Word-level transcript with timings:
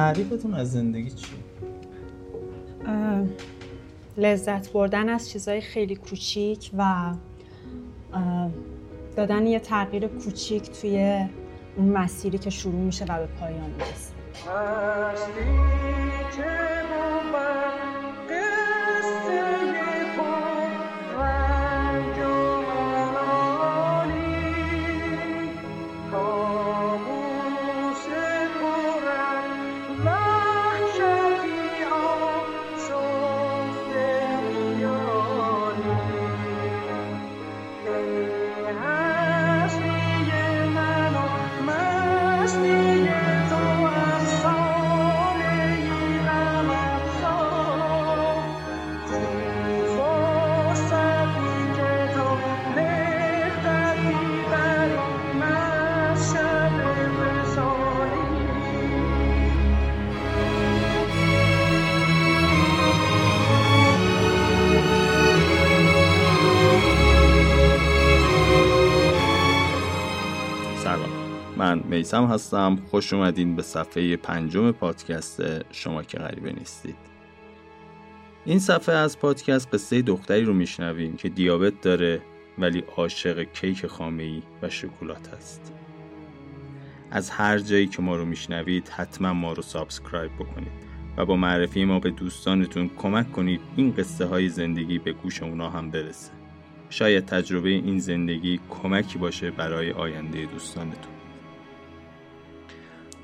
تعریفتون 0.00 0.54
از 0.54 0.72
زندگی 0.72 1.10
چیه؟ 1.10 1.38
لذت 4.16 4.72
بردن 4.72 5.08
از 5.08 5.30
چیزهای 5.30 5.60
خیلی 5.60 5.96
کوچیک 5.96 6.70
و 6.78 7.14
دادن 9.16 9.46
یه 9.46 9.60
تغییر 9.60 10.06
کوچیک 10.06 10.70
توی 10.80 11.26
اون 11.76 11.88
مسیری 11.88 12.38
که 12.38 12.50
شروع 12.50 12.80
میشه 12.80 13.04
و 13.04 13.18
به 13.18 13.26
پایان 13.26 13.70
می‌رسه 13.70 14.12
میسم 71.90 72.24
هستم. 72.24 72.78
خوش 72.90 73.12
اومدین 73.12 73.56
به 73.56 73.62
صفحه 73.62 74.16
پنجم 74.16 74.72
پادکست 74.72 75.42
شما 75.72 76.02
که 76.02 76.18
غریبه 76.18 76.52
نیستید. 76.52 76.96
این 78.44 78.58
صفحه 78.58 78.94
از 78.94 79.18
پادکست 79.18 79.74
قصه 79.74 80.02
دختری 80.02 80.44
رو 80.44 80.54
میشنویم 80.54 81.16
که 81.16 81.28
دیابت 81.28 81.80
داره 81.80 82.22
ولی 82.58 82.84
عاشق 82.96 83.42
کیک 83.42 83.86
خامه 83.86 84.42
و 84.62 84.68
شکلات 84.68 85.28
است 85.28 85.72
از 87.10 87.30
هر 87.30 87.58
جایی 87.58 87.86
که 87.86 88.02
ما 88.02 88.16
رو 88.16 88.24
میشنوید 88.24 88.88
حتما 88.88 89.32
ما 89.32 89.52
رو 89.52 89.62
subscribe 89.62 90.34
بکنید 90.34 90.72
و 91.16 91.26
با 91.26 91.36
معرفی 91.36 91.84
ما 91.84 91.98
به 91.98 92.10
دوستانتون 92.10 92.90
کمک 92.98 93.32
کنید 93.32 93.60
این 93.76 93.92
قصه 93.92 94.26
های 94.26 94.48
زندگی 94.48 94.98
به 94.98 95.12
گوش 95.12 95.42
اونا 95.42 95.70
هم 95.70 95.90
برسه. 95.90 96.32
شاید 96.90 97.24
تجربه 97.24 97.68
این 97.68 97.98
زندگی 97.98 98.60
کمکی 98.70 99.18
باشه 99.18 99.50
برای 99.50 99.92
آینده 99.92 100.46
دوستانتون. 100.46 101.19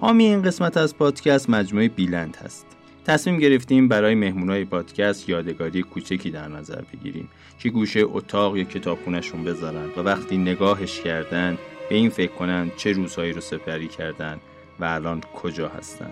حامی 0.01 0.25
این 0.25 0.43
قسمت 0.43 0.77
از 0.77 0.97
پادکست 0.97 1.51
مجموعه 1.51 1.89
بیلند 1.89 2.37
هست. 2.37 2.67
تصمیم 3.05 3.39
گرفتیم 3.39 3.89
برای 3.89 4.15
مهمونای 4.15 4.65
پادکست 4.65 5.29
یادگاری 5.29 5.83
کوچکی 5.83 6.31
در 6.31 6.49
نظر 6.49 6.83
بگیریم 6.93 7.29
که 7.59 7.69
گوشه 7.69 8.01
اتاق 8.05 8.57
یا 8.57 8.65
کتابخونهشون 8.65 9.45
بذارن 9.45 9.87
و 9.97 10.01
وقتی 10.01 10.37
نگاهش 10.37 11.01
کردن 11.01 11.59
به 11.89 11.95
این 11.95 12.11
فکر 12.11 12.33
کنن 12.33 12.71
چه 12.77 12.93
روزهایی 12.93 13.33
رو 13.33 13.41
سپری 13.41 13.89
کردن 13.89 14.41
و 14.81 14.85
الان 14.85 15.21
کجا 15.21 15.69
هستن. 15.69 16.11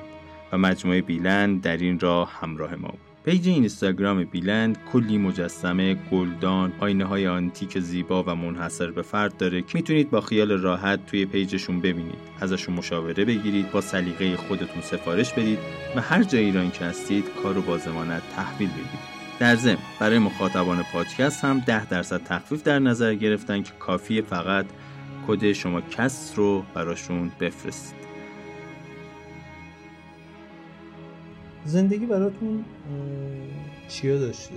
و 0.53 0.59
مجموعه 0.59 1.03
بیلند 1.03 1.63
در 1.63 1.77
این 1.77 2.01
راه 2.01 2.33
همراه 2.41 2.75
ما 2.75 2.89
بود. 2.89 3.14
page 3.25 3.49
اینستاگرام 3.49 4.25
بیلند 4.25 4.79
کلی 4.93 5.19
مجسمه، 5.19 5.95
گلدان، 5.95 6.73
آینه 6.81 7.05
های 7.05 7.27
آنتیک 7.27 7.79
زیبا 7.79 8.23
و 8.23 8.35
منحصر 8.35 8.91
به 8.91 9.03
فرد 9.03 9.37
داره 9.37 9.63
که 9.63 9.69
می‌تونید 9.75 10.11
با 10.11 10.21
خیال 10.21 10.53
راحت 10.53 11.07
توی 11.07 11.27
page 11.27 11.54
شون 11.54 11.81
ببینید. 11.81 12.19
ازشون 12.41 12.75
مشاوره 12.75 13.25
بگیرید 13.25 13.71
با 13.71 13.81
سلیقه 13.81 14.37
خودتون 14.37 14.83
سفارش 14.83 15.33
بدید 15.33 15.59
و 15.97 16.01
هر 16.01 16.23
جای 16.23 16.45
ایران 16.45 16.71
که 16.71 16.85
هستید 16.85 17.25
کار 17.43 17.55
رو 17.55 17.63
با 17.63 17.79
زمانت 17.79 18.23
تحویل 18.37 18.69
بگیرید. 18.69 19.15
در 19.39 19.57
ضمن 19.57 19.79
برای 20.01 20.19
مخاطبان 20.19 20.83
پادکست 20.93 21.45
هم 21.45 21.61
10 21.61 21.87
درصد 21.87 22.23
تخفیف 22.25 22.63
در 22.63 22.79
نظر 22.79 23.15
گرفتن 23.15 23.63
که 23.63 23.73
کافی 23.79 24.23
فقط 24.23 24.67
کد 25.27 25.53
شما 25.53 25.81
کس 25.81 26.33
رو 26.37 26.65
براشون 26.75 27.33
بفرستید. 27.41 28.04
زندگی 31.65 32.07
براتون 32.07 32.65
چیا 33.89 34.19
داشته؟ 34.19 34.55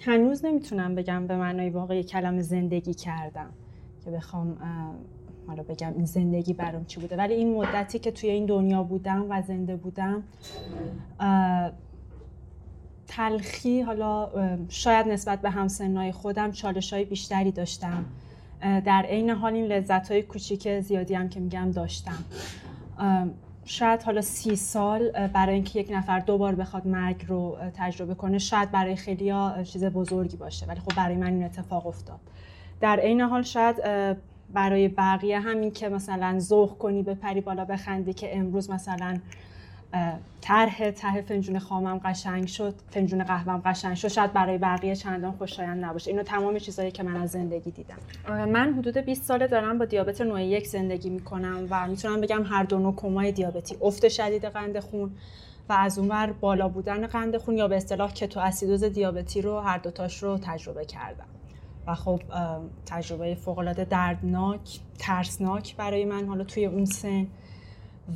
هنوز 0.00 0.44
نمی‌تونم 0.44 0.94
بگم 0.94 1.26
به 1.26 1.36
معنای 1.36 1.70
واقعی 1.70 2.04
کلمه 2.04 2.42
زندگی 2.42 2.94
کردم 2.94 3.50
که 4.04 4.10
بخوام 4.10 4.58
حالا 5.46 5.62
بگم 5.62 5.92
این 5.96 6.04
زندگی 6.04 6.52
برام 6.52 6.84
چی 6.84 7.00
بوده. 7.00 7.16
ولی 7.16 7.34
این 7.34 7.54
مدتی 7.54 7.98
که 7.98 8.10
توی 8.10 8.30
این 8.30 8.46
دنیا 8.46 8.82
بودم 8.82 9.26
و 9.30 9.42
زنده 9.42 9.76
بودم 9.76 10.22
تلخی 13.06 13.80
حالا 13.80 14.30
شاید 14.68 15.08
نسبت 15.08 15.40
به 15.42 15.50
همسنای 15.50 16.12
خودم 16.12 16.52
چالش 16.52 16.92
های 16.92 17.04
بیشتری 17.04 17.52
داشتم. 17.52 18.04
در 18.60 19.02
عین 19.08 19.30
حال 19.30 19.54
این 19.54 19.66
لذت 19.66 20.10
های 20.10 20.22
کوچیک 20.22 20.80
زیادی 20.80 21.14
هم 21.14 21.28
که 21.28 21.40
میگم 21.40 21.70
داشتم. 21.70 22.24
شاید 23.64 24.02
حالا 24.02 24.20
سی 24.20 24.56
سال 24.56 25.10
برای 25.28 25.54
اینکه 25.54 25.80
یک 25.80 25.90
نفر 25.92 26.18
دوبار 26.18 26.54
بخواد 26.54 26.86
مرگ 26.86 27.24
رو 27.28 27.56
تجربه 27.74 28.14
کنه 28.14 28.38
شاید 28.38 28.70
برای 28.70 28.96
خیلی 28.96 29.30
ها 29.30 29.62
چیز 29.62 29.84
بزرگی 29.84 30.36
باشه. 30.36 30.66
ولی 30.66 30.80
خب 30.80 30.96
برای 30.96 31.16
من 31.16 31.26
این 31.26 31.44
اتفاق 31.44 31.86
افتاد. 31.86 32.20
در 32.80 33.00
عین 33.00 33.20
حال 33.20 33.42
شاید 33.42 33.76
برای 34.52 34.88
بقیه 34.88 35.40
همین 35.40 35.70
که 35.70 35.88
مثلا 35.88 36.38
ذوق 36.38 36.78
کنی 36.78 37.02
به 37.02 37.14
پری 37.14 37.40
بالا 37.40 37.64
بخندی 37.64 38.12
که 38.12 38.38
امروز 38.38 38.70
مثلا 38.70 39.18
طرح 40.40 40.90
ته 40.90 41.22
فنجون 41.22 41.58
خامم 41.58 42.00
قشنگ 42.04 42.46
شد 42.46 42.74
فنجون 42.90 43.24
قهوهم 43.24 43.62
قشنگ 43.64 43.94
شد. 43.94 44.08
شاید 44.08 44.32
برای 44.32 44.58
بقیه 44.58 44.96
چندان 44.96 45.32
خوشایند 45.32 45.84
نباشه. 45.84 46.10
اینو 46.10 46.22
تمام 46.22 46.58
چیزایی 46.58 46.90
که 46.90 47.02
من 47.02 47.16
از 47.16 47.30
زندگی 47.30 47.70
دیدم. 47.70 47.96
من 48.28 48.74
حدود 48.78 48.98
20 48.98 49.22
ساله 49.22 49.46
دارم 49.46 49.78
با 49.78 49.84
دیابت 49.84 50.20
نوع 50.20 50.42
یک 50.42 50.66
زندگی 50.66 51.10
می‌کنم 51.10 51.66
و 51.70 51.88
می‌تونم 51.88 52.20
بگم 52.20 52.42
هر 52.44 52.62
دو 52.62 52.78
نوع 52.78 52.94
کمای 52.96 53.32
دیابتی. 53.32 53.76
افت 53.82 54.08
شدید 54.08 54.44
قند 54.44 54.80
خون 54.80 55.10
و 55.68 55.72
از 55.72 55.98
اونور 55.98 56.32
بالا 56.40 56.68
بودن 56.68 57.06
قند 57.06 57.36
خون 57.36 57.56
یا 57.56 57.68
به 57.68 57.76
اصطلاح 57.76 58.12
کتو 58.12 58.40
اسیدوز 58.40 58.84
دیابتی 58.84 59.42
رو 59.42 59.60
هر 59.60 59.78
دوتاش 59.78 60.22
رو 60.22 60.38
تجربه 60.38 60.84
کردم. 60.84 61.26
و 61.86 61.94
خب 61.94 62.20
تجربه 62.86 63.34
فوق 63.34 63.58
العاده 63.58 63.84
دردناک 63.84 64.80
ترسناک 64.98 65.76
برای 65.76 66.04
من. 66.04 66.26
حالا 66.26 66.44
توی 66.44 66.66
اون 66.66 66.84
سن 66.84 67.26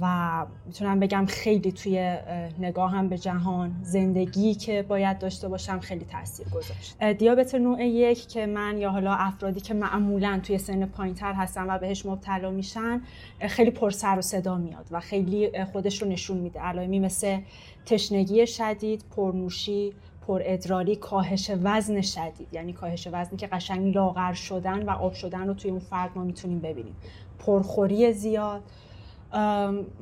و 0.01 0.47
می‌تونم 0.67 1.01
بگم 1.01 1.27
خیلی 1.27 1.73
توی 1.73 2.17
نگاهم 2.59 3.09
به 3.09 3.19
جهان 3.19 3.75
زندگی 3.83 4.55
که 4.55 4.83
باید 4.83 5.19
داشته 5.19 5.49
باشم 5.49 5.81
خیلی 5.81 6.05
تاثیر 6.05 6.49
گذاشت. 6.49 7.03
دیابت 7.05 7.55
نوع 7.55 7.85
یک 7.85 8.29
که 8.29 8.47
من 8.47 8.79
یا 8.79 8.91
حالا 8.91 9.15
افرادی 9.15 9.61
که 9.61 9.75
معمولا 9.75 10.41
توی 10.43 10.59
سن 10.59 10.87
پایینتر 10.87 11.33
هستن 11.33 11.71
و 11.71 11.79
بهش 11.79 12.07
مبتلا 12.07 12.51
میشن 12.51 13.03
خیلی 13.41 13.71
پر 13.71 13.91
سر 13.91 14.19
و 14.19 14.23
صدا 14.23 14.57
میاد 14.57 14.87
و 14.91 15.01
خیلی 15.01 15.65
خودش 15.65 16.03
رو 16.03 16.09
نشون 16.09 16.37
میده. 16.37 16.61
علائمی 16.61 17.01
مثل 17.01 17.39
تشنگی 17.87 18.47
شدید 18.47 19.05
پرنوشی 19.17 19.93
پر 20.27 20.43
ادراری 20.45 20.97
کاهش 20.97 21.51
وزن 21.63 22.01
شدید. 22.01 22.49
یعنی 22.53 22.73
کاهش 22.73 23.09
وزنی 23.13 23.37
که 23.39 23.47
قشنگ 23.47 23.95
لاغر 23.95 24.33
شدن 24.33 24.83
و 24.83 24.91
آب 24.91 25.15
شدن 25.15 25.47
رو 25.47 25.55
توی 25.55 25.71
اون 25.71 25.81
فرد 25.81 26.11
ما 26.15 26.25
می‌تونیم 26.25 26.61
ببینیم. 26.61 26.97
پرخوری 27.39 28.13
زیاد 28.13 28.63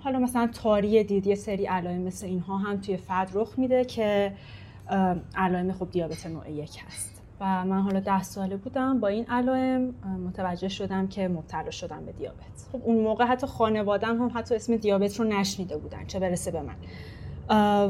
حالا 0.00 0.19
مثلا 0.19 0.47
تاری 0.47 1.05
دید 1.05 1.26
یه 1.26 1.35
سری 1.35 1.67
علائم 1.67 2.00
مثل 2.00 2.26
اینها 2.26 2.56
هم 2.56 2.81
توی 2.81 2.97
فرد 2.97 3.31
رخ 3.35 3.59
میده 3.59 3.85
که 3.85 4.32
علائم 5.37 5.73
خب 5.73 5.91
دیابت 5.91 6.26
نوع 6.26 6.50
یک 6.50 6.81
هست. 6.87 7.23
و 7.41 7.65
من 7.65 7.81
حالا 7.81 8.00
ده 8.00 8.23
ساله 8.23 8.56
بودم 8.56 9.00
با 9.00 9.09
این 9.09 9.25
علائم 9.29 9.94
متوجه 10.26 10.69
شدم 10.69 11.06
که 11.06 11.29
مبتلا 11.29 11.71
شدم 11.71 12.05
به 12.06 12.12
دیابت. 12.12 12.69
خب 12.73 12.81
اون 12.85 13.00
موقع 13.05 13.25
حتی 13.25 13.47
خانوادم 13.47 14.23
هم 14.23 14.31
حتی 14.35 14.55
اسم 14.55 14.76
دیابت 14.76 15.21
رو 15.21 15.25
نشنیده 15.25 15.76
بودن 15.76 16.06
چه 16.06 16.19
برسه 16.19 16.50
به 16.50 16.61
من. 16.62 16.75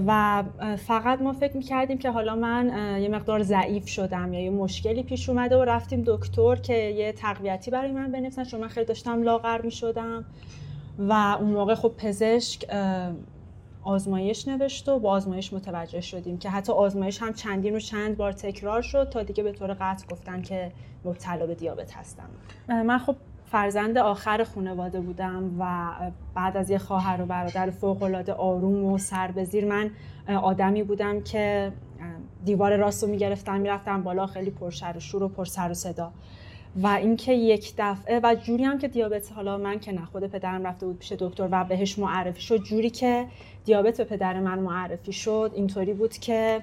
و 0.07 0.43
فقط 0.77 1.23
ما 1.23 1.33
فکر 1.33 1.57
می‌کردیم 1.57 1.99
که 1.99 2.11
حالا 2.11 2.37
من 2.37 2.99
یه 3.03 3.09
مقدار 3.09 3.43
ضعیف 3.43 3.89
شدم 3.89 4.33
یا 4.33 4.41
یه 4.41 4.51
مشکلی 4.51 5.03
پیش 5.03 5.29
اومده 5.29 5.57
و 5.57 5.65
رفتیم 5.65 6.03
دکتر 6.07 6.57
که 6.57 6.75
یه 6.75 7.13
تقویتی 7.13 7.71
برای 7.71 7.93
من 7.93 8.13
بنویسن 8.13 8.45
چون 8.45 8.61
من 8.61 8.69
خیلی 8.69 8.87
داشتم 8.87 9.23
لاغر 9.23 9.63
می‌شدم. 9.63 10.25
و 10.99 11.13
اون 11.41 11.51
موقع 11.51 11.75
خب 11.75 11.93
پزشک 11.99 12.65
آزمایش 13.83 14.49
نوشت 14.49 14.89
و 14.89 14.99
با 14.99 15.11
آزمایش 15.11 15.53
متوجه 15.53 16.01
شدیم 16.01 16.39
که 16.39 16.51
حتی 16.51 16.73
آزمایش 16.73 17.23
هم 17.23 17.33
چندین 17.33 17.77
و 17.77 17.79
چند 17.79 18.17
بار 18.17 18.33
تکرار 18.33 18.83
شد 18.83 19.09
تا 19.09 19.23
دیگه 19.23 19.43
به 19.43 19.53
طور 19.53 19.75
قطع 19.81 20.07
گفتن 20.07 20.43
که 20.43 20.73
مبتلا 21.05 21.47
به 21.47 21.55
دیابت 21.55 21.97
هستم. 21.97 22.29
من 22.69 22.99
خب 22.99 23.17
فرزند 23.45 23.99
آخر 23.99 24.45
خانواده 24.45 25.01
بودم 25.01 25.57
و 25.59 25.93
بعد 26.35 26.57
از 26.57 26.71
یه 26.71 26.79
خواهر 26.79 27.23
و 27.23 27.27
برادر 27.27 27.71
فوقالعاده 27.71 28.33
آروم 28.33 28.85
و 28.85 28.99
سربزیر 28.99 29.65
من 29.65 29.91
آدمی 30.37 30.83
بودم 30.83 31.21
که 31.21 31.73
دیوار 32.45 32.77
راست 32.77 33.05
رو 33.05 33.11
می‌گرفتم 33.11 33.61
می‌رفتم 33.61 34.03
بالا 34.03 34.27
خیلی 34.27 34.51
پرشر 34.51 34.93
و 34.97 35.01
شور 35.01 35.23
و 35.23 35.29
پر 35.29 35.45
سر 35.45 35.71
و 35.71 35.75
صدا. 35.75 36.13
و 36.77 36.87
اینکه 36.87 37.33
یک 37.33 37.75
دفعه 37.79 38.21
و 38.23 38.35
جوری 38.35 38.65
هم 38.65 38.79
که 38.79 38.89
دیابت 38.89 39.33
حالا 39.33 39.59
من 39.59 39.81
که 39.81 39.93
نه 39.93 40.05
خود 40.05 40.27
پدرم 40.27 40.67
رفته 40.67 40.87
بود 40.87 40.99
پیش 40.99 41.13
دکتر 41.13 41.49
و 41.51 41.65
بهش 41.65 41.99
معرفی 41.99 42.43
شد 42.43 42.63
جوری 42.63 42.91
که 42.91 43.27
دیابت 43.65 43.97
به 43.97 44.05
پدر 44.05 44.41
من 44.41 44.59
معرفی 44.59 45.13
شد 45.13 45.53
اینطوری 45.55 45.93
بود 45.93 46.13
که 46.13 46.63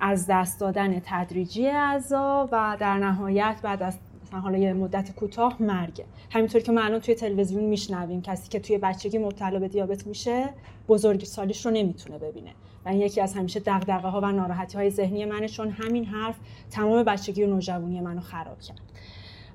از 0.00 0.26
دست 0.28 0.60
دادن 0.60 1.00
تدریجی 1.04 1.68
اعضا 1.68 2.48
و 2.52 2.76
در 2.80 2.98
نهایت 2.98 3.56
بعد 3.62 3.82
از 3.82 3.98
مثلا 4.26 4.40
حالا 4.40 4.58
یه 4.58 4.72
مدت 4.72 5.14
کوتاه 5.14 5.56
مرگه 5.60 6.04
همینطور 6.30 6.60
که 6.60 6.72
ما 6.72 6.80
الان 6.80 7.00
توی 7.00 7.14
تلویزیون 7.14 7.64
میشنویم 7.64 8.22
کسی 8.22 8.48
که 8.48 8.60
توی 8.60 8.78
بچگی 8.78 9.18
مبتلا 9.18 9.58
به 9.58 9.68
دیابت 9.68 10.06
میشه 10.06 10.48
بزرگ 10.88 11.24
سالیش 11.24 11.66
رو 11.66 11.72
نمی‌تونه 11.72 12.18
ببینه. 12.18 12.50
و 12.84 12.88
این 12.88 13.00
یکی 13.00 13.20
از 13.20 13.34
همیشه 13.34 13.60
دغدغه 13.60 14.08
ها 14.08 14.20
و 14.20 14.26
ناراحتی 14.32 14.78
های 14.78 14.90
ذهنی 14.90 15.24
منه 15.24 15.48
چون 15.48 15.70
همین 15.70 16.04
حرف 16.04 16.34
تمام 16.70 17.02
بچگی 17.02 17.42
و 17.42 17.46
نوجوانی 17.46 18.00
منو 18.00 18.20
خراب 18.20 18.60
کرد. 18.60 18.80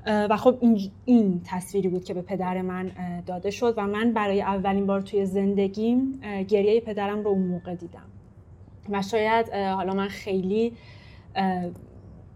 و 0.09 0.37
خب 0.37 0.57
این, 0.61 0.91
این 1.05 1.41
تصویری 1.45 1.87
بود 1.87 2.03
که 2.03 2.13
به 2.13 2.21
پدر 2.21 2.61
من 2.61 2.91
داده 3.25 3.51
شد 3.51 3.73
و 3.77 3.87
من 3.87 4.13
برای 4.13 4.41
اولین 4.41 4.85
بار 4.85 5.01
توی 5.01 5.25
زندگیم 5.25 6.21
گریه 6.47 6.81
پدرم 6.81 7.19
رو 7.19 7.27
اون 7.27 7.47
موقع 7.47 7.75
دیدم. 7.75 8.05
و 8.89 9.01
شاید 9.01 9.49
حالا 9.49 9.93
من 9.93 10.07
خیلی 10.07 10.73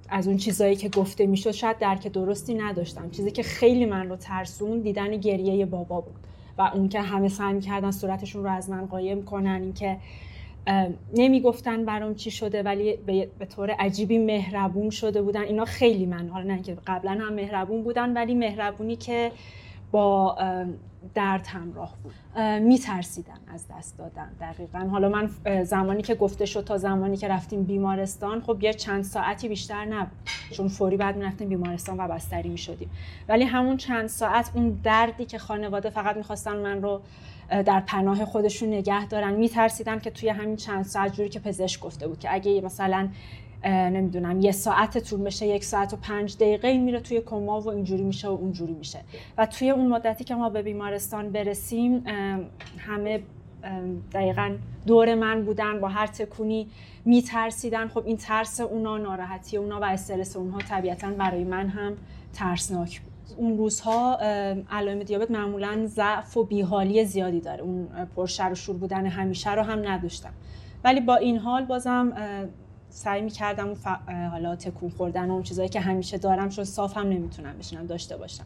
از 0.10 0.28
اون 0.28 0.38
چیزایی 0.38 0.76
که 0.76 0.90
گفته 0.90 1.26
می‌شد 1.26 1.52
شاید 1.52 1.78
درک 1.80 2.08
درستی 2.08 2.54
نداشتم. 2.54 3.10
چیزی 3.10 3.32
که 3.32 3.44
خیلی 3.44 3.86
من 3.86 4.10
رو 4.10 4.16
ترسون 4.16 4.80
دیدن 4.80 5.18
گریه 5.18 5.66
بابا 5.66 6.02
بود. 6.02 6.16
و 6.58 6.72
اون 6.74 6.90
که 6.90 7.02
همه 7.02 7.30
سعی 7.30 7.62
کردن 7.62 7.92
صورتشون 7.92 8.44
رو 8.44 8.50
از 8.50 8.70
من 8.70 8.86
قایم 8.86 9.26
کنن 9.26 9.62
اینکه 9.62 9.98
نمی‌گفتن 11.14 11.86
برام 11.86 12.16
چی 12.16 12.32
شده 12.32 12.64
ولی 12.64 12.96
به 13.40 13.46
طور 13.56 13.72
عجیبی 13.72 14.18
مهربون 14.18 14.90
شده 14.90 15.22
بودن. 15.22 15.42
اینا 15.42 15.66
خیلی 15.66 16.06
من 16.06 16.30
حالا 16.30 16.56
نه 16.56 16.62
که 16.62 16.78
قبلا 16.88 17.12
هم 17.12 17.34
مهربون 17.34 17.84
بودن 17.84 18.14
ولی 18.14 18.36
مهربونی 18.36 18.96
که 18.96 19.32
با 19.92 20.38
درد 21.14 21.48
همراه 21.48 21.94
بود. 22.04 22.14
میترسیدن 22.62 23.40
از 23.54 23.66
دست 23.78 23.98
دادن 23.98 24.30
دقیقا. 24.42 24.80
حالا 24.80 25.10
من 25.10 25.30
زمانی 25.64 26.02
که 26.02 26.16
گفته 26.16 26.46
شد 26.46 26.64
تا 26.64 26.78
زمانی 26.78 27.18
که 27.18 27.28
رفتیم 27.28 27.64
بیمارستان 27.64 28.42
خب 28.42 28.64
یه 28.64 28.74
چند 28.74 29.04
ساعتی 29.04 29.48
بیشتر 29.48 29.86
نبود. 29.86 30.18
چون 30.52 30.68
فوری 30.68 30.98
بعد 30.98 31.18
می‌رفتیم 31.18 31.50
بیمارستان 31.50 31.98
و 31.98 32.08
بستری 32.08 32.50
می‌شدیم. 32.50 32.90
ولی 33.30 33.44
همون 33.44 33.78
چند 33.78 34.08
ساعت 34.08 34.52
اون 34.56 34.80
دردی 34.84 35.26
که 35.26 35.38
خانواده 35.38 35.90
فقط 35.90 36.18
می‌خواستن 36.18 36.56
من 36.56 36.82
رو 36.82 37.02
در 37.50 37.80
پناه 37.80 38.26
خودشون 38.26 38.70
نگه 38.70 39.08
دارن. 39.08 39.34
میترسیدن 39.34 40.00
که 40.00 40.12
توی 40.12 40.30
همین 40.30 40.56
چند 40.56 40.86
ساعت 40.86 41.14
جوری 41.14 41.30
که 41.30 41.40
پزشک 41.40 41.82
گفته 41.82 42.08
بود 42.08 42.20
که 42.20 42.34
اگه 42.34 42.62
مثلا 42.62 43.10
نمی‌دونم 43.66 44.42
یه 44.42 44.52
ساعت 44.52 44.98
طول 44.98 45.22
بشه 45.22 45.48
یک 45.48 45.64
ساعت 45.64 45.94
و 45.94 45.98
پنج 45.98 46.38
دقیقه 46.38 46.68
این 46.68 46.84
میره 46.84 47.00
توی 47.00 47.22
کما 47.22 47.62
و 47.62 47.70
اینجوری 47.70 48.04
میشه 48.04 48.28
و 48.28 48.32
اونجوری 48.32 48.74
میشه. 48.74 49.00
و 49.38 49.46
توی 49.46 49.70
اون 49.70 49.88
مدتی 49.88 50.24
که 50.24 50.36
ما 50.36 50.50
به 50.50 50.62
بیمارستان 50.62 51.30
برسیم 51.30 52.04
همه 52.78 53.22
دقیقا 54.14 54.56
دور 54.88 55.16
من 55.16 55.46
بودن 55.46 55.80
با 55.80 55.88
هر 55.88 56.08
تکونی 56.08 56.68
میترسیدن. 57.06 57.88
خب 57.88 58.06
این 58.06 58.18
ترس 58.18 58.62
اونا 58.62 58.98
ناراحتی 58.98 59.58
اونا 59.58 59.80
و 59.80 59.84
استرس 59.84 60.36
اونها 60.36 60.60
طبیعتا 60.60 61.10
برای 61.10 61.44
من 61.44 61.68
هم 61.68 61.98
ترسناک 62.34 63.02
بود. 63.02 63.13
اون 63.38 63.58
روزها 63.58 64.18
علائم 64.72 65.04
دیابت 65.04 65.32
معمولا 65.32 65.86
ضعف 65.86 66.38
و 66.38 66.44
بیحالی 66.44 67.06
زیادی 67.06 67.40
داره. 67.40 67.62
اون 67.62 67.88
پرشر 68.16 68.50
و 68.52 68.56
شور 68.56 68.78
بودن 68.78 69.06
همیشه 69.06 69.52
رو 69.52 69.62
هم 69.62 69.88
نداشتم. 69.88 70.34
ولی 70.84 71.02
با 71.02 71.16
این 71.16 71.38
حال 71.38 71.66
بازم 71.66 72.14
سعی 72.90 73.22
می‌کردم 73.22 73.74
و 73.86 73.98
حالا 74.30 74.56
تکون 74.56 74.90
خوردن 74.90 75.30
و 75.30 75.34
اون 75.34 75.44
چیزایی 75.44 75.70
که 75.70 75.80
همیشه 75.80 76.18
دارم 76.18 76.50
چون 76.50 76.66
صاف 76.66 76.98
هم 76.98 77.10
نمی‌تونم 77.10 77.58
بشینم 77.58 77.86
داشته 77.86 78.18
باشم. 78.18 78.46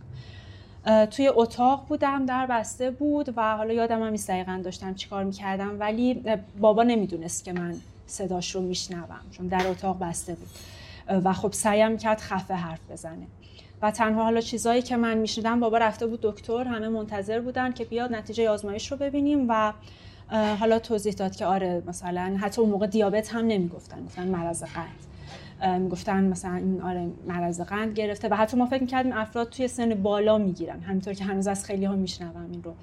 توی 1.11 1.27
اتاق 1.27 1.85
بودم 1.87 2.25
در 2.25 2.45
بسته 2.45 2.91
بود 2.91 3.33
و 3.37 3.57
حالا 3.57 3.73
یادم 3.73 4.03
هم 4.03 4.15
دقیقا 4.15 4.61
داشتم 4.63 4.93
چیکار 4.93 5.23
می‌کردم 5.23 5.79
ولی 5.79 6.23
بابا 6.59 6.83
نمی‌دونست 6.83 7.45
که 7.45 7.53
من 7.53 7.75
صداش 8.07 8.55
رو 8.55 8.61
میشنوم 8.61 9.19
چون 9.31 9.47
در 9.47 9.67
اتاق 9.67 9.99
بسته 9.99 10.35
بود. 10.35 10.47
و 11.23 11.33
خب 11.33 11.51
سعیم 11.51 11.97
کرد 11.97 12.19
خفه 12.19 12.53
حرف 12.53 12.79
بزنه. 12.91 13.27
و 13.81 13.91
تنها 13.91 14.23
حالا 14.23 14.41
چیزایی 14.41 14.81
که 14.81 14.97
من 14.97 15.17
میشنیدم 15.17 15.59
بابا 15.59 15.77
رفته 15.77 16.07
بود 16.07 16.21
دکتر 16.21 16.63
همه 16.63 16.87
منتظر 16.87 17.39
بودن 17.39 17.71
که 17.71 17.85
بیاد 17.85 18.13
نتیجه 18.13 18.49
آزمایش 18.49 18.91
رو 18.91 18.97
ببینیم 18.97 19.45
و 19.49 19.73
حالا 20.59 20.79
توضیح 20.79 21.13
داد 21.13 21.35
که 21.35 21.45
آره 21.45 21.83
مثلا 21.87 22.37
حتی 22.41 22.61
اون 22.61 22.69
موقع 22.69 22.87
دیابت 22.87 23.33
هم 23.33 23.45
نمی‌گفتن 23.47 24.05
گفتن 24.05 24.27
مرض 24.27 24.63
قند. 24.63 25.81
می‌گفتن 25.81 26.23
مثلا 26.23 26.55
این 26.55 26.81
آره 26.81 27.07
مرض 27.27 27.61
قند 27.61 27.93
گرفته 27.93 28.27
و 28.27 28.33
حتی 28.33 28.57
ما 28.57 28.65
فکر 28.65 28.81
می‌کردیم 28.81 29.13
افراد 29.13 29.49
توی 29.49 29.67
سن 29.67 29.93
بالا 29.93 30.37
می‌گیرن. 30.37 30.79
همینطور 30.79 31.13
که 31.13 31.23
هنوز 31.23 31.47
از 31.47 31.65
خیلی 31.65 31.85
ها 31.85 31.95
میشنوم 31.95 32.51
این 32.51 32.63
رو. 32.63 32.73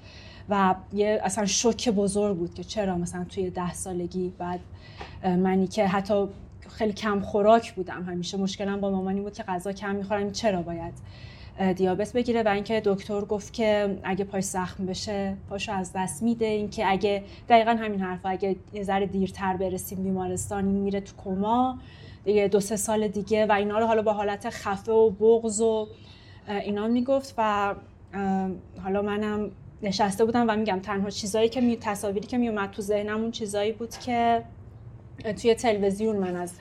و 0.49 0.75
یه 0.93 1.21
اصلا 1.23 1.45
شوک 1.45 1.89
بزرگ 1.89 2.37
بود 2.37 2.53
که 2.53 2.63
چرا 2.63 2.97
مثلا 2.97 3.23
توی 3.23 3.49
ده 3.49 3.73
سالگی 3.73 4.33
بعد 4.37 4.59
منی 5.23 5.67
که 5.67 5.87
حتی 5.87 6.27
خیلی 6.69 6.93
کم 6.93 7.19
خوراک 7.19 7.73
بودم. 7.73 8.03
همیشه 8.03 8.37
مشکلم 8.37 8.81
با 8.81 8.91
مامانی 8.91 9.21
بود 9.21 9.33
که 9.33 9.43
غذا 9.43 9.71
کم 9.71 9.95
می‌خورم 9.95 10.31
چرا 10.31 10.61
باید 10.61 10.93
دیابت 11.75 12.13
بگیره؟ 12.13 12.43
و 12.43 12.47
اینکه 12.47 12.81
دکتر 12.85 13.21
گفت 13.21 13.53
که 13.53 13.99
اگه 14.03 14.25
پاش 14.25 14.43
زخم 14.43 14.85
بشه 14.85 15.37
پاشو 15.49 15.71
از 15.71 15.91
دست 15.95 16.23
میده. 16.23 16.45
اینکه 16.45 16.91
اگه 16.91 17.23
دقیقا 17.49 17.71
همین 17.71 18.01
حرف 18.01 18.19
اگه 18.23 18.55
یه 18.73 18.83
ذره 18.83 19.05
دیرتر 19.05 19.57
برسیم 19.57 20.03
بیمارستان 20.03 20.67
این 20.67 20.75
میره 20.75 21.01
تو 21.01 21.13
کما. 21.17 21.79
دیگه 22.25 22.47
دو 22.47 22.59
سه 22.59 22.75
سال 22.75 23.07
دیگه 23.07 23.45
و 23.45 23.51
اینا 23.51 23.79
رو 23.79 23.85
حالا 23.85 24.01
با 24.01 24.13
حالت 24.13 24.49
خفه 24.49 24.91
و 24.91 25.09
بغض 25.09 25.61
و 25.61 25.87
اینا 26.47 26.87
می‌گفت 26.87 27.33
و 27.37 27.75
حالا 28.83 29.01
منم 29.01 29.51
نشسته 29.83 30.25
بودم 30.25 30.45
و 30.49 30.55
میگم 30.55 30.79
تنها 30.79 31.09
چیزایی 31.09 31.49
که 31.49 31.61
می 31.61 31.77
تصاویری 31.77 32.27
که 32.27 32.37
میومد 32.37 32.71
تو 32.71 32.81
ذهنم 32.81 33.21
اون 33.21 33.31
چیزایی 33.31 33.71
بود 33.71 33.89
که 33.89 34.43
توی 35.41 35.55
تلویزیون 35.55 36.15
من 36.15 36.35
از 36.35 36.53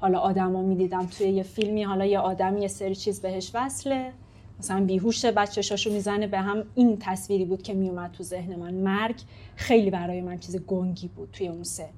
حالا 0.00 0.18
آدما 0.18 0.62
می‌دیدم. 0.62 1.06
توی 1.06 1.28
یه 1.28 1.42
فیلمی 1.42 1.82
حالا 1.82 2.04
یه 2.04 2.18
آدمی 2.18 2.60
یه 2.60 2.68
سری 2.68 2.94
چیز 2.94 3.20
بهش 3.20 3.50
وصله. 3.54 4.12
مثلا 4.58 4.84
بیهوش 4.84 5.24
بچه 5.24 5.90
می‌زنه. 5.90 6.26
به 6.26 6.38
هم 6.38 6.64
این 6.74 6.96
تصویری 7.00 7.44
بود 7.44 7.62
که 7.62 7.74
میومد 7.74 8.12
تو 8.12 8.22
ذهن 8.22 8.56
من. 8.56 8.74
مرگ 8.74 9.16
خیلی 9.56 9.90
برای 9.90 10.20
من 10.20 10.38
چیز 10.38 10.56
گنگی 10.56 11.08
بود 11.08 11.28
توی 11.32 11.48
اون 11.48 11.64
سن. 11.64 11.88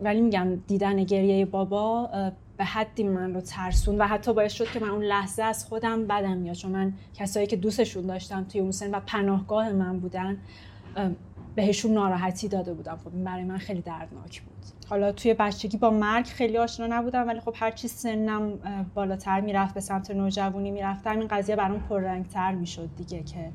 ولی 0.00 0.20
میگم 0.20 0.56
دیدن 0.66 1.04
گریه 1.04 1.44
بابا 1.44 2.10
به 2.56 2.64
حدی 2.64 3.02
من 3.02 3.34
رو 3.34 3.40
ترسون 3.40 3.98
و 3.98 4.06
حتی 4.06 4.32
باعث 4.32 4.52
شد 4.52 4.70
که 4.70 4.80
من 4.80 4.88
اون 4.88 5.02
لحظه 5.02 5.42
از 5.42 5.64
خودم 5.64 6.06
بدم 6.06 6.36
میاد. 6.36 6.56
چون 6.56 6.70
من 6.70 6.92
کسایی 7.14 7.46
که 7.46 7.56
دوستشون 7.56 8.06
داشتم 8.06 8.44
توی 8.44 8.60
اون 8.60 8.70
سن 8.70 8.94
و 8.94 9.00
پناهگاه 9.06 9.72
من 9.72 10.00
بودن 10.00 10.38
بهشون 11.56 11.92
ناراحتی 11.92 12.48
داده 12.48 12.74
بودم. 12.74 12.98
خب 13.04 13.24
برای 13.24 13.44
من 13.44 13.58
خیلی 13.58 13.80
دردناک 13.80 14.42
بود. 14.42 14.56
حالا 14.90 15.12
توی 15.12 15.34
بچگی 15.34 15.76
با 15.76 15.90
مرگ 15.90 16.26
خیلی 16.26 16.58
آشنا 16.58 16.86
نبودم 16.86 17.28
ولی 17.28 17.40
خب 17.40 17.54
هرچی 17.56 17.88
سنم 17.88 18.52
بالاتر 18.94 19.40
می‌رفت 19.40 19.74
به 19.74 19.80
سمت 19.80 20.10
نوجوانی 20.10 20.70
می‌رفتم 20.70 21.18
این 21.18 21.28
قضیه 21.28 21.56
برام 21.56 21.80
پررنگتر 21.88 22.52
می‌شد 22.52 22.88
دیگه 22.96 23.22
که 23.22 23.52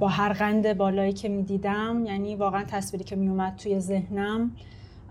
با 0.00 0.08
هر 0.08 0.32
قند 0.32 0.76
بالایی 0.76 1.12
که 1.12 1.28
می‌دیدم 1.28 2.02
یعنی 2.06 2.34
واقعا 2.36 2.64
تصویری 2.64 3.04
که 3.04 3.16
میومد 3.16 3.56
توی 3.56 3.80
ذهنم 3.80 4.56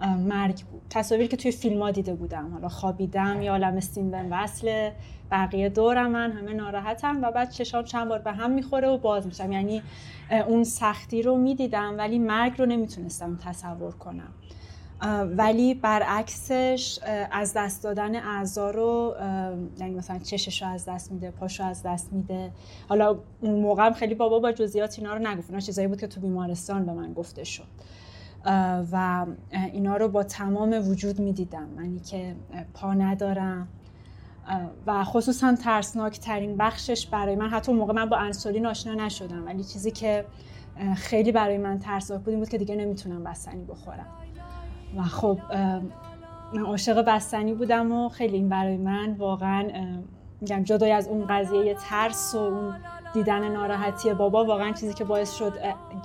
مرگ 0.07 0.63
بود. 0.65 0.81
تصاویری 0.89 1.27
که 1.27 1.37
توی 1.37 1.51
فیلم 1.51 1.81
ها 1.81 1.91
دیده 1.91 2.13
بودم. 2.13 2.51
حالا 2.51 2.69
خوابیدم 2.69 3.41
یا 3.41 3.51
عالم 3.51 3.77
استیون 3.77 4.29
وصل 4.31 4.89
بقیه 5.31 5.69
دورم 5.69 6.11
من 6.11 6.31
همه 6.31 6.53
ناراحتم 6.53 7.23
و 7.23 7.31
بعد 7.31 7.49
چشام 7.49 7.83
چند 7.83 8.09
بار 8.09 8.19
به 8.19 8.31
هم 8.31 8.51
می‌خوره 8.51 8.87
و 8.87 8.97
باز 8.97 9.25
میشم. 9.25 9.51
یعنی 9.51 9.81
اون 10.47 10.63
سختی 10.63 11.21
رو 11.21 11.37
می‌دیدم 11.37 11.97
ولی 11.97 12.19
مرگ 12.19 12.59
رو 12.59 12.65
نمی‌تونستم 12.65 13.37
تصور 13.45 13.91
کنم. 13.91 14.33
ولی 15.37 15.73
برعکسش 15.73 16.99
از 17.31 17.53
دست 17.53 17.83
دادن 17.83 18.15
اعضا 18.15 18.71
رو 18.71 19.15
یعنی 19.79 19.95
مثلا 19.95 20.19
چشش 20.19 20.61
رو 20.61 20.67
از 20.67 20.85
دست 20.85 21.11
میده 21.11 21.31
پاشو 21.31 21.63
از 21.63 21.83
دست 21.83 22.13
میده. 22.13 22.51
حالا 22.89 23.19
اون 23.41 23.59
موقع 23.61 23.91
خیلی 23.91 24.15
بابا 24.15 24.39
با 24.39 24.51
جزئیات 24.51 24.99
اینا 24.99 25.13
رو 25.13 25.27
نگفت. 25.27 25.49
اینا 25.49 25.59
چیزایی 25.59 25.87
بود 25.87 25.99
که 25.99 26.07
تو 26.07 26.21
بیمارستان 26.21 26.85
به 26.85 26.93
من 26.93 27.13
گفته 27.13 27.43
شد. 27.43 27.63
و 28.91 29.25
اینا 29.51 29.97
رو 29.97 30.07
با 30.07 30.23
تمام 30.23 30.89
وجود 30.89 31.19
می‌دیدم. 31.19 31.67
منی 31.77 31.99
که 31.99 32.35
پا 32.73 32.93
ندارم. 32.93 33.67
و 34.87 35.03
خصوصا 35.03 35.55
ترسناک 35.55 36.19
ترین 36.19 36.57
بخشش 36.57 37.07
برای 37.07 37.35
من 37.35 37.49
حتی 37.49 37.73
موقع 37.73 37.93
من 37.93 38.09
با 38.09 38.17
انسولین 38.17 38.65
آشنا 38.65 39.05
نشدم 39.05 39.45
ولی 39.45 39.63
چیزی 39.63 39.91
که 39.91 40.25
خیلی 40.95 41.31
برای 41.31 41.57
من 41.57 41.79
ترسناک 41.79 42.19
بود 42.19 42.29
این 42.29 42.39
بود 42.39 42.49
که 42.49 42.57
دیگه 42.57 42.75
نمی‌تونم 42.75 43.23
بستنی 43.23 43.63
بخورم. 43.63 44.07
و 44.97 45.03
خب 45.03 45.39
من 46.53 46.61
عاشق 46.61 47.01
بستنی 47.01 47.53
بودم 47.53 47.91
و 47.91 48.09
خیلی 48.09 48.35
این 48.35 48.49
برای 48.49 48.77
من 48.77 49.13
واقعا 49.13 49.67
میگم 50.41 50.63
جدای 50.63 50.91
از 50.91 51.07
اون 51.07 51.27
قضیه 51.27 51.73
ترس 51.73 52.35
و 52.35 52.37
اون 52.37 52.75
دیدن 53.13 53.51
ناراحتی 53.51 54.13
بابا 54.13 54.45
واقعا 54.45 54.71
چیزی 54.71 54.93
که 54.93 55.03
باعث 55.03 55.35
شد 55.35 55.53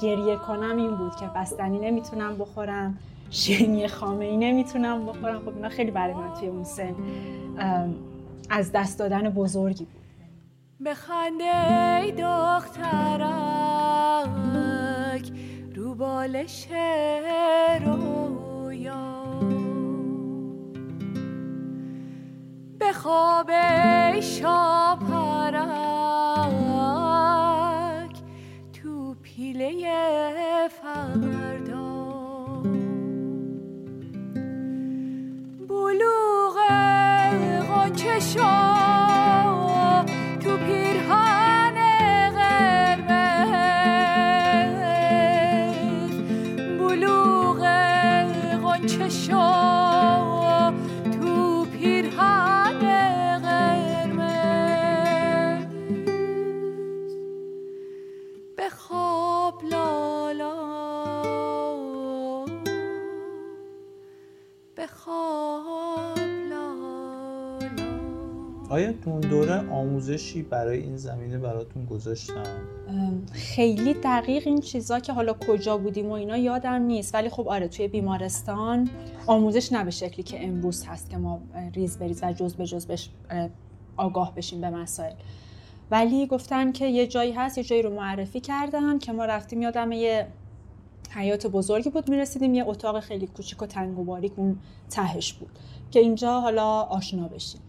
گریه 0.00 0.36
کنم 0.36 0.76
این 0.76 0.96
بود 0.96 1.16
که 1.16 1.26
بستنی 1.36 1.78
نمی‌تونم 1.78 2.38
بخورم 2.38 2.98
شیرینی 3.30 3.88
خامه 3.88 4.24
ای 4.24 4.36
نمی‌تونم 4.36 5.06
بخورم. 5.06 5.38
خب 5.38 5.48
اینا 5.48 5.68
خیلی 5.68 5.90
برای 5.90 6.14
من 6.14 6.34
توی 6.34 6.48
اون 6.48 6.64
سن 6.64 6.94
از 8.50 8.72
دست 8.72 8.98
دادن 8.98 9.28
بزرگی 9.28 9.84
بود. 9.84 10.04
بخنده 10.86 12.10
دخترک 12.10 13.32
رو 15.74 15.94
بالش 15.94 16.66
رویا. 17.86 19.13
به 22.84 22.92
خواب 22.92 23.50
شاپرک 24.20 24.52
تو 28.72 29.14
پیله 29.22 30.68
فردا. 30.68 31.94
بلوغ 35.68 36.56
غنچه 37.68 38.20
اون 69.14 69.20
دوره 69.20 69.70
آموزشی 69.70 70.42
برای 70.42 70.82
این 70.82 70.96
زمینه 70.96 71.38
براتون 71.38 71.84
گذاشتن؟ 71.84 72.42
خیلی 73.32 73.94
دقیق 73.94 74.42
این 74.46 74.60
چیزا 74.60 75.00
که 75.00 75.12
حالا 75.12 75.32
کجا 75.32 75.76
بودیم 75.78 76.08
و 76.08 76.12
اینا 76.12 76.36
یادم 76.36 76.82
نیست. 76.82 77.14
ولی 77.14 77.28
خب 77.28 77.48
آره 77.48 77.68
توی 77.68 77.88
بیمارستان 77.88 78.90
آموزش 79.26 79.72
نه 79.72 79.84
به 79.84 79.90
شکلی 79.90 80.22
که 80.22 80.46
امروز 80.46 80.84
هست 80.84 81.10
که 81.10 81.16
ما 81.16 81.40
ریز 81.74 81.98
بریز 81.98 82.22
و 82.22 82.32
جز 82.32 82.54
به 82.54 82.66
جز 82.66 82.86
بش 82.86 83.10
آگاه 83.96 84.34
بشیم 84.34 84.60
به 84.60 84.70
مسائل. 84.70 85.14
ولی 85.90 86.26
گفتن 86.26 86.72
که 86.72 86.86
یه 86.86 87.06
جایی 87.06 87.32
هست 87.32 87.58
یه 87.58 87.64
جایی 87.64 87.82
رو 87.82 87.94
معرفی 87.94 88.40
کردن 88.40 88.98
که 88.98 89.12
ما 89.12 89.24
رفتیم 89.24 89.62
یادم 89.62 89.92
یه 89.92 90.26
حیات 91.10 91.46
بزرگی 91.46 91.90
بود 91.90 92.10
می‌رسیدیم 92.10 92.54
یه 92.54 92.68
اتاق 92.68 93.00
خیلی 93.00 93.26
کوچیک 93.26 93.62
و 93.62 93.66
تنگ 93.66 93.98
و 93.98 94.04
باریک 94.04 94.32
اون 94.36 94.58
تهش 94.90 95.32
بود. 95.32 95.58
که 95.90 96.00
اینجا 96.00 96.40
حالا 96.40 96.80
آشنا 96.80 97.28
بشیم 97.28 97.60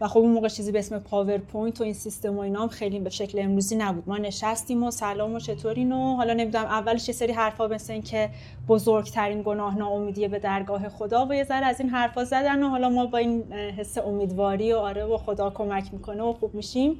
و 0.00 0.08
خب 0.08 0.18
اون 0.18 0.30
موقع 0.30 0.48
چیزی 0.48 0.72
به 0.72 0.78
اسم 0.78 0.98
پاورپوینت 0.98 1.80
و 1.80 1.84
این 1.84 1.94
سیستم 1.94 2.36
و 2.36 2.40
اینا 2.40 2.62
هم 2.62 2.68
خیلی 2.68 2.98
به 2.98 3.10
شکل 3.10 3.38
امروزی 3.38 3.76
نبود. 3.76 4.04
ما 4.06 4.18
نشستیم 4.18 4.82
و 4.82 4.90
سلام 4.90 5.34
و 5.34 5.38
چطورین 5.38 5.92
و 5.92 6.16
حالا 6.16 6.32
نمی‌دونم 6.32 6.64
اولش 6.64 7.08
یه 7.08 7.14
سری 7.14 7.32
حرفا 7.32 7.66
مثل 7.68 7.92
این 7.92 8.02
که 8.02 8.30
بزرگترین 8.68 9.42
گناه 9.42 9.78
ناامیدی 9.78 10.28
به 10.28 10.38
درگاه 10.38 10.88
خدا 10.88 11.26
و 11.26 11.34
یه 11.34 11.44
ذره 11.44 11.66
از 11.66 11.80
این 11.80 11.88
حرفا 11.88 12.24
زدن 12.24 12.62
و 12.62 12.68
حالا 12.68 12.88
ما 12.88 13.06
با 13.06 13.18
این 13.18 13.52
حس 13.52 13.98
امیدواری 13.98 14.72
و 14.72 14.76
آره 14.76 15.04
و 15.04 15.16
خدا 15.16 15.50
کمک 15.50 15.84
می‌کنه 15.92 16.22
و 16.22 16.32
خوب 16.32 16.54
میشیم. 16.54 16.96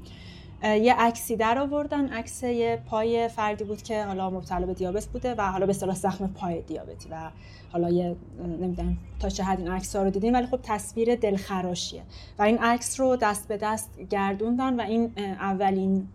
یه 0.63 0.95
عکسی 0.95 1.37
در 1.37 1.59
آوردن. 1.59 2.09
عکس 2.09 2.43
یه 2.43 2.83
پای 2.87 3.29
فردی 3.29 3.65
بود 3.65 3.83
که 3.83 4.05
حالا 4.05 4.31
مبتلا 4.31 4.67
به 4.67 4.75
دیابت 4.75 5.07
بوده 5.07 5.35
و 5.35 5.41
حالا 5.41 5.67
به 5.67 5.71
اصطلاح 5.71 5.95
زخم 5.95 6.27
پای 6.27 6.63
دیابتی 6.63 7.09
و 7.11 7.31
حالا 7.73 7.91
یه 7.91 8.17
نمی‌دونم 8.61 8.97
تا 9.21 9.29
چه 9.29 9.43
حد 9.45 9.59
این 9.59 9.71
عکس 9.71 9.97
ها 9.97 10.03
رو 10.03 10.11
دیدین 10.11 10.35
ولی 10.35 10.47
خب 10.47 10.61
تصویر 10.63 11.15
دلخراشیه. 11.15 12.03
و 12.39 12.43
این 12.43 12.59
عکس 12.59 13.01
رو 13.01 13.17
دست 13.17 13.49
به 13.49 13.57
دست 13.57 13.91
گردوندن 14.11 14.81
و 14.81 14.83
این 14.83 15.13
اولین 15.19 16.09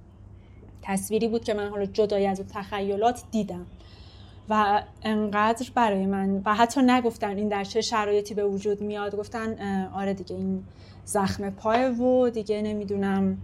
تصویری 0.81 1.27
بود 1.27 1.43
که 1.43 1.53
من 1.53 1.69
حالا 1.69 1.85
جدای 1.85 2.27
از 2.27 2.41
تخیلات 2.53 3.23
دیدم. 3.31 3.65
و 4.49 4.83
انقدر 5.03 5.71
برای 5.75 6.05
من 6.05 6.41
و 6.45 6.55
حتی 6.55 6.81
نگفتن 6.81 7.37
این 7.37 7.47
در 7.47 7.63
چه 7.63 7.81
شرایطی 7.81 8.33
به 8.33 8.45
وجود 8.45 8.81
میاد 8.81 9.15
گفتن 9.15 9.55
آره 9.93 10.13
دیگه 10.13 10.35
این 10.35 10.63
زخم 11.05 11.49
پای 11.49 11.85
و 11.89 12.29
دیگه 12.29 12.61
نمی‌دونم 12.61 13.37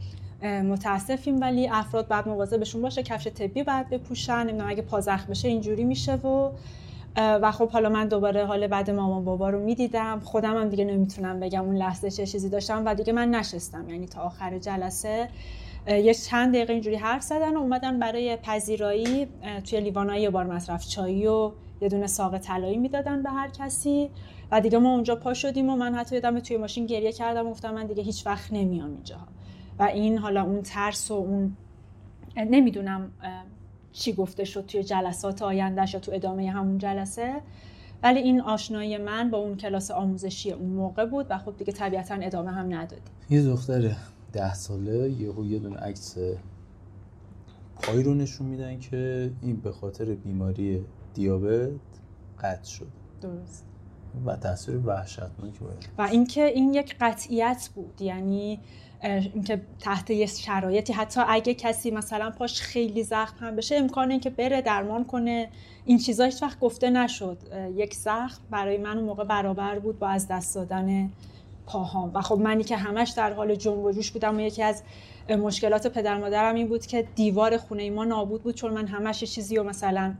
متاسفیم 0.43 1.41
ولی 1.41 1.67
افراد 1.67 2.07
بعد 2.07 2.27
مواظبشون 2.27 2.81
باشه 2.81 3.03
کفش 3.03 3.27
طبی 3.27 3.63
بعد 3.63 3.89
بپوشن. 3.89 4.43
نمی‌دونم 4.43 4.69
اگه 4.69 4.81
پا 4.81 5.01
زخم 5.01 5.31
بشه 5.31 5.47
اینجوری 5.47 5.83
میشه 5.83 6.15
و 6.15 6.51
و 7.17 7.51
خب 7.51 7.69
حالا 7.69 7.89
من 7.89 8.07
دوباره 8.07 8.45
حال 8.45 8.67
بعد 8.67 8.89
مامان 8.89 9.25
بابا 9.25 9.49
رو 9.49 9.59
می‌دیدم. 9.59 10.19
خودم 10.19 10.57
هم 10.57 10.69
دیگه 10.69 10.85
نمی‌تونم 10.85 11.39
بگم 11.39 11.65
اون 11.65 11.75
لحظه 11.75 12.11
چه 12.11 12.25
چیزی 12.25 12.49
داشتم 12.49 12.85
و 12.85 12.95
دیگه 12.95 13.13
من 13.13 13.29
نشستم 13.29 13.89
یعنی 13.89 14.07
تا 14.07 14.21
آخر 14.21 14.57
جلسه. 14.57 15.29
یه 15.87 16.13
چند 16.13 16.55
دقیقه 16.55 16.73
اینجوری 16.73 16.95
حرف 16.95 17.21
زدن 17.21 17.55
و 17.55 17.59
اومدن 17.59 17.99
برای 17.99 18.35
پذیرایی 18.35 19.27
توی 19.69 19.79
لیوانای 19.79 20.21
یه 20.21 20.29
بار 20.29 20.45
مصرف 20.45 20.87
چایی 20.87 21.27
و 21.27 21.51
یه 21.81 21.89
دونه 21.89 22.07
ساق 22.07 22.37
طلایی 22.37 22.77
می‌دادن 22.77 23.23
به 23.23 23.29
هر 23.29 23.49
کسی. 23.49 24.09
و 24.51 24.61
دیگه 24.61 24.77
ما 24.77 24.93
اونجا 24.93 25.15
پا 25.15 25.33
شدیم 25.33 25.69
و 25.69 25.75
من 25.75 25.95
حتی 25.95 26.15
یادم 26.15 26.39
توی 26.39 26.57
ماشین 26.57 26.85
گریه 26.85 27.11
کردم 27.11 27.47
و 27.47 27.49
گفتم 27.51 27.73
من 27.73 27.85
دیگه 27.85 28.03
هیچ 28.03 28.27
وقت 28.27 28.53
نمیام 28.53 28.89
اینجا 28.89 29.17
و 29.79 29.83
این 29.83 30.17
حالا 30.17 30.43
اون 30.43 30.61
ترس 30.61 31.11
و 31.11 31.13
اون 31.13 31.57
نمی‌دونم 32.37 33.11
چی 33.91 34.13
گفته 34.13 34.43
شد 34.43 34.65
توی 34.65 34.83
جلسات 34.83 35.41
آیندهش 35.41 35.93
یا 35.93 35.99
تو 35.99 36.11
ادامه 36.15 36.49
همون 36.49 36.77
جلسه. 36.77 37.41
ولی 38.03 38.19
این 38.19 38.41
آشنایی 38.41 38.97
من 38.97 39.31
با 39.31 39.37
اون 39.37 39.57
کلاس 39.57 39.91
آموزشی 39.91 40.51
اون 40.51 40.69
موقع 40.69 41.05
بود 41.05 41.25
و 41.29 41.37
خب 41.37 41.57
دیگه 41.57 41.73
طبیعتا 41.73 42.15
ادامه 42.15 42.51
هم 42.51 42.73
ندادیم. 42.73 43.13
یه 43.29 43.43
دختر 43.43 43.95
ده 44.33 44.53
ساله 44.53 45.11
یهو 45.11 45.45
یه 45.45 45.59
دونه 45.59 45.77
عکس 45.77 46.17
پای 47.75 48.03
رو 48.03 48.13
نشون 48.13 48.47
میدن 48.47 48.79
که 48.79 49.31
این 49.41 49.55
به 49.55 49.71
خاطر 49.71 50.05
بیماری 50.05 50.85
دیابت 51.13 51.69
قطع 52.39 52.69
شد. 52.69 52.87
درست. 53.21 53.65
و 54.25 54.35
تصویر 54.35 54.77
وحشتناکی 54.85 55.59
باید 55.59 55.89
و 55.97 56.01
اینکه 56.01 56.45
این 56.45 56.73
یک 56.73 56.95
قطعیت 56.99 57.69
بود 57.75 58.01
یعنی 58.01 58.59
اینکه 59.03 59.61
تحت 59.79 60.09
یه 60.09 60.25
شرایطی. 60.25 60.93
حتی 60.93 61.21
اگه 61.27 61.53
کسی 61.53 61.91
مثلا 61.91 62.29
پاش 62.29 62.61
خیلی 62.61 63.03
زخم 63.03 63.45
هم 63.45 63.55
بشه 63.55 63.75
امکانه 63.75 64.11
اینکه 64.11 64.29
بره 64.29 64.61
درمان 64.61 65.05
کنه. 65.05 65.49
این 65.85 65.97
چیزا 65.97 66.23
هیچ 66.25 66.43
وقت 66.43 66.59
گفته 66.59 66.89
نشد. 66.89 67.37
یک 67.75 67.95
زخم 67.95 68.41
برای 68.51 68.77
من 68.77 68.97
اون 68.97 69.05
موقع 69.05 69.23
برابر 69.23 69.79
بود 69.79 69.99
با 69.99 70.07
از 70.07 70.27
دست 70.27 70.55
دادن 70.55 71.09
پاهام. 71.65 72.11
و 72.13 72.21
خب 72.21 72.37
منی 72.37 72.63
که 72.63 72.77
همش 72.77 73.09
در 73.09 73.33
حال 73.33 73.55
جنب 73.55 73.83
و 73.83 73.91
جوش 73.91 74.11
بودم 74.11 74.37
و 74.37 74.39
یکی 74.39 74.63
از 74.63 74.83
مشکلات 75.29 75.87
پدر 75.87 76.17
مادرم 76.17 76.55
این 76.55 76.67
بود 76.67 76.85
که 76.85 77.07
دیوار 77.15 77.57
خونه 77.57 77.89
ما 77.89 78.05
نابود 78.05 78.43
بود 78.43 78.55
چون 78.55 78.73
من 78.73 78.87
همش 78.87 79.23
چیزی 79.23 79.55
رو 79.55 79.63
مثلا 79.63 80.13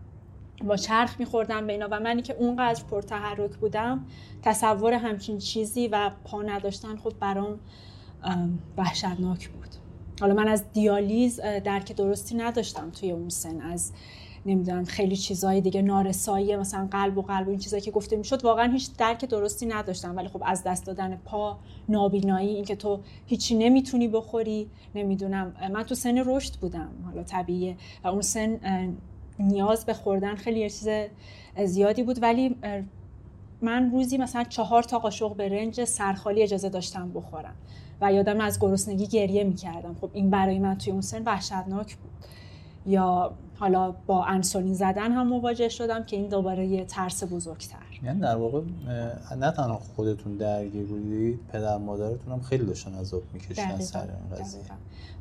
با 0.64 0.78
چرخ 0.78 1.20
میخوردم 1.20 1.68
به 1.68 1.74
اینا. 1.74 1.88
و 1.92 2.00
منی 2.00 2.22
که 2.22 2.34
اونقدر 2.34 2.84
پرتحرک 2.92 3.52
بودم 3.52 4.06
تصور 4.44 4.94
همچین 4.94 5.38
چیزی 5.38 5.88
و 5.88 6.12
پا 6.26 6.42
نداشتن 6.42 6.98
خب 6.98 7.14
برام 7.20 7.60
وحشتناک 8.78 9.50
بود. 9.50 9.70
حالا 10.22 10.34
من 10.34 10.48
از 10.48 10.72
دیالیز 10.74 11.40
درک 11.40 11.96
درستی 11.96 12.36
نداشتم 12.36 12.90
توی 12.90 13.12
اون 13.12 13.30
سن 13.30 13.62
از 13.62 13.92
نمی‌دونم 14.46 14.86
خیلی 14.86 15.16
چیزهای 15.16 15.62
دیگه 15.62 15.82
نارسایی 15.82 16.56
مثلا 16.56 16.88
قلب 16.92 17.18
و 17.18 17.22
قلب 17.22 17.48
و 17.48 17.50
این 17.50 17.60
چیزایی 17.60 17.82
که 17.82 17.92
گفته 17.92 18.16
می‌شد 18.16 18.46
واقعا 18.46 18.72
هیچ 18.72 18.96
درک 18.98 19.26
درستی 19.26 19.66
نداشتم. 19.66 20.18
ولی 20.18 20.28
خب 20.28 20.44
از 20.46 20.64
دست 20.64 20.86
دادن 20.86 21.16
پا 21.26 21.60
نابینایی 21.90 22.50
اینکه 22.50 22.76
تو 22.76 23.00
هیچی 23.26 23.56
نمی‌تونی 23.56 24.08
بخوری 24.08 24.70
نمی‌دونم. 24.96 25.54
من 25.74 25.84
تو 25.84 25.96
سن 25.96 26.24
رشد 26.26 26.56
بودم 26.56 26.90
حالا 27.06 27.24
طبیعیه. 27.24 27.78
و 28.04 28.08
اون 28.08 28.22
سن 28.22 28.60
نیاز 29.40 29.86
به 29.86 29.94
خوردن 29.94 30.36
خیلی 30.36 30.60
یه 30.60 30.70
چیز 30.70 30.90
زیادی 31.66 32.04
بود. 32.04 32.24
ولی 32.24 32.56
من 33.62 33.92
روزی 33.92 34.18
مثلا 34.18 34.44
چهار 34.44 34.84
تا 34.84 35.00
قاشق 35.00 35.34
برنج 35.34 35.84
سرخالی 35.84 36.44
اجازه 36.44 36.70
داشتم 36.70 37.12
بخورم. 37.12 37.56
و 38.02 38.14
یادم 38.14 38.42
از 38.42 38.60
گرسنگی 38.60 39.08
گریه 39.08 39.44
می‌کردم. 39.44 39.96
خب 40.02 40.10
این 40.14 40.30
برای 40.30 40.60
من 40.60 40.78
توی 40.78 40.92
اون 40.92 41.02
سن 41.02 41.24
وحشتناک 41.24 41.96
بود. 41.96 42.12
یا 42.86 43.32
حالا 43.56 43.92
با 43.92 44.26
انسولین 44.26 44.74
زدن 44.74 45.12
هم 45.12 45.28
مواجه 45.28 45.70
شدم 45.70 46.04
که 46.04 46.18
این 46.18 46.28
دوباره 46.28 46.66
یه 46.66 46.86
ترس 46.86 47.24
بزرگتر. 47.24 47.78
یعنی 48.04 48.20
در 48.20 48.36
واقع 48.36 48.62
نه 49.40 49.52
تنها 49.52 49.82
خودتون 49.96 50.38
درگیر 50.38 50.86
بودید 50.86 51.40
پدر 51.52 51.78
مادرتون 51.78 52.34
هم 52.34 52.42
خیلی 52.42 52.66
داشتن 52.66 52.96
عذاب 52.96 53.24
میکشیدن 53.34 53.80
سر 53.80 54.00
این 54.00 54.40
قضیه. 54.40 54.62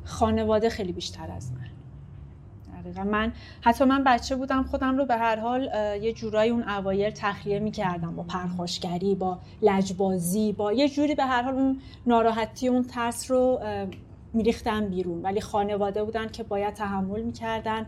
خانواده 0.03 0.69
خیلی 0.69 0.91
بیشتر 0.91 1.31
از 1.31 1.51
من. 1.51 1.78
دقیقا. 2.83 3.03
من 3.03 3.31
حتی 3.61 3.85
من 3.85 4.03
بچه 4.03 4.35
بودم 4.35 4.63
خودم 4.63 4.97
رو 4.97 5.05
به 5.05 5.17
هر 5.17 5.39
حال 5.39 5.69
یه 6.01 6.13
جورایی 6.13 6.51
اون 6.51 6.63
اوایل 6.63 7.09
تخلیه 7.09 7.59
می‌کردم 7.59 8.15
با 8.15 8.23
پرخاشگری 8.23 9.15
با 9.15 9.39
لجبازی 9.61 10.53
با 10.53 10.73
یه 10.73 10.89
جوری 10.89 11.15
به 11.15 11.25
هر 11.25 11.41
حال 11.41 11.53
اون 11.53 11.81
ناراحتی 12.07 12.67
اون 12.67 12.83
ترس 12.83 13.31
رو 13.31 13.59
میریختن 14.33 14.87
بیرون. 14.87 15.21
ولی 15.21 15.41
خانواده 15.41 16.03
بودن 16.03 16.27
که 16.27 16.43
باید 16.43 16.73
تحمل 16.73 17.21
می‌کردن. 17.21 17.85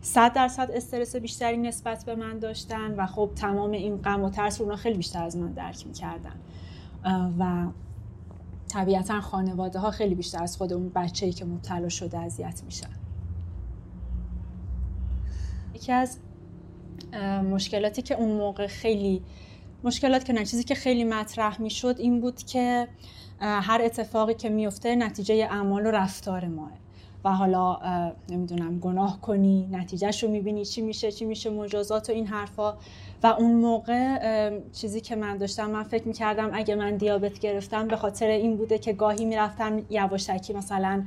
صد 0.00 0.32
درصد 0.32 0.70
استرس 0.70 1.16
بیشتری 1.16 1.56
نسبت 1.56 2.04
به 2.04 2.14
من 2.14 2.38
داشتن 2.38 2.94
و 2.94 3.06
خب 3.06 3.30
تمام 3.36 3.70
این 3.70 3.96
غم 3.96 4.24
و 4.24 4.30
ترس 4.30 4.60
رو 4.60 4.64
اونا 4.64 4.76
خیلی 4.76 4.96
بیشتر 4.96 5.24
از 5.24 5.36
من 5.36 5.52
درک 5.52 5.86
می‌کردن. 5.86 6.34
و 7.38 7.66
طبیعتا 8.68 9.20
خانواده 9.20 9.78
ها 9.78 9.90
خیلی 9.90 10.14
بیشتر 10.14 10.42
از 10.42 10.56
خود 10.56 10.72
اون 10.72 10.88
بچه 10.88 11.26
ای 11.26 11.32
که 11.32 11.44
مبتلا 11.44 11.88
شده 11.88 12.18
اذیت 12.18 12.62
میشن. 12.64 12.88
یکی 15.78 15.92
از 15.92 16.18
مشکلاتی 17.50 18.02
که 18.02 18.14
اون 18.14 18.32
موقع 18.32 18.66
خیلی 18.66 19.22
مشکلات 19.84 20.24
که 20.24 20.32
نه 20.32 20.44
چیزی 20.44 20.64
که 20.64 20.74
خیلی 20.74 21.04
مطرح 21.04 21.60
می‌شد 21.60 21.94
این 21.98 22.20
بود 22.20 22.42
که 22.42 22.88
هر 23.40 23.80
اتفاقی 23.84 24.34
که 24.34 24.48
میفته 24.48 24.96
نتیجه 24.96 25.34
اعمال 25.50 25.86
و 25.86 25.90
رفتار 25.90 26.44
ماه. 26.44 26.70
و 27.24 27.32
حالا 27.32 27.78
نمی‌دونم 28.30 28.78
گناه 28.78 29.20
کنی 29.20 29.68
نتیجهش 29.70 30.22
رو 30.22 30.30
می‌بینی 30.30 30.64
چی 30.64 30.82
میشه 30.82 31.12
چی 31.12 31.24
میشه 31.24 31.50
مجازات 31.50 32.10
و 32.10 32.12
این 32.12 32.26
حرفا. 32.26 32.74
و 33.22 33.26
اون 33.26 33.54
موقع 33.54 34.60
چیزی 34.72 35.00
که 35.00 35.16
من 35.16 35.36
داشتم 35.36 35.70
من 35.70 35.82
فکر 35.82 36.08
می‌کردم 36.08 36.50
اگه 36.52 36.74
من 36.74 36.96
دیابت 36.96 37.38
گرفتم 37.38 37.88
به 37.88 37.96
خاطر 37.96 38.26
این 38.26 38.56
بوده 38.56 38.78
که 38.78 38.92
گاهی 38.92 39.24
می‌رفتم 39.24 39.82
یواشکی 39.90 40.52
مثلا 40.52 41.04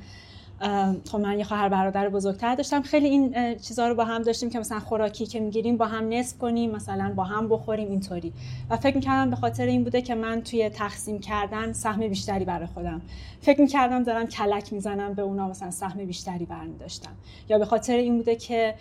خب 1.11 1.19
من 1.19 1.37
یه 1.39 1.43
خواهر 1.43 1.69
برادر 1.69 2.09
بزرگتر 2.09 2.55
داشتم. 2.55 2.81
خیلی 2.81 3.07
این 3.07 3.33
اه، 3.35 3.55
چیزا 3.55 3.87
رو 3.87 3.95
با 3.95 4.05
هم 4.05 4.21
داشتیم 4.21 4.49
که 4.49 4.59
مثلا 4.59 4.79
خوراکی 4.79 5.25
که 5.25 5.39
می‌گیریم 5.39 5.77
با 5.77 5.85
هم 5.85 6.09
نصف 6.09 6.37
کنیم 6.37 6.71
مثلا 6.71 7.13
با 7.15 7.23
هم 7.23 7.49
بخوریم 7.49 7.89
اینطوری. 7.89 8.33
و 8.69 8.77
فکر 8.77 8.95
می‌کردم 8.95 9.29
به 9.29 9.35
خاطر 9.35 9.65
این 9.65 9.83
بوده 9.83 10.01
که 10.01 10.15
من 10.15 10.41
توی 10.41 10.69
تقسیم 10.69 11.19
کردن 11.19 11.73
سهم 11.73 12.07
بیشتری 12.07 12.45
برای 12.45 12.67
خودم. 12.67 13.01
فکر 13.41 13.61
می‌کردم 13.61 14.03
دارم 14.03 14.27
کلک 14.27 14.73
می‌زنم 14.73 15.13
به 15.13 15.21
اونا 15.21 15.47
مثلا 15.47 15.71
سهم 15.71 16.05
بیشتری 16.05 16.45
برمی 16.45 16.77
داشتم 16.77 17.11
یا 17.49 17.59
به 17.59 17.65
خاطر 17.65 17.95
این 17.95 18.17
بوده 18.17 18.35
که 18.35 18.73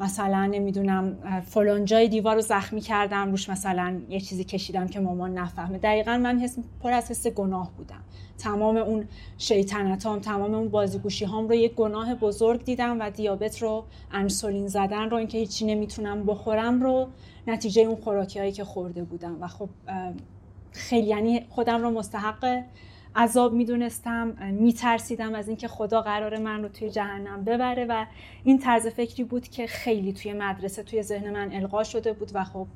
مثلا 0.00 0.46
نمی‌دونم 0.46 1.16
فلان 1.46 1.84
جای 1.84 2.08
دیوار 2.08 2.34
رو 2.34 2.40
زخمی 2.40 2.80
کردم 2.80 3.30
روش 3.30 3.48
مثلا 3.48 4.00
یه 4.08 4.20
چیزی 4.20 4.44
کشیدم 4.44 4.88
که 4.88 5.00
مامان 5.00 5.38
نفهمه. 5.38 5.78
دقیقا 5.78 6.18
من 6.18 6.38
حس 6.38 6.58
پر 6.82 6.92
از 6.92 7.10
حس 7.10 7.26
گناه 7.26 7.72
بودم. 7.76 8.00
تمام 8.38 8.76
اون 8.76 9.08
شیطنتام 9.38 10.18
تمام 10.18 10.54
اون 10.54 10.68
بازیگوشی 10.68 11.24
هام 11.24 11.48
رو 11.48 11.54
یک 11.54 11.74
گناه 11.74 12.14
بزرگ 12.14 12.64
دیدم 12.64 13.00
و 13.00 13.10
دیابت 13.10 13.62
رو 13.62 13.84
انسولین 14.12 14.68
زدن 14.68 15.10
رو 15.10 15.16
اینکه 15.16 15.38
هیچی 15.38 15.66
نمی‌تونم 15.66 16.26
بخورم 16.26 16.82
رو 16.82 17.08
نتیجه 17.46 17.82
اون 17.82 17.96
خوراکی 17.96 18.38
هایی 18.38 18.52
که 18.52 18.64
خورده 18.64 19.04
بودم. 19.04 19.36
و 19.40 19.48
خب 19.48 19.68
خیلی 20.72 21.06
یعنی 21.06 21.46
خودم 21.48 21.82
رو 21.82 21.90
مستحق 21.90 22.64
عذاب 23.16 23.52
می‌دونستم 23.52 24.28
میترسیدم 24.52 25.34
از 25.34 25.48
اینکه 25.48 25.68
خدا 25.68 26.02
قرار 26.02 26.38
من 26.38 26.62
رو 26.62 26.68
توی 26.68 26.90
جهنم 26.90 27.44
ببره 27.44 27.86
و 27.88 28.06
این 28.44 28.58
طرز 28.58 28.86
فکری 28.86 29.24
بود 29.24 29.48
که 29.48 29.66
خیلی 29.66 30.12
توی 30.12 30.32
مدرسه 30.32 30.82
توی 30.82 31.02
ذهن 31.02 31.30
من 31.30 31.52
القا 31.52 31.84
شده 31.84 32.12
بود 32.12 32.30
و 32.34 32.44
خب 32.44 32.66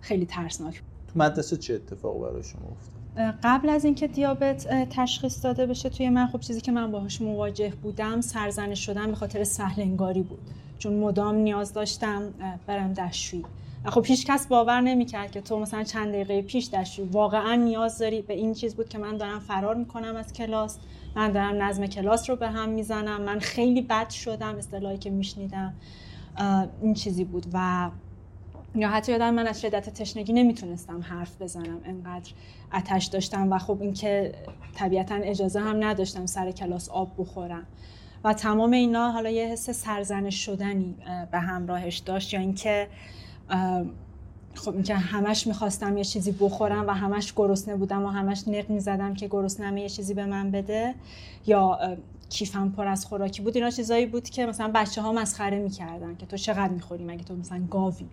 خیلی 0.00 0.26
ترسناک. 0.26 0.82
تو 1.12 1.18
مدرسه 1.18 1.56
چه 1.56 1.74
اتفاق 1.74 2.20
برای 2.20 2.42
شما 2.42 2.62
افتاد؟ 2.70 3.34
قبل 3.42 3.68
از 3.68 3.84
اینکه 3.84 4.08
دیابت 4.08 4.88
تشخیص 4.90 5.44
داده 5.44 5.66
بشه 5.66 5.88
توی 5.88 6.08
من 6.08 6.26
خب 6.26 6.40
چیزی 6.40 6.60
که 6.60 6.72
من 6.72 6.90
باهاش 6.90 7.20
مواجه 7.22 7.72
بودم 7.82 8.20
سرزنش 8.20 8.86
شدن 8.86 9.06
به 9.06 9.14
خاطر 9.14 9.44
سهل 9.44 9.82
انگاری 9.82 10.22
بود. 10.22 10.40
چون 10.78 10.94
مدام 10.94 11.34
نیاز 11.34 11.72
داشتم 11.72 12.22
برم 12.66 12.92
دستشویی. 12.92 13.44
خب 13.84 14.04
هیچ 14.06 14.26
کس 14.26 14.46
باور 14.46 14.80
نمی‌کرد 14.80 15.30
که 15.30 15.40
تو 15.40 15.58
مثلا 15.58 15.82
چند 15.82 16.08
دقیقه 16.08 16.42
پیش 16.42 16.68
دستشویی 16.68 17.08
واقعا 17.08 17.54
نیاز 17.54 17.98
داری 17.98 18.22
به 18.22 18.34
این 18.34 18.54
چیز 18.54 18.76
بود 18.76 18.88
که 18.88 18.98
من 18.98 19.16
دارم 19.16 19.40
فرار 19.40 19.74
می‌کنم 19.74 20.16
از 20.16 20.32
کلاس 20.32 20.78
من 21.16 21.32
دارم 21.32 21.62
نظم 21.62 21.86
کلاس 21.86 22.30
رو 22.30 22.36
به 22.36 22.48
هم 22.48 22.68
می‌زنم 22.68 23.22
من 23.22 23.38
خیلی 23.38 23.82
بد 23.82 24.10
شدم 24.10 24.56
اصطلاحی 24.56 24.98
که 24.98 25.10
میشنیدم 25.10 25.74
این 26.82 26.94
چیزی 26.94 27.24
بود 27.24 27.46
و 27.52 27.90
یا 28.74 28.88
حتی 28.88 29.12
یادم 29.12 29.34
من 29.34 29.46
از 29.46 29.60
شدت 29.60 29.90
تشنگی 29.90 30.32
نمی‌تونستم 30.32 31.00
حرف 31.00 31.42
بزنم 31.42 31.80
انقدر 31.84 32.30
آتش 32.72 33.06
داشتم 33.06 33.52
و 33.52 33.58
خب 33.58 33.78
اینکه 33.80 34.32
طبیعتا 34.74 35.14
اجازه 35.14 35.60
هم 35.60 35.84
نداشتم 35.84 36.26
سر 36.26 36.50
کلاس 36.50 36.88
آب 36.88 37.12
بخورم. 37.18 37.66
و 38.24 38.32
تمام 38.32 38.72
اینا 38.72 39.10
حالا 39.10 39.30
یه 39.30 39.46
حس 39.46 39.70
سرزنش 39.70 40.44
شدنی 40.46 40.94
به 41.30 41.38
همراهش 41.38 41.98
داشت 41.98 42.34
یا 42.34 42.40
اینکه 42.40 42.88
خب 44.54 44.74
اینکه 44.74 44.94
همش 44.94 45.46
می‌خواستم 45.46 45.96
یه 45.96 46.04
چیزی 46.04 46.32
بخورم 46.32 46.86
و 46.86 46.90
همش 46.90 47.32
گرسنه 47.36 47.76
بودم 47.76 48.04
و 48.04 48.08
همش 48.08 48.48
نق 48.48 48.70
می‌زدم 48.70 49.14
که 49.14 49.28
گرسنمه 49.28 49.80
یه 49.80 49.88
چیزی 49.88 50.14
به 50.14 50.26
من 50.26 50.50
بده 50.50 50.94
یا 51.46 51.78
کیفم 52.28 52.70
پر 52.70 52.86
از 52.86 53.06
خوراکی 53.06 53.42
بود 53.42 53.56
اینا 53.56 53.70
چیزایی 53.70 54.06
بود 54.06 54.28
که 54.28 54.46
مثلا 54.46 54.70
بچه 54.74 55.02
ها 55.02 55.12
مسخره 55.12 55.58
می‌کردن 55.58 56.16
که 56.16 56.26
تو 56.26 56.36
چقدر 56.36 56.68
می‌خوری 56.68 57.04
مگه 57.04 57.24
تو 57.24 57.36
مثلا 57.36 57.62
گاوی؟ 57.70 58.06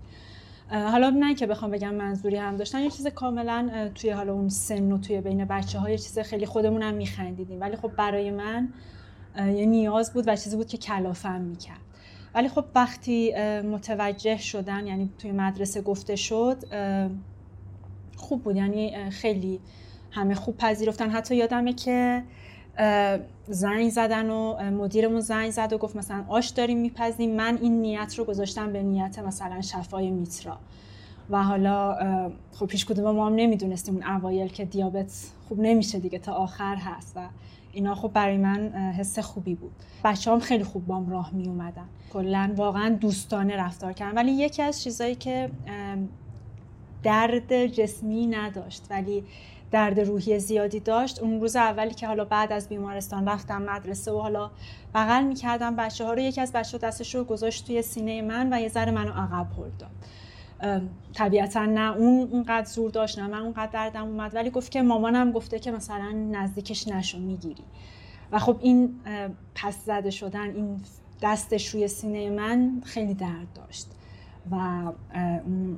حالا 0.72 1.10
نه 1.10 1.36
که 1.36 1.48
بخوام 1.48 1.72
بگم 1.72 1.94
منظوری 1.94 2.38
هم 2.38 2.58
داشتن 2.58 2.80
یه 2.80 2.90
چیز 2.90 3.08
کاملا 3.08 3.90
توی 3.96 4.10
حالا 4.10 4.34
اون 4.34 4.50
سن 4.50 4.92
و 4.92 4.98
توی 4.98 5.22
بین 5.22 5.46
بچه 5.46 5.80
ها 5.80 5.90
یه 5.90 5.98
چیز 5.98 6.20
خیلی 6.20 6.46
خودمون 6.46 6.82
هم 6.82 6.94
میخندیدیم 6.94 7.62
ولی 7.62 7.76
خب 7.76 7.92
برای 7.98 8.32
من 8.32 8.70
یه 9.38 9.66
نیاز 9.66 10.14
بود 10.14 10.28
و 10.28 10.36
چیزی 10.36 10.56
بود 10.56 10.68
که 10.68 10.78
کلافم 10.78 11.42
می‌کرد. 11.42 11.80
ولی 12.38 12.50
خب 12.50 12.66
وقتی 12.76 13.34
متوجه 13.62 14.38
شدن 14.38 14.88
یعنی 14.88 15.10
توی 15.20 15.32
مدرسه 15.32 15.82
گفته 15.82 16.16
شد 16.16 16.58
خوب 18.16 18.44
بود. 18.44 18.56
یعنی 18.56 19.10
خیلی 19.10 19.60
همه 20.12 20.36
خوب 20.36 20.58
پذیرفتن. 20.58 21.10
حتی 21.10 21.36
یادمه 21.36 21.74
که 21.74 22.24
زنگ 23.48 23.90
زدن 23.90 24.30
و 24.30 24.72
مدیرمون 24.72 25.20
زنگ 25.20 25.50
زد 25.50 25.74
و 25.74 25.78
گفت 25.78 25.96
مثلا 25.96 26.26
آش 26.28 26.50
داریم 26.50 26.78
میپزیم 26.78 27.36
من 27.36 27.58
این 27.62 27.82
نیت 27.82 28.16
رو 28.18 28.26
گذاشتم 28.26 28.74
به 28.74 28.84
نیت 28.84 29.20
مثلا 29.20 29.62
شفای 29.62 30.12
میترا. 30.12 30.58
و 31.30 31.44
حالا 31.44 31.98
خب 32.52 32.66
پیش 32.66 32.86
کدوم 32.86 33.16
ما 33.16 33.28
هم 33.28 33.36
نمی‌دونستیم 33.36 33.94
اون 33.96 34.04
اوایل 34.04 34.48
که 34.48 34.66
دیابت 34.66 35.32
خوب 35.48 35.60
نمیشه 35.60 36.00
دیگه 36.00 36.20
تا 36.20 36.34
آخر 36.34 36.76
هست 36.76 37.14
و 37.16 37.28
اینا 37.72 37.96
خب 37.96 38.12
برای 38.14 38.38
من 38.38 38.72
حس 38.72 39.20
خوبی 39.20 39.56
بود. 39.56 39.72
بچه 40.04 40.32
هم 40.32 40.40
خیلی 40.40 40.64
خوب 40.64 40.86
بام 40.86 41.10
راه 41.10 41.34
می 41.34 41.48
اومدن 41.48 41.86
کلا 42.14 42.54
واقعا 42.56 42.90
دوستانه 42.90 43.56
رفتار 43.56 43.94
کردن. 43.94 44.16
ولی 44.18 44.32
یکی 44.32 44.62
از 44.62 44.84
چیزایی 44.84 45.16
که 45.16 45.50
درد 47.04 47.66
جسمی 47.66 48.28
نداشت 48.28 48.84
ولی 48.90 49.24
درد 49.72 50.00
روحی 50.00 50.40
زیادی 50.40 50.80
داشت 50.80 51.24
اون 51.24 51.42
روز 51.42 51.56
اولی 51.56 51.94
که 51.94 52.08
حالا 52.08 52.26
بعد 52.26 52.52
از 52.52 52.70
بیمارستان 52.70 53.28
رفتم 53.28 53.62
مدرسه 53.62 54.12
و 54.12 54.20
حالا 54.20 54.52
بغل 54.96 55.24
می‌کردم 55.24 55.76
بچه 55.76 56.06
ها 56.06 56.14
رو 56.14 56.20
یکی 56.20 56.42
از 56.42 56.52
بچه 56.52 56.78
ها 56.78 56.88
دستش 56.88 57.16
رو 57.16 57.24
گذاشت 57.24 57.68
توی 57.68 57.82
سینه 57.82 58.22
من 58.22 58.54
و 58.54 58.62
یه 58.62 58.68
ذره 58.68 58.92
منو 58.92 59.12
عقب 59.12 59.48
هل 59.58 59.70
داد. 59.80 59.92
طبیعتا 61.14 61.66
نه 61.66 61.98
اون 61.98 62.28
اونقدر 62.32 62.66
زور 62.66 62.92
داشت 62.92 63.20
نه 63.20 63.28
من 63.28 63.40
اونقدر 63.40 63.72
دردم 63.72 64.04
اومد. 64.04 64.36
ولی 64.36 64.50
گفت 64.50 64.72
که 64.72 64.82
مامانم 64.82 65.32
گفته 65.32 65.60
که 65.60 65.72
مثلا 65.72 66.12
نزدیکش 66.32 66.88
نشو 66.88 67.20
می‌گیری. 67.20 67.64
و 68.32 68.40
خب 68.40 68.58
این 68.62 68.96
پس 69.56 69.86
زده 69.86 70.10
شدن 70.10 70.56
این 70.56 70.82
دستش 71.22 71.68
روی 71.68 71.88
سینه 71.88 72.30
من 72.30 72.82
خیلی 72.86 73.14
درد 73.14 73.48
داشت. 73.56 73.88
و 74.52 74.56
اون 75.46 75.78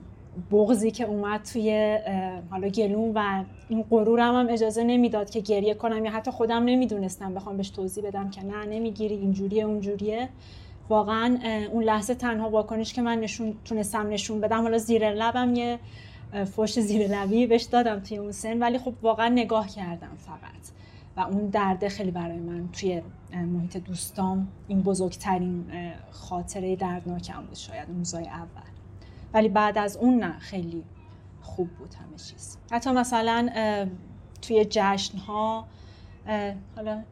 بغزی 0.51 0.91
که 0.91 1.03
اومد 1.03 1.41
توی 1.41 1.99
حالا 2.49 2.69
گلوم 2.69 3.11
و 3.15 3.43
این 3.69 3.83
غرورم 3.89 4.35
هم 4.35 4.47
اجازه 4.49 4.83
نمی‌داد 4.83 5.29
که 5.29 5.39
گریه 5.39 5.73
کنم. 5.73 6.05
یا 6.05 6.11
حتی 6.11 6.31
خودم 6.31 6.63
نمی‌دونستم 6.63 7.33
بخوام 7.33 7.57
بهش 7.57 7.69
توضیح 7.69 8.03
بدم 8.03 8.29
که 8.29 8.45
نه 8.45 8.65
نمی‌گیری 8.65 9.15
اینجوریه 9.15 9.63
اونجوریه. 9.63 10.29
واقعا 10.89 11.39
اون 11.71 11.83
لحظه 11.83 12.15
تنها 12.15 12.49
واکنش 12.49 12.93
که 12.93 13.01
من 13.01 13.19
نشون 13.19 13.53
تونستم 13.65 14.09
نشون 14.09 14.41
بدم. 14.41 14.61
حالا 14.61 14.77
زیر 14.77 15.09
لبم 15.13 15.55
یه 15.55 15.79
فوش 16.45 16.79
زیر 16.79 17.07
لبی 17.07 17.47
بهش 17.47 17.63
دادم 17.63 17.99
توی 17.99 18.17
اون 18.17 18.31
سن. 18.31 18.59
ولی 18.59 18.77
خب 18.77 18.93
واقعا 19.01 19.29
نگاه 19.29 19.67
کردم 19.67 20.15
فقط. 20.17 20.69
و 21.17 21.19
اون 21.19 21.45
درده 21.49 21.89
خیلی 21.89 22.11
برای 22.11 22.39
من 22.39 22.69
توی 22.71 23.01
محیط 23.33 23.77
دوستام 23.77 24.47
این 24.67 24.81
بزرگترین 24.81 25.65
خاطره 26.11 26.75
دردناکم 26.75 27.41
بود 27.45 27.55
شاید 27.55 27.87
اون 27.87 27.97
روزای 27.97 28.27
اول. 28.27 28.69
ولی 29.33 29.49
بعد 29.49 29.77
از 29.77 29.97
اون 29.97 30.19
نه 30.23 30.39
خیلی 30.39 30.83
خوب 31.41 31.69
بود 31.69 31.93
همه 31.93 32.17
چیز. 32.17 32.57
حتی 32.71 32.91
مثلا 32.91 33.49
توی 34.41 34.65
جشن 34.69 35.17
ها 35.17 35.65
حالا 36.75 37.03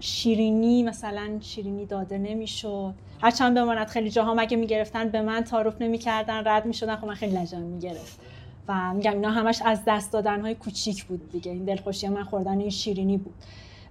شیرینی 0.00 0.82
مثلا 0.82 1.40
شیرینی 1.40 1.86
داده 1.86 2.18
نمی‌شد. 2.18 2.94
هرچند 3.22 3.54
بماند 3.54 3.86
خیلی 3.86 4.10
جاها 4.10 4.34
مگه 4.34 4.56
می‌گرفتن 4.56 5.08
به 5.08 5.22
من 5.22 5.44
تعارف 5.44 5.82
نمی‌کردن 5.82 6.42
رد 6.46 6.66
می‌شدن. 6.66 6.96
خب 6.96 7.06
من 7.06 7.14
خیلی 7.14 7.36
لجن 7.36 7.62
می‌گرفت. 7.62 8.20
و 8.68 8.94
میگم 8.94 9.12
اینا 9.12 9.30
همش 9.30 9.62
از 9.64 9.80
دست 9.86 10.12
دادن 10.12 10.40
های 10.40 10.54
کوچیک 10.54 11.04
بود 11.04 11.30
دیگه. 11.30 11.52
این 11.52 11.64
دلخوشی 11.64 12.08
من 12.08 12.24
خوردن 12.24 12.60
این 12.60 12.70
شیرینی 12.70 13.16
بود. 13.16 13.34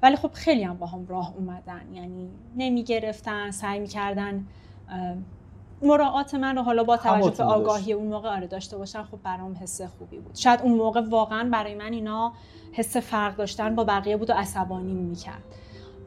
ولی 0.03 0.15
خب 0.15 0.31
خیلی 0.33 0.63
هم 0.63 0.77
با 0.77 0.85
هم 0.85 1.05
راه 1.07 1.33
اومدن. 1.37 1.81
یعنی 1.93 2.29
نمی‌گرفتن 2.57 3.51
سعی 3.51 3.79
می‌کردن 3.79 4.47
مراعات 5.81 6.35
من 6.35 6.55
رو 6.55 6.61
حالا 6.61 6.83
با 6.83 6.97
توجه 6.97 7.31
به. 7.37 7.43
آگاهی 7.43 7.93
اون 7.93 8.07
موقع 8.07 8.29
آره 8.29 8.47
داشته 8.47 8.77
باشن 8.77 9.03
خب 9.03 9.17
برام 9.23 9.57
حس 9.61 9.81
خوبی 9.81 10.17
بود. 10.17 10.35
شاید 10.35 10.61
اون 10.61 10.73
موقع 10.73 11.01
واقعا 11.01 11.49
برای 11.49 11.75
من 11.75 11.93
اینا 11.93 12.33
حس 12.71 12.97
فرق 12.97 13.35
داشتن 13.35 13.75
با 13.75 13.83
بقیه 13.83 14.17
بود 14.17 14.29
و 14.29 14.33
عصبانی 14.33 14.93
می‌کرد. 14.93 15.43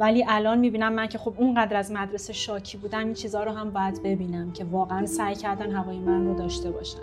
ولی 0.01 0.25
الان 0.29 0.59
می‌بینم 0.59 0.93
من 0.93 1.07
که 1.07 1.19
خب 1.19 1.35
اونقدر 1.37 1.77
از 1.77 1.93
مدرسه 1.93 2.33
شاکی 2.33 2.79
بودم 2.79 2.99
این 2.99 3.15
چیزها 3.15 3.45
رو 3.45 3.53
هم 3.53 3.71
باید 3.71 4.03
ببینم 4.03 4.53
که 4.53 4.65
واقعا 4.65 5.07
سعی 5.07 5.35
کردن 5.35 5.71
هوای 5.71 5.99
من 5.99 6.27
رو 6.27 6.35
داشته 6.35 6.71
باشن. 6.71 6.99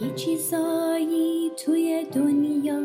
یه 0.00 0.14
چیزایی 0.14 1.50
توی 1.64 2.06
دنیا 2.14 2.80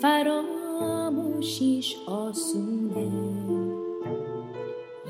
فراموشیش 0.00 1.96
آسونه 2.06 3.10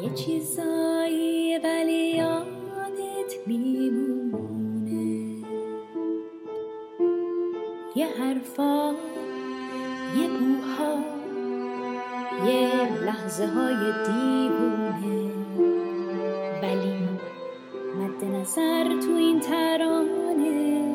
یه 0.02 0.14
چیزایی 0.14 1.58
ولی 1.58 2.16
یادت 2.16 3.34
میمونه. 3.46 5.00
یه 7.96 8.06
حرفا 8.06 8.94
یه 10.16 10.28
بوها 10.28 11.19
یه 12.46 13.02
لحظه 13.04 13.46
های 13.46 13.92
دیوونه. 14.06 15.32
ولی 16.62 17.08
مد 17.96 18.24
نظر 18.24 18.84
تو 18.84 19.14
این 19.16 19.40
ترانه. 19.40 20.94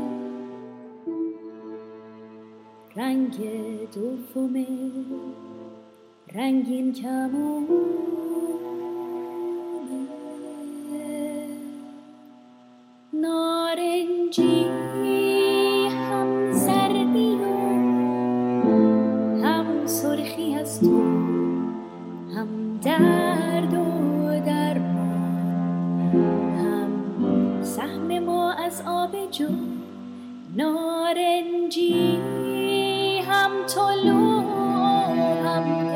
رنگ 2.96 3.50
دومه. 3.94 4.68
رنگین 6.36 6.94
کمونه. 6.94 8.06
نارنجی 13.14 14.66
هم 15.90 16.52
زردی 16.52 17.36
و 17.36 17.46
هم 19.44 19.86
سرخی 19.86 20.56
از 20.56 20.80
تو 20.80 21.05
درد 22.86 23.74
و 23.74 24.40
درمان. 24.46 26.12
هم 26.58 26.92
سهم 27.64 28.20
ما 28.20 28.52
از 28.54 28.84
آب 28.88 29.32
جو 29.32 29.48
نارنجی 30.56 32.20
هم 33.28 33.52
طلوع 33.68 34.44
هم 35.46 35.95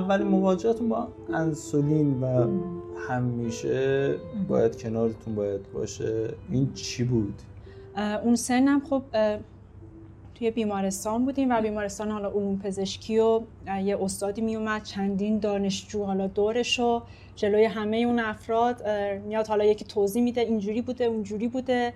اولین 0.00 0.26
مواجهتون 0.26 0.88
با 0.88 1.08
انسولین 1.34 2.20
و 2.22 2.46
همیشه 3.08 4.14
باید 4.48 4.82
کنارتون 4.82 5.34
باید 5.34 5.72
باشه 5.72 6.34
این 6.50 6.72
چی 6.72 7.04
بود؟ 7.04 7.34
اون 8.24 8.36
سنم 8.36 8.82
خب 8.90 9.02
توی 10.34 10.50
بیمارستان 10.50 11.24
بودیم 11.24 11.50
و 11.50 11.60
بیمارستان 11.60 12.10
حالا 12.10 12.28
علوم 12.28 12.58
پزشکی 12.58 13.18
و 13.18 13.40
یه 13.84 14.02
استادی 14.02 14.40
میومد 14.40 14.82
چندین 14.82 15.38
دانشجو 15.38 16.04
حالا 16.04 16.26
دورش 16.26 16.80
و 16.80 17.02
جلوی 17.36 17.64
همه 17.64 17.96
اون 17.96 18.18
افراد 18.18 18.88
میاد 19.26 19.46
حالا 19.46 19.64
یکی 19.64 19.84
توضیح 19.84 20.22
میده 20.22 20.40
اینجوری 20.40 20.82
بوده 20.82 21.04
اونجوری 21.04 21.48
بوده 21.48 21.92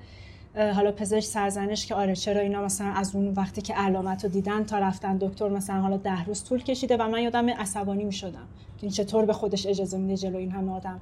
حالا 0.56 0.92
پزشک 0.92 1.24
سرزنش 1.24 1.86
که 1.86 1.94
آره 1.94 2.16
چرا 2.16 2.40
اینا 2.40 2.64
مثلا 2.64 2.86
از 2.86 3.16
اون 3.16 3.28
وقتی 3.28 3.62
که 3.62 3.74
علامت 3.74 4.24
رو 4.24 4.30
دیدن 4.30 4.64
تا 4.64 4.78
رفتن 4.78 5.16
دکتر 5.16 5.48
مثلا 5.48 5.80
حالا 5.80 5.96
ده 5.96 6.24
روز 6.24 6.44
طول 6.44 6.62
کشیده 6.62 6.96
و 6.96 7.08
من 7.08 7.22
یادم 7.22 7.50
عصبانی 7.50 8.04
می‌شدم 8.04 8.46
که 8.78 8.82
این 8.82 8.90
چطور 8.90 9.24
به 9.24 9.32
خودش 9.32 9.66
اجازه 9.66 9.98
میده 9.98 10.16
جلو 10.16 10.36
این 10.36 10.50
همه 10.50 10.72
آدم 10.72 11.00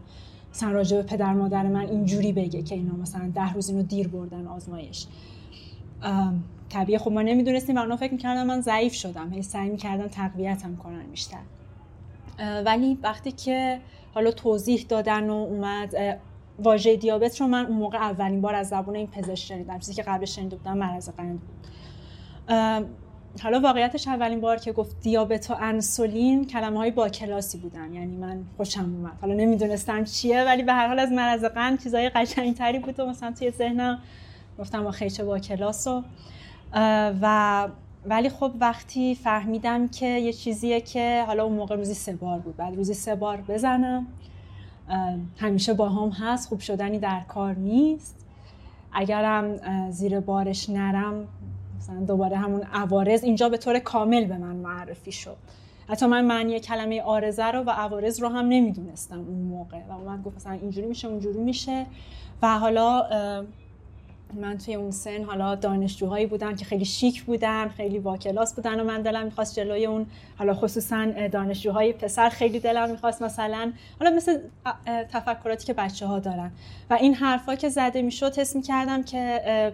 مثلا 0.55 0.71
راجع 0.71 0.97
به 0.97 1.03
پدر 1.03 1.33
مادر 1.33 1.62
من 1.62 1.81
اینجوری 1.81 2.33
بگه 2.33 2.62
که 2.62 2.75
اینا 2.75 2.93
مثلا 2.93 3.33
ده 3.35 3.53
روز 3.53 3.69
اینو 3.69 3.83
دیر 3.83 4.09
بردن 4.09 4.47
آزمایش. 4.47 5.07
ام، 6.03 6.45
طبیعی 6.69 6.99
خب 6.99 7.12
ما 7.12 7.23
نمی‌دونستیم 7.23 7.77
و 7.77 7.79
اونا 7.79 7.97
فکر 7.97 8.12
می‌کردن 8.12 8.47
من 8.47 8.61
ضعیف 8.61 8.95
شدم. 8.95 9.33
هی 9.33 9.43
سعی 9.43 9.69
می‌کردن 9.69 10.09
تقویتم 10.09 10.77
کنن 10.77 11.07
بیشتر. 11.11 11.38
ولی 12.67 12.99
وقتی 13.03 13.33
که 13.33 13.81
حالا 14.15 14.31
توضیح 14.31 14.87
دادن 14.88 15.31
و 15.31 15.33
اومد 15.33 15.95
واژه 16.59 16.97
دیابت 16.97 17.41
رو 17.41 17.47
من 17.47 17.67
اون 17.67 17.77
موقع 17.77 17.99
اولین 17.99 18.41
بار 18.41 18.55
از 18.55 18.69
زبون 18.69 18.97
این 18.97 19.07
پزشک 19.07 19.47
شنیدم 19.47 19.79
چیزی 19.79 19.95
که 19.95 20.03
قبل 20.03 20.25
شنیده 20.25 20.57
بودم 20.57 20.79
مرض 20.79 21.11
قند 21.11 21.41
بود. 21.41 21.67
حالا 23.43 23.61
واقعیتش 23.61 24.09
اولین 24.09 24.41
بار 24.41 24.57
که 24.57 24.73
گفت 24.73 25.01
دیابت 25.01 25.51
و 25.51 25.55
انسولین 25.61 26.47
کلمه 26.47 26.79
های 26.79 26.91
با 26.91 27.09
کلاسی 27.09 27.59
بودن 27.59 27.95
یعنی 27.95 28.17
من 28.17 28.45
خوشم 28.57 28.81
اومد. 28.81 29.12
حالا 29.21 29.35
نمی‌دونستم 29.35 30.05
چیه 30.05 30.45
ولی 30.45 30.62
به 30.62 30.73
هر 30.73 30.88
حال 30.88 30.99
از 30.99 31.12
مرض 31.12 31.45
قند 31.45 31.83
چیزای 31.83 32.09
قشنگتری 32.09 32.79
بود 32.79 33.01
و 33.01 33.07
مثلا 33.07 33.33
توی 33.33 33.51
ذهنم 33.51 33.99
گفتم 34.59 34.87
آخه 34.87 35.11
چه 35.11 35.25
با 35.25 35.38
کلاس 35.38 35.87
و 35.87 36.03
و 37.23 37.69
ولی 38.07 38.29
خب 38.29 38.53
وقتی 38.61 39.15
فهمیدم 39.15 39.88
که 39.88 40.07
یه 40.07 40.33
چیزیه 40.33 40.81
که 40.81 41.25
حالا 41.27 41.45
اون 41.45 41.53
موقع 41.53 41.77
روزی 41.77 41.95
سه 41.95 42.12
بار 42.12 42.38
بود. 42.38 42.57
بعد 42.57 42.77
روزی 42.77 42.95
سه 42.95 43.15
بار 43.15 43.37
بزنم. 43.37 44.07
همیشه 45.37 45.75
با 45.75 45.88
هم 45.88 46.09
هست 46.09 46.49
خوب 46.49 46.61
شدنی 46.61 46.99
در 46.99 47.21
کار 47.21 47.55
نیست. 47.55 48.27
اگرم 48.92 49.57
زیر 49.90 50.21
بارش 50.21 50.71
نرم 50.71 51.29
مثلا 51.79 52.01
دوباره 52.01 52.37
همون 52.37 52.62
عوارض 52.73 53.25
اینجا 53.25 53.49
به 53.49 53.59
طور 53.59 53.79
کامل 53.79 54.25
به 54.25 54.38
من 54.38 54.57
معرفی 54.57 55.12
شد. 55.12 55.37
حتی 55.88 56.07
من 56.07 56.25
معنی 56.25 56.61
کلمه 56.61 57.03
آرزه 57.03 57.45
رو 57.45 57.61
و 57.61 57.71
عوارض 57.71 58.21
رو 58.21 58.29
هم 58.29 58.49
نمی‌دونستم 58.49 59.18
اون 59.18 59.38
موقع. 59.38 59.81
و 59.88 59.92
اومد 59.92 60.23
گفت 60.23 60.37
مثلا 60.37 60.53
اینجوری 60.53 60.87
میشه 60.87 61.09
اونجوری 61.09 61.38
میشه. 61.38 61.87
و 62.42 62.59
حالا 62.59 63.07
من 64.35 64.59
توی 64.59 64.75
اون 64.75 64.90
سن 64.90 65.25
حالا 65.25 65.55
دانشجوهایی 65.55 66.27
بودن 66.27 66.57
که 66.57 66.64
خیلی 66.64 66.85
شیک 66.85 67.25
بودن 67.25 67.68
خیلی 67.68 67.99
با 67.99 68.16
کلاس 68.16 68.55
بودن 68.55 68.81
و 68.81 68.85
من 68.85 69.03
دلم 69.03 69.25
می‌خواست 69.25 69.55
جلوی 69.55 69.87
اون 69.87 70.07
حالا 70.38 70.55
خصوصا 70.55 71.07
دانشجوهای 71.33 71.92
پسر 71.92 72.29
خیلی 72.29 72.61
دلم 72.61 72.90
می‌خواست 72.90 73.23
مثلا 73.23 73.73
حالا 74.01 74.16
مثل 74.16 74.38
تفکراتی 74.87 75.66
که 75.66 75.73
بچه 75.73 76.07
ها 76.07 76.18
دارن. 76.18 76.53
و 76.90 76.95
این 76.95 77.14
حرفا 77.14 77.55
که 77.55 77.68
زده 77.68 78.03
می‌شد 78.03 78.38
حس 78.38 78.57
می‌کردم 78.57 79.03
که 79.03 79.73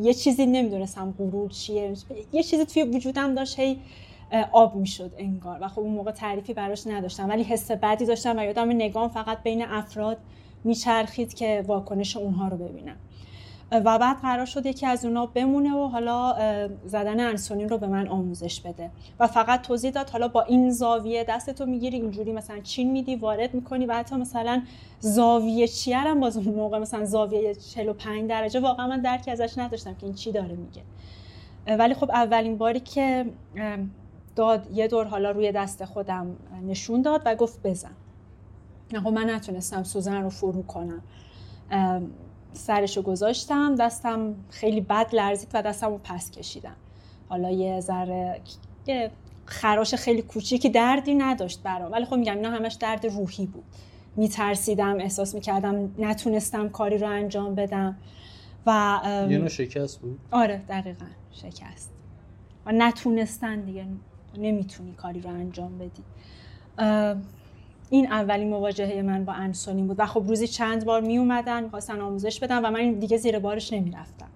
یه 0.00 0.14
چیزی 0.14 0.46
نمی‌دونستم 0.46 1.14
غرور 1.18 1.50
چیه. 1.50 1.94
یه 2.32 2.42
چیزی 2.42 2.64
توی 2.64 2.82
وجودم 2.82 3.34
داشت 3.34 3.58
هی 3.58 3.80
آب 4.52 4.76
می‌شد 4.76 5.12
انگار. 5.18 5.58
و 5.60 5.68
خب 5.68 5.80
اون 5.80 5.92
موقع 5.92 6.10
تعریفی 6.10 6.54
براش 6.54 6.86
نداشتم. 6.86 7.28
ولی 7.28 7.42
حس 7.42 7.70
بدی 7.70 8.06
داشتم 8.06 8.38
و 8.38 8.44
یادم 8.44 8.68
نگام 8.68 9.08
فقط 9.08 9.42
بین 9.42 9.62
افراد 9.62 10.18
میچرخید 10.64 11.34
که 11.34 11.64
واکنش 11.66 12.16
اونها 12.16 12.48
رو 12.48 12.56
ببینم. 12.56 12.96
و 13.72 13.98
بعد 13.98 14.20
قرار 14.20 14.46
شد 14.46 14.66
یکی 14.66 14.86
از 14.86 15.04
اونا 15.04 15.26
بمونه 15.26 15.74
و 15.74 15.86
حالا 15.86 16.36
زدن 16.84 17.20
انسولین 17.20 17.68
رو 17.68 17.78
به 17.78 17.86
من 17.86 18.08
آموزش 18.08 18.60
بده. 18.60 18.90
و 19.20 19.26
فقط 19.26 19.62
توضیح 19.62 19.90
داد 19.90 20.10
حالا 20.10 20.28
با 20.28 20.42
این 20.42 20.70
زاویه 20.70 21.24
دستتو 21.24 21.66
می‌گیری 21.66 21.96
اینجوری 21.96 22.32
مثلا 22.32 22.60
چین 22.60 22.90
میدی 22.90 23.16
وارد 23.16 23.54
می‌کنی 23.54 23.86
و 23.86 23.94
حتی 23.94 24.16
مثلا 24.16 24.62
زاویه 25.00 25.68
چیه 25.68 25.98
هم 25.98 26.20
باز 26.20 26.36
اون 26.36 26.54
موقع 26.54 26.78
مثلا 26.78 27.04
زاویه 27.04 27.54
45 27.54 28.28
درجه 28.28 28.60
واقعا 28.60 28.86
من 28.86 29.00
درکی 29.00 29.30
ازش 29.30 29.58
نداشتم 29.58 29.94
که 29.94 30.06
این 30.06 30.14
چی 30.14 30.32
داره 30.32 30.56
میگه. 30.56 30.82
ولی 31.78 31.94
خب 31.94 32.10
اولین 32.10 32.58
باری 32.58 32.80
که 32.80 33.26
داد 34.36 34.70
یه 34.70 34.88
دور 34.88 35.04
حالا 35.04 35.30
روی 35.30 35.52
دست 35.52 35.84
خودم 35.84 36.36
نشون 36.66 37.02
داد 37.02 37.22
و 37.24 37.34
گفت 37.34 37.62
بزن. 37.62 37.92
خب 39.04 39.08
من 39.08 39.30
نتونستم 39.30 39.82
سوزن 39.82 40.22
رو 40.22 40.30
فرو 40.30 40.62
کنم. 40.62 41.02
سرشو 42.52 43.02
گذاشتم 43.02 43.74
دستم 43.74 44.34
خیلی 44.50 44.80
بد 44.80 45.14
لرزید 45.14 45.48
و 45.54 45.62
دستم 45.62 45.86
رو 45.86 46.00
پس 46.04 46.30
کشیدم. 46.30 46.76
حالا 47.28 47.50
یه 47.50 47.80
ذره 47.80 48.40
یه 48.86 49.10
خراش 49.46 49.94
خیلی 49.94 50.22
کوچیکی 50.22 50.70
دردی 50.70 51.14
نداشت 51.14 51.62
برام 51.62 51.92
ولی 51.92 52.04
خب 52.04 52.16
میگم 52.16 52.36
اینا 52.36 52.50
همش 52.50 52.74
درد 52.74 53.06
روحی 53.06 53.46
بود. 53.46 53.64
میترسیدم 54.16 54.96
احساس 55.00 55.34
می‌کردم 55.34 55.94
نتونستم 55.98 56.68
کاری 56.68 56.98
رو 56.98 57.06
انجام 57.08 57.54
بدم 57.54 57.96
و 58.66 59.00
یه 59.30 59.38
نوع 59.38 59.48
شکست 59.48 60.00
بود؟ 60.00 60.18
آره 60.30 60.62
دقیقا 60.68 61.06
شکست. 61.32 61.90
و 62.66 62.72
نتونستن 62.72 63.60
دیگه 63.60 63.86
نمی‌تونی 64.38 64.92
کاری 64.92 65.20
رو 65.20 65.30
انجام 65.30 65.78
بدی. 65.78 66.02
این 67.90 68.12
اولین 68.12 68.50
مواجهه 68.50 69.02
من 69.02 69.24
با 69.24 69.32
انسولین 69.32 69.86
بود 69.86 69.96
و 70.00 70.06
خب 70.06 70.24
روزی 70.28 70.48
چند 70.48 70.84
بار 70.84 71.00
می 71.00 71.18
اومدن 71.18 71.64
می‌خواستن 71.64 72.00
آموزش 72.00 72.40
بدن 72.40 72.64
و 72.64 72.70
من 72.70 72.92
دیگه 72.92 73.16
زیر 73.16 73.38
بارش 73.38 73.72
نمی‌رفتم. 73.72 74.28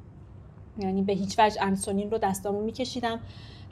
یعنی 0.79 1.03
به 1.03 1.13
هیچ 1.13 1.39
وجه 1.39 1.63
انسولین 1.63 2.11
رو 2.11 2.19
دستامو 2.19 2.63
میکشیدم. 2.63 3.21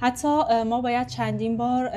حتی 0.00 0.62
ما 0.64 0.80
باید 0.80 1.06
چندین 1.06 1.56
بار 1.56 1.90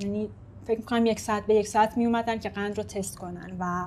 یعنی 0.00 0.28
فکر 0.64 0.78
می‌کنم 0.78 1.06
یک 1.06 1.20
ساعت 1.20 1.46
به 1.46 1.54
یک 1.54 1.68
ساعت 1.68 1.96
می 1.96 2.06
اومدن 2.06 2.38
که 2.38 2.48
قند 2.48 2.76
رو 2.76 2.82
تست 2.82 3.18
کنن 3.18 3.56
و 3.60 3.84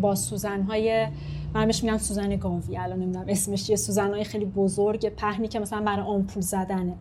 با 0.00 0.14
سوزنهای 0.14 1.06
من 1.54 1.66
بهش 1.66 1.84
میگم 1.84 1.98
سوزن 1.98 2.36
گاوی 2.36 2.76
الان 2.76 3.00
نمی‌دونم 3.00 3.24
اسمش 3.28 3.66
چیه 3.66 3.76
سوزنهای 3.76 4.24
خیلی 4.24 4.44
بزرگ 4.44 5.08
پهنی 5.08 5.48
که 5.48 5.60
مثلا 5.60 5.80
برای 5.80 6.06
آمپول 6.06 6.42
زدنه. 6.42 6.94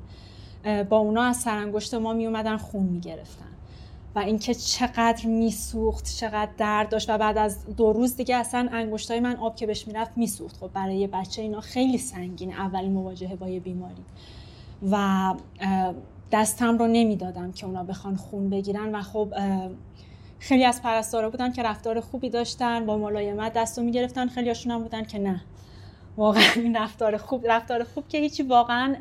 با 0.90 0.98
اونا 0.98 1.24
از 1.24 1.38
سرانگشت 1.38 1.94
ما 1.94 2.14
می 2.14 2.26
اومدن 2.26 2.58
خون 2.58 2.84
می 2.84 3.00
گرفتن 3.00 3.53
و 4.16 4.20
اینکه 4.20 4.54
چقدر 4.54 5.26
میسوخت 5.26 6.16
چقدر 6.16 6.52
درد 6.58 6.90
داشت 6.90 7.10
و 7.10 7.18
بعد 7.18 7.38
از 7.38 7.76
دو 7.76 7.94
روز 7.94 8.16
دیگه 8.16 8.36
اصلا 8.36 8.70
انگشتای 8.72 9.20
من 9.20 9.36
آب 9.36 9.56
که 9.56 9.68
بهش 9.68 9.88
می‌رفت 9.88 10.18
میسوخت. 10.18 10.58
خب 10.58 10.70
برای 10.74 10.98
یه 10.98 11.08
بچه 11.08 11.42
اینا 11.42 11.62
خیلی 11.62 11.98
سنگین 11.98 12.54
اولین 12.54 12.92
مواجهه 12.92 13.36
با 13.36 13.50
یه 13.50 13.60
بیماری. 13.60 14.04
و 14.92 15.34
دستم 16.32 16.78
رو 16.78 16.88
نمی‌دادم 16.88 17.52
که 17.52 17.66
اونا 17.66 17.84
بخوان 17.84 18.16
خون 18.16 18.50
بگیرن 18.50 18.96
و 18.96 19.02
خب 19.02 19.34
خیلی 20.40 20.66
از 20.66 20.82
پرستارا 20.82 21.30
بودن 21.30 21.52
که 21.52 21.64
رفتار 21.64 22.00
خوبی 22.00 22.30
داشتن 22.30 22.86
با 22.86 22.98
ملایمت 22.98 23.54
دستو 23.54 23.82
می‌گرفتن 23.82 24.28
خیلی 24.28 24.48
هاشون 24.48 24.72
هم 24.72 24.84
بودن 24.84 25.04
که 25.04 25.20
نه. 25.20 25.42
واقعا 26.18 26.44
این 26.56 26.76
رفتار 26.76 27.18
خوب 27.18 27.48
رفتار 27.48 27.84
خوب 27.84 28.08
که 28.08 28.18
هیچی 28.18 28.44
واقعا 28.44 28.96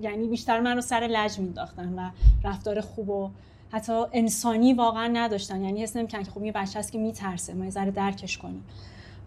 یعنی 0.00 0.28
بیشتر 0.28 0.60
من 0.60 0.74
رو 0.74 0.80
سر 0.80 1.08
لج 1.10 1.38
مینداختن 1.38 1.94
و 1.94 2.10
رفتار 2.44 2.80
خوب 2.80 3.08
و 3.08 3.30
حتی 3.72 4.04
انسانی 4.12 4.74
واقعا 4.74 5.06
نداشتن. 5.06 5.64
یعنی 5.64 5.82
حس 5.82 5.96
نمی‌کنن 5.96 6.22
که 6.22 6.30
خب 6.30 6.42
یه 6.42 6.52
بچه 6.52 6.78
هست 6.78 6.92
که 6.92 6.98
میترسه 6.98 7.54
ما 7.54 7.64
یه 7.64 7.70
ذره 7.70 7.90
درکش 7.90 8.38
کنیم. 8.38 8.64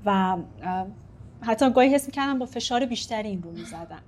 و 0.05 0.37
حتی 1.41 1.71
گاهی 1.71 1.93
حس 1.93 2.05
می‌کردم 2.05 2.39
با 2.39 2.45
فشار 2.45 2.85
بیشتری 2.85 3.29
این 3.29 3.43
رو 3.43 3.51
می‌زدن. 3.51 4.01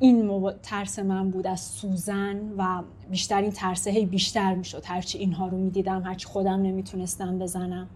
این 0.00 0.26
مو- 0.26 0.52
ترس 0.62 0.98
من 0.98 1.30
بود 1.30 1.46
از 1.46 1.60
سوزن 1.60 2.40
و 2.58 2.82
بیشتر 3.10 3.42
این 3.42 3.50
ترسه 3.50 3.90
هی 3.90 4.06
بیشتر 4.06 4.54
می‌شد. 4.54 4.82
هرچی 4.86 5.18
اینها 5.18 5.48
رو 5.48 5.58
می‌دیدم 5.58 6.02
هرچی 6.02 6.26
خودم 6.26 6.62
نمی‌تونستم 6.62 7.38
بزنم. 7.38 7.88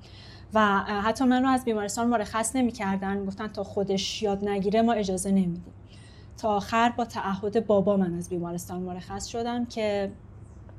و 0.54 0.78
حتی 0.78 1.24
من 1.24 1.42
رو 1.42 1.48
از 1.48 1.64
بیمارستان 1.64 2.06
مرخص 2.06 2.56
نمی‌کردن. 2.56 3.24
گفتن 3.24 3.48
تا 3.48 3.64
خودش 3.64 4.22
یاد 4.22 4.48
نگیره 4.48 4.82
ما 4.82 4.92
اجازه 4.92 5.30
نمیدیم. 5.30 5.72
تا 6.38 6.56
آخر 6.56 6.88
با 6.96 7.04
تعهد 7.04 7.66
بابا 7.66 7.96
من 7.96 8.14
از 8.14 8.28
بیمارستان 8.28 8.80
مرخص 8.80 9.26
شدم 9.26 9.66
که 9.66 10.12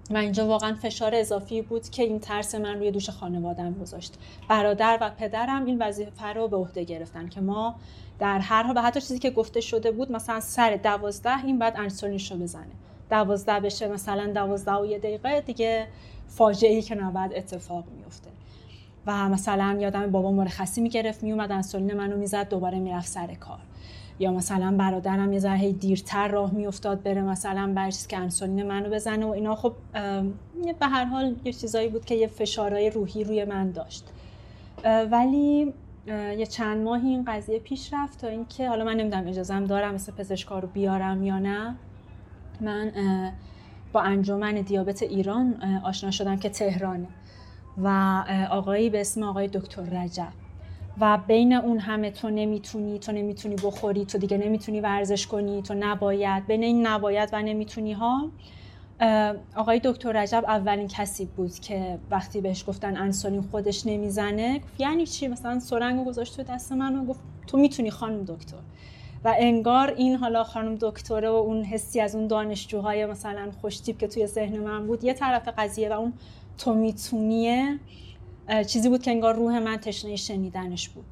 و 0.09 0.17
اینجا 0.17 0.47
واقعا 0.47 0.75
فشار 0.75 1.15
اضافی 1.15 1.61
بود 1.61 1.89
که 1.89 2.03
این 2.03 2.19
ترس 2.19 2.55
من 2.55 2.79
روی 2.79 2.91
دوش 2.91 3.09
خانوادم 3.09 3.73
گذاشت. 3.73 4.13
برادر 4.47 4.97
و 5.01 5.09
پدرم 5.09 5.65
این 5.65 5.81
وظیفه 5.81 6.27
رو 6.27 6.47
به 6.47 6.57
عهده 6.57 6.83
گرفتن 6.83 7.29
که 7.29 7.41
ما 7.41 7.75
در 8.19 8.39
هر 8.39 8.63
حال 8.63 8.77
و 8.77 8.81
حتی 8.81 9.01
چیزی 9.01 9.19
که 9.19 9.29
گفته 9.29 9.61
شده 9.61 9.91
بود 9.91 10.11
مثلا 10.11 10.39
سر 10.39 10.75
دوازده 10.75 11.45
این 11.45 11.59
بعد 11.59 11.73
انسولینش 11.77 12.31
رو 12.31 12.37
بزنه. 12.37 12.71
دوازده 13.09 13.59
بشه 13.59 13.87
مثلا 13.87 14.31
دوازده 14.33 14.75
و 14.75 14.85
یه 14.85 14.99
دقیقه 14.99 15.41
دیگه 15.41 15.87
فاجعه 16.27 16.71
ای 16.71 16.81
که 16.81 16.95
نباید 16.95 17.33
اتفاق 17.35 17.83
میفته 17.97 18.29
و 19.07 19.29
مثلا 19.29 19.77
یادم 19.79 20.11
بابا 20.11 20.31
مرخصی 20.31 20.81
می‌گرفت 20.81 21.23
میومد 21.23 21.51
انسولین 21.51 21.93
منو 21.93 22.17
می‌زد 22.17 22.49
دوباره 22.49 22.79
می‌رفت 22.79 23.07
سر 23.07 23.33
کار. 23.33 23.59
یا 24.19 24.31
مثلا 24.31 24.75
برادرم 24.77 25.33
یه 25.33 25.39
ذره 25.39 25.71
دیرتر 25.71 26.27
راه 26.27 26.51
میافتاد 26.51 27.03
بره 27.03 27.21
مثلا 27.21 27.73
بر 27.75 27.91
چیز 27.91 28.07
که 28.07 28.17
انسولین 28.17 28.63
منو 28.67 28.89
بزنه 28.89 29.25
و 29.25 29.29
اینا 29.29 29.55
خب 29.55 29.73
به 30.79 30.87
هر 30.87 31.05
حال 31.05 31.35
یه 31.43 31.53
چیزایی 31.53 31.89
بود 31.89 32.05
که 32.05 32.15
یه 32.15 32.27
فشارهای 32.27 32.89
روحی 32.89 33.23
روی 33.23 33.45
من 33.45 33.71
داشت. 33.71 34.05
ولی 35.11 35.73
یه 36.37 36.45
چند 36.45 36.83
ماهی 36.83 37.07
این 37.09 37.25
قضیه 37.27 37.59
پیش 37.59 37.93
رفت 37.93 38.21
تا 38.21 38.27
اینکه 38.27 38.69
حالا 38.69 38.85
من 38.85 38.95
نمی‌دونم 38.95 39.27
اجازم 39.27 39.65
دارم 39.65 39.93
مثل 39.93 40.11
پزشکا 40.11 40.59
رو 40.59 40.67
بیارم 40.67 41.23
یا 41.23 41.39
نه 41.39 41.75
من 42.61 42.91
با 43.93 44.01
انجمن 44.01 44.53
دیابت 44.53 45.03
ایران 45.03 45.63
آشنا 45.83 46.11
شدم 46.11 46.37
که 46.37 46.49
تهرانه 46.49 47.07
و 47.77 47.87
آقایی 48.51 48.89
به 48.89 49.01
اسم 49.01 49.23
آقای 49.23 49.47
دکتر 49.47 49.81
رجب. 49.81 50.40
و 50.99 51.17
بین 51.27 51.53
اون 51.53 51.79
همه 51.79 52.11
تو 52.11 52.29
نمی‌تونی 52.29 52.99
تو 52.99 53.11
نمی‌تونی 53.11 53.55
بخوری 53.55 54.05
تو 54.05 54.17
دیگه 54.17 54.37
نمی‌تونی 54.37 54.81
ورزش 54.81 55.27
کنی 55.27 55.61
تو 55.61 55.73
نباید. 55.73 56.47
بین 56.47 56.63
این 56.63 56.87
نباید 56.87 57.29
و 57.33 57.41
نمی‌تونی 57.41 57.93
ها 57.93 58.31
آقای 59.55 59.81
دکتر 59.83 60.11
رجب 60.11 60.43
اولین 60.47 60.87
کسی 60.87 61.25
بود 61.25 61.59
که 61.59 61.99
وقتی 62.11 62.41
بهش 62.41 62.63
گفتن 62.67 62.97
انسولین 62.97 63.41
خودش 63.41 63.87
نمی‌زنه 63.87 64.59
گفت 64.59 64.79
یعنی 64.79 65.05
چی؟ 65.05 65.27
مثلا 65.27 65.59
سرنگو 65.59 66.03
گذاشت 66.03 66.35
تو 66.35 66.53
دست 66.53 66.71
من 66.71 66.95
و 66.95 67.05
گفت 67.05 67.19
تو 67.47 67.57
می‌تونی 67.57 67.91
خانم 67.91 68.23
دکتر. 68.23 68.57
و 69.25 69.35
انگار 69.37 69.93
این 69.93 70.15
حالا 70.15 70.43
خانم 70.43 70.77
دکتره 70.81 71.29
و 71.29 71.33
اون 71.33 71.63
حسی 71.63 72.01
از 72.01 72.15
اون 72.15 72.27
دانشجوهای 72.27 73.05
مثلا 73.05 73.51
خوشتیپ 73.61 73.97
که 73.97 74.07
توی 74.07 74.27
ذهن 74.27 74.57
من 74.57 74.87
بود 74.87 75.03
یه 75.03 75.13
طرف 75.13 75.47
قضیه 75.57 75.89
و 75.89 75.93
اون 75.93 76.13
تو 76.57 76.73
میتونیه. 76.73 77.79
چیزی 78.67 78.89
بود 78.89 79.01
که 79.01 79.11
انگار 79.11 79.35
روح 79.35 79.59
من 79.59 79.77
تشنه 79.77 80.15
شنیدنش 80.15 80.89
بود. 80.89 81.05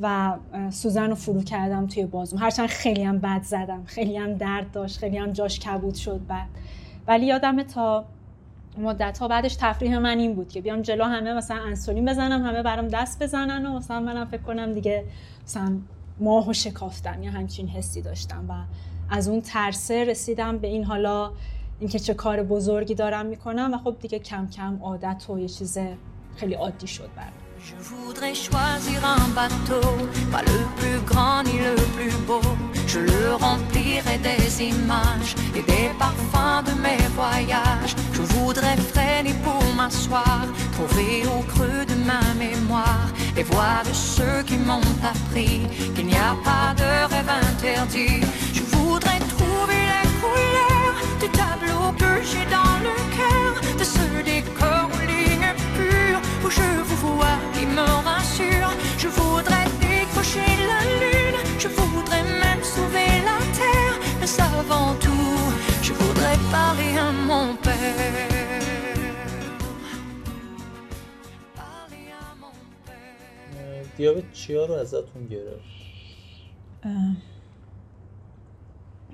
و 0.00 0.36
سوزن 0.70 1.08
رو 1.08 1.14
فرو 1.14 1.42
کردم 1.42 1.86
توی 1.86 2.06
بازوم. 2.06 2.38
هرچند 2.38 2.68
خیلی 2.68 3.02
هم 3.02 3.18
بد 3.18 3.42
زدم. 3.42 3.84
خیلی 3.86 4.16
هم 4.16 4.34
درد 4.34 4.72
داشت. 4.72 4.98
خیلی 4.98 5.18
هم 5.18 5.32
جاش 5.32 5.60
کبود 5.60 5.94
شد 5.94 6.20
بعد. 6.28 6.48
ولی 7.06 7.26
یادمه 7.26 7.64
تا 7.64 8.04
مدت 8.78 9.18
ها 9.18 9.28
بعدش 9.28 9.56
تفریح 9.56 9.98
من 9.98 10.18
این 10.18 10.34
بود 10.34 10.48
که 10.48 10.60
بیام 10.60 10.82
جلو 10.82 11.04
همه 11.04 11.32
مثلا 11.32 11.62
انسولین 11.62 12.04
بزنم 12.04 12.46
همه 12.46 12.62
برام 12.62 12.88
دست 12.88 13.22
بزنن 13.22 13.66
و 13.66 13.78
مثلا 13.78 14.00
منم 14.00 14.24
فکر 14.24 14.42
کنم 14.42 14.72
دیگه 14.72 15.04
مثلا 15.44 15.78
ماهو 16.20 16.52
شکافتم 16.52 17.22
یا 17.22 17.30
همچین 17.30 17.68
حسی 17.68 18.02
داشتم. 18.02 18.44
و 18.48 18.52
از 19.10 19.28
اون 19.28 19.40
ترسه 19.40 20.04
رسیدم 20.04 20.58
به 20.58 20.68
این 20.68 20.84
حالا 20.84 21.30
اینکه 21.80 21.98
چه 21.98 22.14
کار 22.14 22.42
بزرگی 22.42 22.94
دارم 22.94 23.26
می‌کنم. 23.26 23.74
و 23.74 23.78
خب 23.78 23.96
دیگه 24.00 24.18
کم 24.18 24.46
کم 24.46 24.78
عادت 24.82 25.30
و 25.30 25.38
یه 25.38 25.48
چیز 25.48 25.78
خیلی 26.37 26.53
عادی 26.53 26.87
شد 26.87 27.09
برام 27.15 27.43
Je 27.69 27.75
voudrais 27.91 28.35
choisir 28.35 28.99
un 29.05 29.27
bateau, 29.39 29.87
pas 30.33 30.43
le 30.51 30.59
plus 30.79 30.99
grand 31.09 31.43
ni 31.43 31.55
le 31.67 31.75
plus 31.95 32.15
beau. 32.27 32.41
Je 32.91 32.99
le 32.99 33.35
remplirai 33.35 34.17
des 34.29 34.45
images 34.73 35.33
et 35.57 35.63
des 35.71 35.87
parfums 36.03 36.61
de 36.67 36.73
mes 36.85 37.03
voyages. 37.19 37.93
Je 38.11 38.21
voudrais 38.33 38.75
freiner 38.91 39.35
pour 39.45 39.63
m'asseoir, 39.77 40.41
trouver 40.75 41.13
au 41.35 41.39
creux 41.53 41.85
de 41.91 41.95
ma 42.09 42.23
mémoire 42.45 43.07
les 43.35 43.43
voix 43.43 43.81
de 43.87 43.93
ceux 43.93 44.39
qui 44.45 44.57
m'ont 44.57 44.91
appris 45.13 45.61
qu'il 45.95 46.07
n'y 46.07 46.21
a 46.31 46.35
pas 46.49 46.67
de 46.81 46.89
rêve 47.13 47.31
interdit. 47.49 48.21
Je 48.57 48.63
voudrais 48.75 49.21
trouver 49.35 49.81
les 49.93 50.07
couleurs 50.21 50.97
du 51.21 51.29
tableau 51.41 51.83
que 52.01 52.11
j'ai 52.29 52.45
dans 52.57 52.75
le 52.87 52.95
cœur, 53.17 53.36
Où 56.44 56.50
je 56.58 56.68
vous 56.88 57.00
vois 57.06 57.38
qui 57.54 57.64
me 57.78 57.88
rassure. 58.08 58.72
Je 59.02 59.08
voudrais 59.18 59.66
décrocher 59.86 60.50
la 60.70 60.80
lune, 61.00 61.38
je 61.62 61.68
voudrais 61.78 62.24
même 62.42 62.62
sauver 62.74 63.10
la 63.28 63.38
terre, 63.60 63.96
mais 64.20 64.32
avant 64.52 64.90
tout, 65.04 65.40
je 65.86 65.92
voudrais 66.00 66.38
parler 66.56 66.92
à 67.06 67.10
mon 67.30 67.48
père. 67.64 68.38
دیابت 73.98 74.32
چیا 74.32 74.66
رو 74.66 74.74
ازتون 74.74 75.26
گرفت 75.26 75.64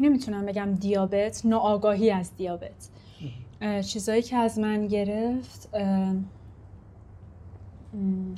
نمی‌تونم 0.01 0.47
بگم 0.47 0.75
دیابت 0.75 1.43
ناآگاهی 1.45 2.11
از 2.11 2.37
دیابت 2.37 2.89
چیزایی 3.87 4.23
که 4.23 4.37
از 4.37 4.59
من 4.59 4.87
گرفت 4.87 5.69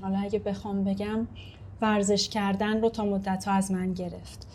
حالا 0.02 0.18
اگه 0.18 0.38
بخوام 0.38 0.84
بگم 0.84 1.26
ورزش 1.80 2.28
کردن 2.28 2.80
رو 2.80 2.90
تا 2.90 3.04
مدت 3.04 3.44
ها 3.44 3.54
از 3.54 3.72
من 3.72 3.92
گرفت. 3.92 4.46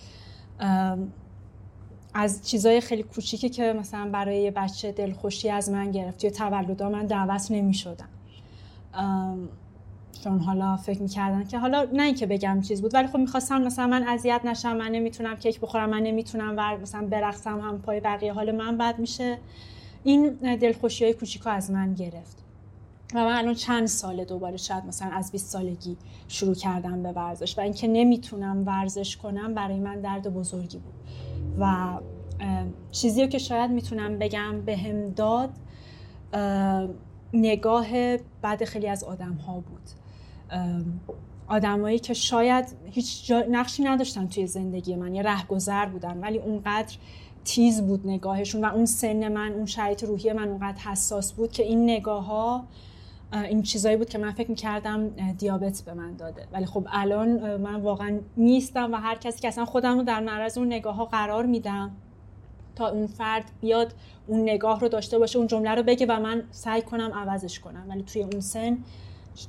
از 2.13 2.47
چیزای 2.47 2.81
خیلی 2.81 3.03
کوچیکی 3.03 3.49
که 3.49 3.73
مثلا 3.79 4.09
برای 4.11 4.41
یه 4.41 4.51
بچه 4.51 4.91
دلخوشی 4.91 5.49
از 5.49 5.69
من 5.69 5.91
گرفت 5.91 6.17
توی 6.21 6.31
تولدا 6.31 6.89
من 6.89 7.05
دعوت 7.05 7.47
نمی 7.51 7.73
شدم 7.73 8.09
چون 10.23 10.39
حالا 10.39 10.77
فکر 10.77 11.01
می‌کردن 11.01 11.43
که 11.43 11.59
حالا 11.59 11.87
نه 11.93 12.03
اینکه 12.03 12.25
بگم 12.25 12.61
چیز 12.61 12.81
بود 12.81 12.93
ولی 12.93 13.07
خب 13.07 13.17
می‌خواستم 13.17 13.61
مثلا 13.61 13.87
من 13.87 14.03
اذیت 14.07 14.41
نشم 14.43 14.77
من 14.77 14.91
نمی‌تونم 14.91 15.35
کیک 15.35 15.59
بخورم 15.59 15.89
من 15.89 15.99
نمی‌تونم 15.99 16.57
ور 16.57 16.77
مثلا 16.77 17.07
برقصم 17.07 17.59
هم 17.59 17.81
پای 17.81 17.99
بقیه 17.99 18.33
حال 18.33 18.51
من 18.51 18.77
بد 18.77 18.99
میشه. 18.99 19.37
این 20.03 20.29
دلخوشی 20.55 21.03
های 21.03 21.13
کوچیکو 21.13 21.49
از 21.49 21.71
من 21.71 21.93
گرفت. 21.93 22.40
و 23.13 23.25
من 23.25 23.37
الان 23.37 23.53
چند 23.53 23.87
ساله 23.87 24.25
دوباره 24.25 24.57
شاید 24.57 24.85
مثلا 24.85 25.11
از 25.11 25.31
20 25.31 25.49
سالگی 25.49 25.97
شروع 26.27 26.55
کردم 26.55 27.03
به 27.03 27.11
ورزش 27.11 27.57
و 27.57 27.61
اینکه 27.61 27.87
نمی‌تونم 27.87 28.67
ورزش 28.67 29.17
کنم 29.17 29.53
برای 29.53 29.79
من 29.79 30.01
درد 30.01 30.33
بزرگی 30.33 30.77
بود. 30.77 30.93
و 31.59 31.97
چیزی 32.91 33.21
رو 33.21 33.27
که 33.27 33.37
شاید 33.37 33.71
می‌تونم 33.71 34.19
بگم 34.19 34.61
به 34.61 34.77
هم 34.77 35.09
داد 35.09 35.49
اه، 36.33 36.87
نگاه 37.33 38.17
بعد 38.41 38.65
خیلی 38.65 38.87
از 38.87 39.03
آدم 39.03 39.33
ها 39.33 39.53
بود 39.53 39.89
آدمایی 41.47 41.99
که 41.99 42.13
شاید 42.13 42.65
هیچ 42.91 43.31
نقشی 43.31 43.83
نداشتن 43.83 44.27
توی 44.27 44.47
زندگی 44.47 44.95
من 44.95 45.15
یه 45.15 45.21
رهگذر 45.21 45.85
بودن 45.85 46.17
ولی 46.17 46.37
اونقدر 46.37 46.95
تیز 47.45 47.81
بود 47.81 48.07
نگاهشون 48.07 48.65
و 48.65 48.67
اون 48.67 48.85
سن 48.85 49.27
من 49.27 49.51
اون 49.51 49.65
شرایط 49.65 50.03
روحی 50.03 50.33
من 50.33 50.49
اونقدر 50.49 50.81
حساس 50.81 51.33
بود 51.33 51.51
که 51.51 51.63
این 51.63 51.83
نگاه 51.83 52.25
ها 52.25 52.63
این 53.33 53.61
چیزایی 53.61 53.97
بود 53.97 54.09
که 54.09 54.17
من 54.17 54.31
فکر 54.31 54.49
می‌کردم 54.49 55.09
دیابت 55.09 55.83
به 55.85 55.93
من 55.93 56.15
داده. 56.15 56.47
ولی 56.51 56.65
خب 56.65 56.87
الان 56.91 57.55
من 57.57 57.81
واقعا 57.81 58.19
نیستم 58.37 58.93
و 58.93 58.95
هر 58.95 59.15
کسی 59.15 59.41
که 59.41 59.47
اصلا 59.47 59.65
خودم 59.65 59.97
رو 59.97 60.03
در 60.03 60.19
معرض 60.19 60.57
اون 60.57 60.67
نگاه 60.67 60.95
ها 60.95 61.05
قرار 61.05 61.45
میدم 61.45 61.91
تا 62.75 62.89
اون 62.89 63.07
فرد 63.07 63.51
بیاد 63.61 63.93
اون 64.27 64.41
نگاه 64.41 64.79
رو 64.79 64.87
داشته 64.87 65.19
باشه 65.19 65.37
اون 65.37 65.47
جمله 65.47 65.75
رو 65.75 65.83
بگه 65.83 66.05
و 66.05 66.19
من 66.19 66.43
سعی 66.51 66.81
کنم 66.81 67.11
عوضش 67.13 67.59
کنم. 67.59 67.85
ولی 67.89 68.03
توی 68.03 68.21
اون 68.23 68.39
سن 68.39 68.77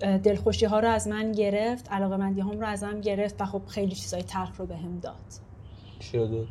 دلخوشی 0.00 0.66
ها 0.66 0.80
رو 0.80 0.88
از 0.88 1.08
من 1.08 1.32
گرفت 1.32 1.92
علاقه 1.92 2.16
مندی 2.16 2.40
هم 2.40 2.60
رو 2.60 2.66
از 2.66 2.84
من 2.84 3.00
گرفت 3.00 3.40
و 3.40 3.44
خب 3.44 3.62
خیلی 3.66 3.94
چیزای 3.94 4.22
تلخ 4.22 4.56
رو 4.56 4.66
بهم 4.66 4.98
داد. 5.02 5.14
چی 5.98 6.18
داد 6.18 6.48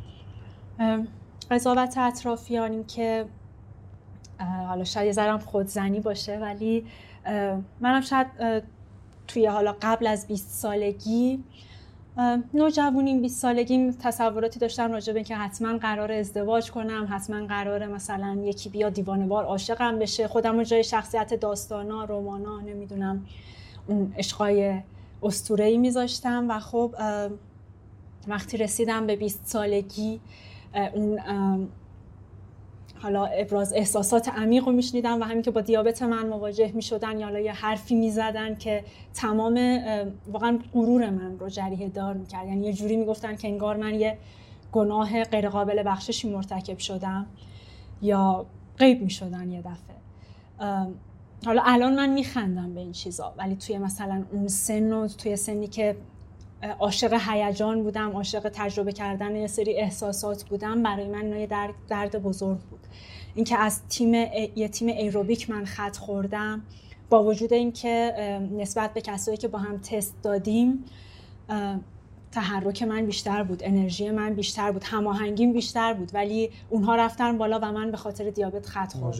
قضاوت 1.50 1.98
اطرافیان 1.98 2.72
این 2.72 2.84
که 2.84 3.24
حالا 4.68 4.84
شاید 4.84 5.06
یه 5.06 5.12
ذرم 5.12 5.38
خودزنی 5.38 6.00
باشه 6.00 6.38
ولی 6.38 6.86
منم 7.80 8.00
شاید 8.00 8.26
توی 9.28 9.46
حالا 9.46 9.76
قبل 9.82 10.06
از 10.06 10.26
20 10.26 10.50
سالگی 10.50 11.44
نوجوانیم 12.54 13.22
20 13.22 13.40
سالگی 13.42 13.92
تصوراتی 14.00 14.58
داشتم 14.58 14.92
راجع 14.92 15.12
به 15.12 15.18
اینکه 15.18 15.36
حتما 15.36 15.78
قرار 15.78 16.12
ازدواج 16.12 16.70
کنم 16.70 17.08
حتما 17.10 17.46
قرار 17.46 17.86
مثلا 17.86 18.38
یکی 18.44 18.68
بیا 18.68 18.90
دیوانه‌وار 18.90 19.44
عاشقم 19.44 19.98
بشه. 19.98 20.28
خودم 20.28 20.56
رو 20.56 20.64
جای 20.64 20.84
شخصیت 20.84 21.34
داستانا 21.34 22.04
رمانا 22.04 22.60
نمی‌دونم 22.60 23.26
اون 23.86 24.12
عشقای 24.18 24.80
اسطوره‌ای 25.22 25.78
میذاشتم 25.78 26.46
و 26.50 26.58
خب 26.58 26.94
وقتی 28.28 28.56
رسیدم 28.56 29.06
به 29.06 29.16
20 29.16 29.46
سالگی 29.46 30.20
اون 30.94 31.18
حالا 33.02 33.24
ابراز 33.24 33.72
احساسات 33.72 34.28
عمیق 34.28 34.64
رو 34.64 34.72
میشنیدم 34.72 35.20
و 35.20 35.24
همین 35.24 35.42
که 35.42 35.50
با 35.50 35.60
دیابت 35.60 36.02
من 36.02 36.26
مواجه 36.26 36.72
می‌شدن 36.74 37.18
یا 37.18 37.38
یه 37.38 37.52
حرفی 37.52 37.94
می‌زدن 37.94 38.54
که 38.54 38.84
تمام 39.14 39.80
واقعا 40.32 40.58
غرور 40.72 41.10
من 41.10 41.38
رو 41.38 41.48
جریه 41.48 41.88
دار 41.88 42.14
می‌کرد. 42.14 42.46
یعنی 42.46 42.66
یه 42.66 42.72
جوری 42.72 42.96
می‌گفتن 42.96 43.36
که 43.36 43.48
انگار 43.48 43.76
من 43.76 43.94
یه 43.94 44.18
گناه 44.72 45.24
غیرقابل 45.24 45.82
بخششی 45.86 46.30
مرتکب 46.30 46.78
شدم 46.78 47.26
یا 48.02 48.46
غیب 48.78 49.02
می‌شدن 49.02 49.50
یه 49.50 49.60
دفعه. 49.60 49.96
حالا 51.46 51.62
الان 51.64 51.94
من 51.94 52.10
میخندم 52.10 52.74
به 52.74 52.80
این 52.80 52.92
چیزا 52.92 53.34
ولی 53.36 53.56
توی 53.56 53.78
مثلا 53.78 54.24
اون 54.32 54.48
سن 54.48 54.92
و 54.92 55.08
توی 55.08 55.36
سنی 55.36 55.66
که 55.66 55.96
عاشق 56.62 57.20
هیجان 57.28 57.82
بودم 57.82 58.10
عاشق 58.10 58.50
تجربه 58.54 58.92
کردن 58.92 59.36
یه 59.36 59.46
سری 59.46 59.76
احساسات 59.78 60.44
بودم 60.44 60.82
برای 60.82 61.08
من 61.08 61.40
یه 61.40 61.46
درد, 61.46 61.74
درد 61.88 62.22
بزرگ 62.22 62.58
بود. 62.58 62.80
اینکه 63.34 63.58
از 63.58 63.88
تیم 63.88 64.14
یه 64.56 64.68
تیم 64.68 64.88
ایروبیک 64.88 65.50
من 65.50 65.64
خط 65.64 65.96
خوردم 65.96 66.62
با 67.10 67.24
وجود 67.24 67.52
اینکه 67.52 68.12
نسبت 68.52 68.94
به 68.94 69.00
کسایی 69.00 69.36
که 69.36 69.48
با 69.48 69.58
هم 69.58 69.78
تست 69.78 70.14
دادیم 70.22 70.84
تحرک 72.32 72.82
من 72.82 73.06
بیشتر 73.06 73.42
بود 73.42 73.62
انرژی 73.64 74.10
من 74.10 74.34
بیشتر 74.34 74.72
بود 74.72 74.84
هماهنگیم 74.84 75.52
بیشتر 75.52 75.94
بود 75.94 76.10
ولی 76.14 76.50
اونها 76.70 76.96
رفتن 76.96 77.38
بالا 77.38 77.58
و 77.62 77.72
من 77.72 77.90
به 77.90 77.96
خاطر 77.96 78.30
دیابت 78.30 78.66
خط 78.66 78.92
خوردم. 78.92 79.18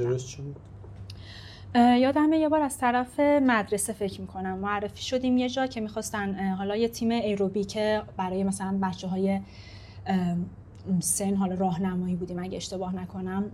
یادمه 1.74 2.38
یه 2.38 2.48
بار 2.48 2.60
از 2.60 2.78
طرف 2.78 3.20
مدرسه 3.20 3.92
فکر 3.92 4.20
می‌کنم. 4.20 4.58
معرفی 4.58 5.02
شدیم 5.02 5.38
یه 5.38 5.48
جا 5.48 5.66
که 5.66 5.80
می‌خواستن 5.80 6.54
حالا 6.54 6.76
یه 6.76 6.88
تیم 6.88 7.10
ایروبیک 7.10 7.78
برای 8.16 8.44
مثلا 8.44 8.78
بچه 8.82 9.08
های 9.08 9.40
سن 11.00 11.34
حالا 11.34 11.54
راهنمایی 11.54 12.16
بودیم. 12.16 12.38
اگه 12.38 12.56
اشتباه 12.56 12.96
نکنم 12.96 13.50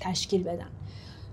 تشکیل 0.00 0.42
بدن. 0.42 0.68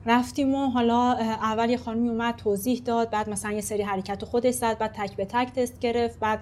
رفتیم 0.05 0.55
و 0.55 0.67
حالا 0.67 1.13
اول 1.13 1.69
یه 1.69 1.77
خانمی 1.77 2.09
اومد 2.09 2.35
توضیح 2.35 2.81
داد. 2.85 3.09
بعد 3.09 3.29
مثلا 3.29 3.51
یه 3.51 3.61
سری 3.61 3.83
حرکت 3.83 4.25
خودش 4.25 4.53
زد. 4.53 4.77
بعد 4.77 4.91
تک 4.91 5.15
به 5.15 5.25
تک 5.25 5.53
تست 5.53 5.79
گرفت. 5.79 6.19
بعد 6.19 6.39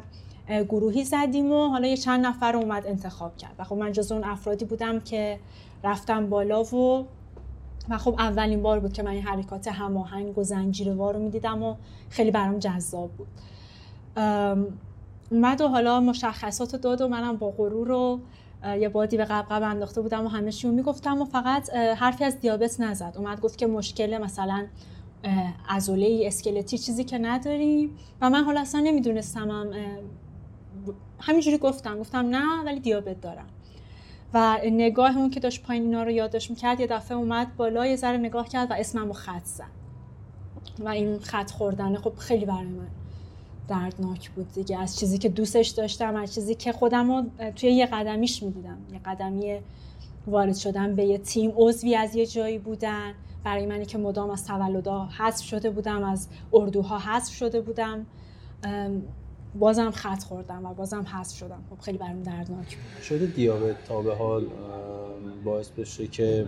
گروهی 0.69 1.03
زدیم 1.03 1.51
و 1.51 1.67
حالا 1.67 1.87
یه 1.87 1.97
چند 1.97 2.25
نفر 2.25 2.55
اومد 2.55 2.87
انتخاب 2.87 3.37
کرد. 3.37 3.55
و 3.59 3.63
خب 3.63 3.75
من 3.75 3.91
جز 3.91 4.11
اون 4.11 4.23
افرادی 4.23 4.65
بودم 4.65 4.99
که 4.99 5.39
رفتم 5.83 6.29
بالا 6.29 6.63
و 6.63 7.07
و 7.89 7.97
خب 7.97 8.15
اولین 8.19 8.61
بار 8.61 8.79
بود 8.79 8.93
که 8.93 9.03
من 9.03 9.11
این 9.11 9.23
حرکات 9.23 9.67
هماهنگ 9.67 10.37
و 10.37 10.43
زنجیروار 10.43 11.13
رو 11.13 11.19
می‌دیدم 11.19 11.63
و 11.63 11.75
خیلی 12.09 12.31
برام 12.31 12.59
جذاب 12.59 13.11
بود. 13.11 13.27
اومد 15.31 15.61
و 15.61 15.67
حالا 15.67 15.99
مشخصات 15.99 16.73
رو 16.73 16.79
داد 16.79 17.01
و 17.01 17.07
منم 17.07 17.37
با 17.37 17.51
غرور 17.51 17.87
رو 17.87 18.19
اه، 18.63 18.79
یه 18.79 18.89
بادی 18.89 19.17
به 19.17 19.25
قبقب 19.25 19.63
انداخته 19.63 20.01
بودم 20.01 20.25
و 20.25 20.27
همه 20.27 20.51
چی 20.51 20.67
رو 20.67 20.73
می‌گفتم 20.73 21.21
و 21.21 21.25
فقط 21.25 21.73
حرفی 21.73 22.23
از 22.23 22.39
دیابت 22.39 22.79
نزد. 22.79 23.13
اومد 23.17 23.41
گفت 23.41 23.57
که 23.57 23.67
مشکل 23.67 24.17
مثلا 24.17 24.65
ازوله 25.69 26.23
اسکلتی 26.25 26.77
چیزی 26.77 27.03
که 27.03 27.17
نداریم 27.17 27.97
و 28.21 28.29
من 28.29 28.43
حالا 28.43 28.61
اصلا 28.61 28.81
نمی‌دونستم 28.81 29.51
هم 29.51 29.71
همینجوری 31.19 31.57
گفتم. 31.57 31.99
گفتم 31.99 32.17
نه 32.17 32.63
ولی 32.65 32.79
دیابت 32.79 33.21
دارم. 33.21 33.47
و 34.35 34.59
نگاه 34.63 35.17
اون 35.17 35.29
که 35.29 35.39
داشت 35.39 35.63
پایین 35.63 35.83
اینا 35.83 36.03
رو 36.03 36.11
یادداشت 36.11 36.49
می‌کرد 36.49 36.79
یه 36.79 36.87
دفعه 36.87 37.17
اومد 37.17 37.55
بالا 37.57 37.85
یه 37.85 37.95
ذره 37.95 38.17
نگاه 38.17 38.49
کرد 38.49 38.71
و 38.71 38.73
اسمم 38.73 39.07
رو 39.07 39.13
خط 39.13 39.45
زد. 39.45 39.63
و 40.79 40.89
این 40.89 41.19
خط 41.19 41.51
خوردن 41.51 41.95
خب 41.95 42.13
خیلی 42.17 42.45
برای 42.45 42.65
من 42.65 42.87
دردناک 43.67 44.29
بود 44.29 44.51
دیگه. 44.53 44.79
از 44.79 44.99
چیزی 44.99 45.17
که 45.17 45.29
دوستش 45.29 45.67
داشتم 45.67 46.15
از 46.15 46.33
چیزی 46.33 46.55
که 46.55 46.71
خودم 46.71 47.11
رو 47.11 47.23
توی 47.55 47.71
یه 47.71 47.85
قدمیش 47.85 48.43
می‌دیدم. 48.43 48.77
یه 48.93 48.99
قدمی 49.05 49.59
وارد 50.27 50.55
شدم 50.55 50.95
به 50.95 51.05
یه 51.05 51.17
تیم 51.17 51.53
عضوی 51.55 51.95
از 51.95 52.15
یه 52.15 52.25
جایی 52.25 52.57
بودن. 52.57 53.13
برای 53.43 53.65
منی 53.65 53.85
که 53.85 53.97
مدام 53.97 54.29
از 54.29 54.47
تولدها 54.47 55.09
حذف 55.17 55.45
شده 55.45 55.69
بودم 55.69 56.03
از 56.03 56.27
اردوها 56.53 56.99
حذف 56.99 57.33
شده 57.33 57.61
بودم. 57.61 58.05
بازم 59.59 59.91
خط 59.91 60.23
خوردم 60.23 60.65
و 60.65 60.73
بازم 60.73 61.05
حذف 61.13 61.37
شدم. 61.37 61.63
خب 61.69 61.81
خیلی 61.81 61.97
برام 61.97 62.23
دردناک 62.23 62.77
بود. 62.77 63.03
شده 63.03 63.25
دیابت 63.25 63.75
تا 63.87 64.01
به 64.01 64.15
حال 64.15 64.47
باعث 65.43 65.69
بشه 65.69 66.07
که 66.07 66.47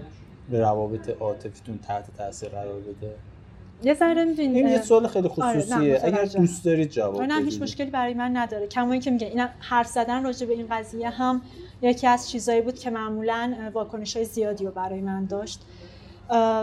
روابط 0.51 1.09
عاطفیتون 1.21 1.77
تحت 1.77 2.05
تاثیر 2.17 2.49
قرار 2.49 2.79
بده. 2.79 3.15
یه 3.83 3.93
ذره 3.93 4.25
می‌دونید 4.25 4.55
این 4.55 4.67
یه 4.67 4.81
سوال 4.81 5.07
خیلی 5.07 5.27
آره، 5.27 5.59
خصوصیه. 5.59 5.99
اگر 6.03 6.21
متوجهم. 6.21 6.41
دوست 6.45 6.65
دارید 6.65 6.89
جواب 6.89 7.21
نه 7.21 7.35
هیچ 7.35 7.45
بدید. 7.47 7.63
مشکلی 7.63 7.89
برای 7.89 8.13
من 8.13 8.37
نداره. 8.37 8.67
کما 8.67 8.91
اینکه 8.91 9.11
میگه 9.11 9.27
این 9.27 9.45
حرف 9.59 9.87
زدن 9.87 10.23
راجع 10.23 10.47
به 10.47 10.53
این 10.53 10.67
قضیه 10.71 11.09
هم 11.09 11.41
یکی 11.81 12.07
از 12.07 12.29
چیزایی 12.29 12.61
بود 12.61 12.79
که 12.79 12.89
معمولا 12.89 13.71
واکنش 13.73 14.15
های 14.15 14.25
زیادی 14.25 14.65
رو 14.65 14.71
برای 14.71 15.01
من 15.01 15.25
داشت. 15.25 15.61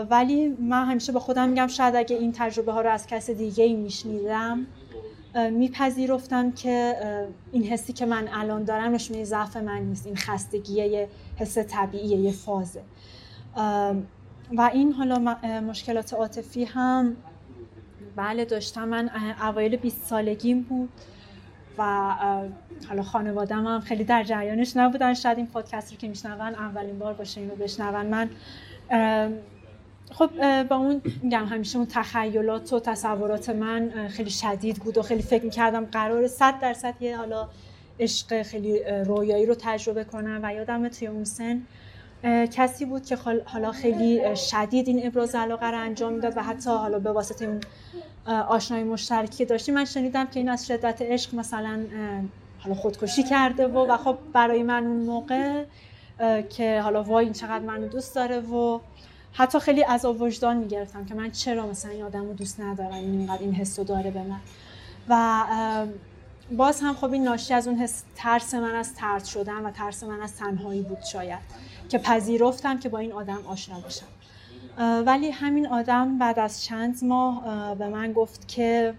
ولی 0.09 0.47
من 0.47 0.85
همیشه 0.85 1.11
به 1.11 1.19
خودم 1.19 1.49
میگم 1.49 1.67
شاید 1.67 1.95
اگه 1.95 2.15
این 2.15 2.33
تجربه 2.35 2.71
ها 2.71 2.81
رو 2.81 2.89
از 2.89 3.07
کس 3.07 3.29
دیگه 3.29 3.63
ای 3.63 3.73
میشنیدم 3.73 4.65
میپذیرفتم 5.35 6.51
که 6.51 6.95
این 7.51 7.63
حسی 7.63 7.93
که 7.93 8.05
من 8.05 8.27
الان 8.33 8.63
دارم 8.63 8.91
نشونه 8.91 9.23
ضعف 9.23 9.57
من 9.57 9.79
نیست 9.79 10.05
این 10.05 10.15
خستگیه 10.15 10.87
یه 10.87 11.07
حس 11.35 11.57
طبیعیه 11.57 12.17
یه 12.17 12.31
فازه. 12.31 12.81
و 14.57 14.69
این 14.73 14.91
حالا 14.91 15.19
مشکلات 15.67 16.13
عاطفی 16.13 16.63
هم 16.63 17.15
بله 18.15 18.45
داشتم. 18.45 18.87
من 18.87 19.09
اوایل 19.41 19.75
20 19.75 20.03
سالگیم 20.03 20.61
بود 20.61 20.89
و 21.77 22.13
حالا 22.89 23.03
خانوادم 23.03 23.67
هم 23.67 23.79
خیلی 23.79 24.03
در 24.03 24.23
جریانش 24.23 24.77
نبودن. 24.77 25.13
شاید 25.13 25.37
این 25.37 25.47
پادکست 25.47 25.91
رو 25.91 25.97
که 25.97 26.07
میشنون 26.07 26.55
اولین 26.55 26.99
بار 26.99 27.13
باشه 27.13 27.41
اینو 27.41 27.55
بشنون. 27.55 28.05
من 28.05 28.29
خب 30.11 30.63
با 30.63 30.75
اون 30.75 31.01
میگم 31.21 31.45
همیشه 31.45 31.77
اون 31.77 31.87
تخیلات 31.91 32.73
و 32.73 32.79
تصورات 32.79 33.49
من 33.49 34.07
خیلی 34.07 34.29
شدید 34.29 34.77
بود 34.77 34.97
و 34.97 35.01
خیلی 35.01 35.21
فکر 35.21 35.43
می‌کردم 35.43 35.85
قرار 35.85 36.27
صد 36.27 36.59
درصد 36.59 36.93
یه 36.99 37.17
حالا 37.17 37.49
عشق 37.99 38.41
خیلی 38.41 38.79
رویایی 38.83 39.45
رو 39.45 39.55
تجربه 39.59 40.03
کنم 40.03 40.39
و 40.43 40.53
یادم 40.53 40.87
توی 40.87 41.07
اون 41.07 41.23
سن 41.23 41.61
کسی 42.23 42.85
بود 42.85 43.05
که 43.05 43.17
حالا 43.45 43.71
خیلی 43.71 44.35
شدید 44.35 44.87
این 44.87 45.07
ابراز 45.07 45.35
علاقه 45.35 45.65
رو 45.65 45.79
انجام 45.79 46.13
می‌داد 46.13 46.37
و 46.37 46.41
حتی 46.41 46.69
حالا 46.69 46.99
به 46.99 47.11
واسطه 47.11 47.45
اون 47.45 47.61
آشنایی 48.27 48.83
مشترکی 48.83 49.45
داشتیم. 49.45 49.75
من 49.75 49.85
شنیدم 49.85 50.25
که 50.25 50.39
این 50.39 50.49
از 50.49 50.67
شدت 50.67 51.01
عشق 51.01 51.35
مثلا 51.35 51.79
حالا 52.59 52.75
خودکشی 52.75 53.23
کرده 53.23 53.67
و 53.67 53.91
و 53.91 53.97
خب 53.97 54.17
برای 54.33 54.63
من 54.63 54.85
اون 54.85 55.05
موقع 55.05 55.63
که 56.49 56.81
حالا 56.81 57.03
وای 57.03 57.25
این 57.25 57.33
چقدر 57.33 57.65
منو 57.65 57.87
دوست 57.87 58.15
داره 58.15 58.39
و 58.39 58.79
حتی 59.37 59.59
خیلی 59.59 59.83
از 59.83 60.05
وجدان 60.05 60.57
می‌گرفتم 60.57 61.05
که 61.05 61.13
من 61.13 61.31
چرا 61.31 61.67
مثلا 61.67 61.91
این 61.91 62.03
آدم 62.03 62.25
رو 62.25 62.33
دوست 62.33 62.59
ندارم 62.59 62.93
این 62.93 63.19
اینقدر 63.19 63.41
این 63.41 63.53
حس 63.53 63.79
داره 63.79 64.11
به 64.11 64.21
من. 64.23 64.39
و 65.09 65.43
باز 66.57 66.81
هم 66.81 66.93
خب 66.93 67.13
این 67.13 67.23
ناشی 67.23 67.53
از 67.53 67.67
اون 67.67 67.77
حس 67.77 68.03
ترس 68.15 68.53
من 68.53 68.75
از 68.75 68.95
ترد 68.95 69.25
شدن 69.25 69.65
و 69.65 69.71
ترس 69.71 70.03
من 70.03 70.21
از 70.21 70.35
تنهایی 70.35 70.81
بود 70.81 71.03
شاید 71.11 71.39
که 71.89 71.97
پذیرفتم 71.97 72.79
که 72.79 72.89
با 72.89 72.97
این 72.97 73.11
آدم 73.11 73.39
آشنا 73.47 73.75
اه، 74.77 74.99
ولی 74.99 75.31
همین 75.31 75.67
آدم 75.67 76.17
بعد 76.17 76.39
از 76.39 76.63
چند 76.63 77.03
ماه 77.03 77.47
اه، 77.47 77.75
به 77.75 77.87
من 77.87 78.13
گفت 78.13 78.47
که 78.47 78.93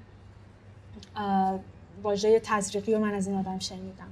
واژه 2.02 2.40
تزریقی 2.40 2.94
رو 2.94 3.00
من 3.00 3.14
از 3.14 3.26
این 3.26 3.38
آدم 3.38 3.58
شنیدم 3.58 4.08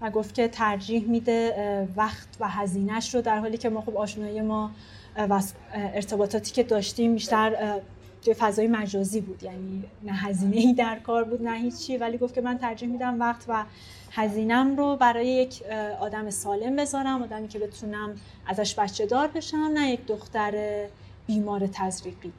و 0.00 0.10
گفت 0.10 0.34
که 0.34 0.48
ترجیح 0.48 1.08
میده 1.08 1.88
وقت 1.96 2.28
و 2.40 2.48
هزینهش 2.48 3.14
رو 3.14 3.20
در 3.20 3.38
حالی 3.38 3.58
که 3.58 3.68
ما 3.68 3.80
خب 3.80 3.96
آشنایی 3.96 4.40
ما 4.40 4.70
و 5.16 5.42
ارتباطاتی 5.72 6.52
که 6.52 6.62
داشتیم 6.62 7.14
بیشتر 7.14 7.80
توی 8.22 8.34
فضای 8.34 8.66
مجازی 8.66 9.20
بود. 9.20 9.42
یعنی 9.42 9.84
نه 10.02 10.12
هزینه 10.12 10.56
ای 10.56 10.72
در 10.72 10.98
کار 10.98 11.24
بود 11.24 11.42
نه 11.42 11.58
هیچی. 11.58 11.96
ولی 11.96 12.18
گفت 12.18 12.34
که 12.34 12.40
من 12.40 12.58
ترجیح 12.58 12.88
میدم 12.88 13.20
وقت 13.20 13.44
و 13.48 13.64
هزینم 14.12 14.76
رو 14.76 14.96
برای 14.96 15.26
یک 15.26 15.62
آدم 16.00 16.30
سالم 16.30 16.76
بذارم 16.76 17.22
آدمی 17.22 17.48
که 17.48 17.58
بتونم 17.58 18.14
ازش 18.46 18.74
بچه 18.78 19.06
دار 19.06 19.28
بشم 19.28 19.56
نه 19.56 19.90
یک 19.90 20.06
دختر 20.06 20.84
بیمار 21.26 21.66
تزریقی. 21.66 22.32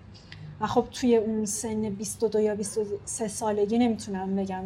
و 0.61 0.67
خب 0.67 0.88
توی 0.91 1.15
اون 1.15 1.45
سن 1.45 1.89
22 1.89 2.39
یا 2.39 2.55
23 2.55 3.28
سالگی 3.28 3.78
نمی‌تونم 3.78 4.36
بگم 4.36 4.63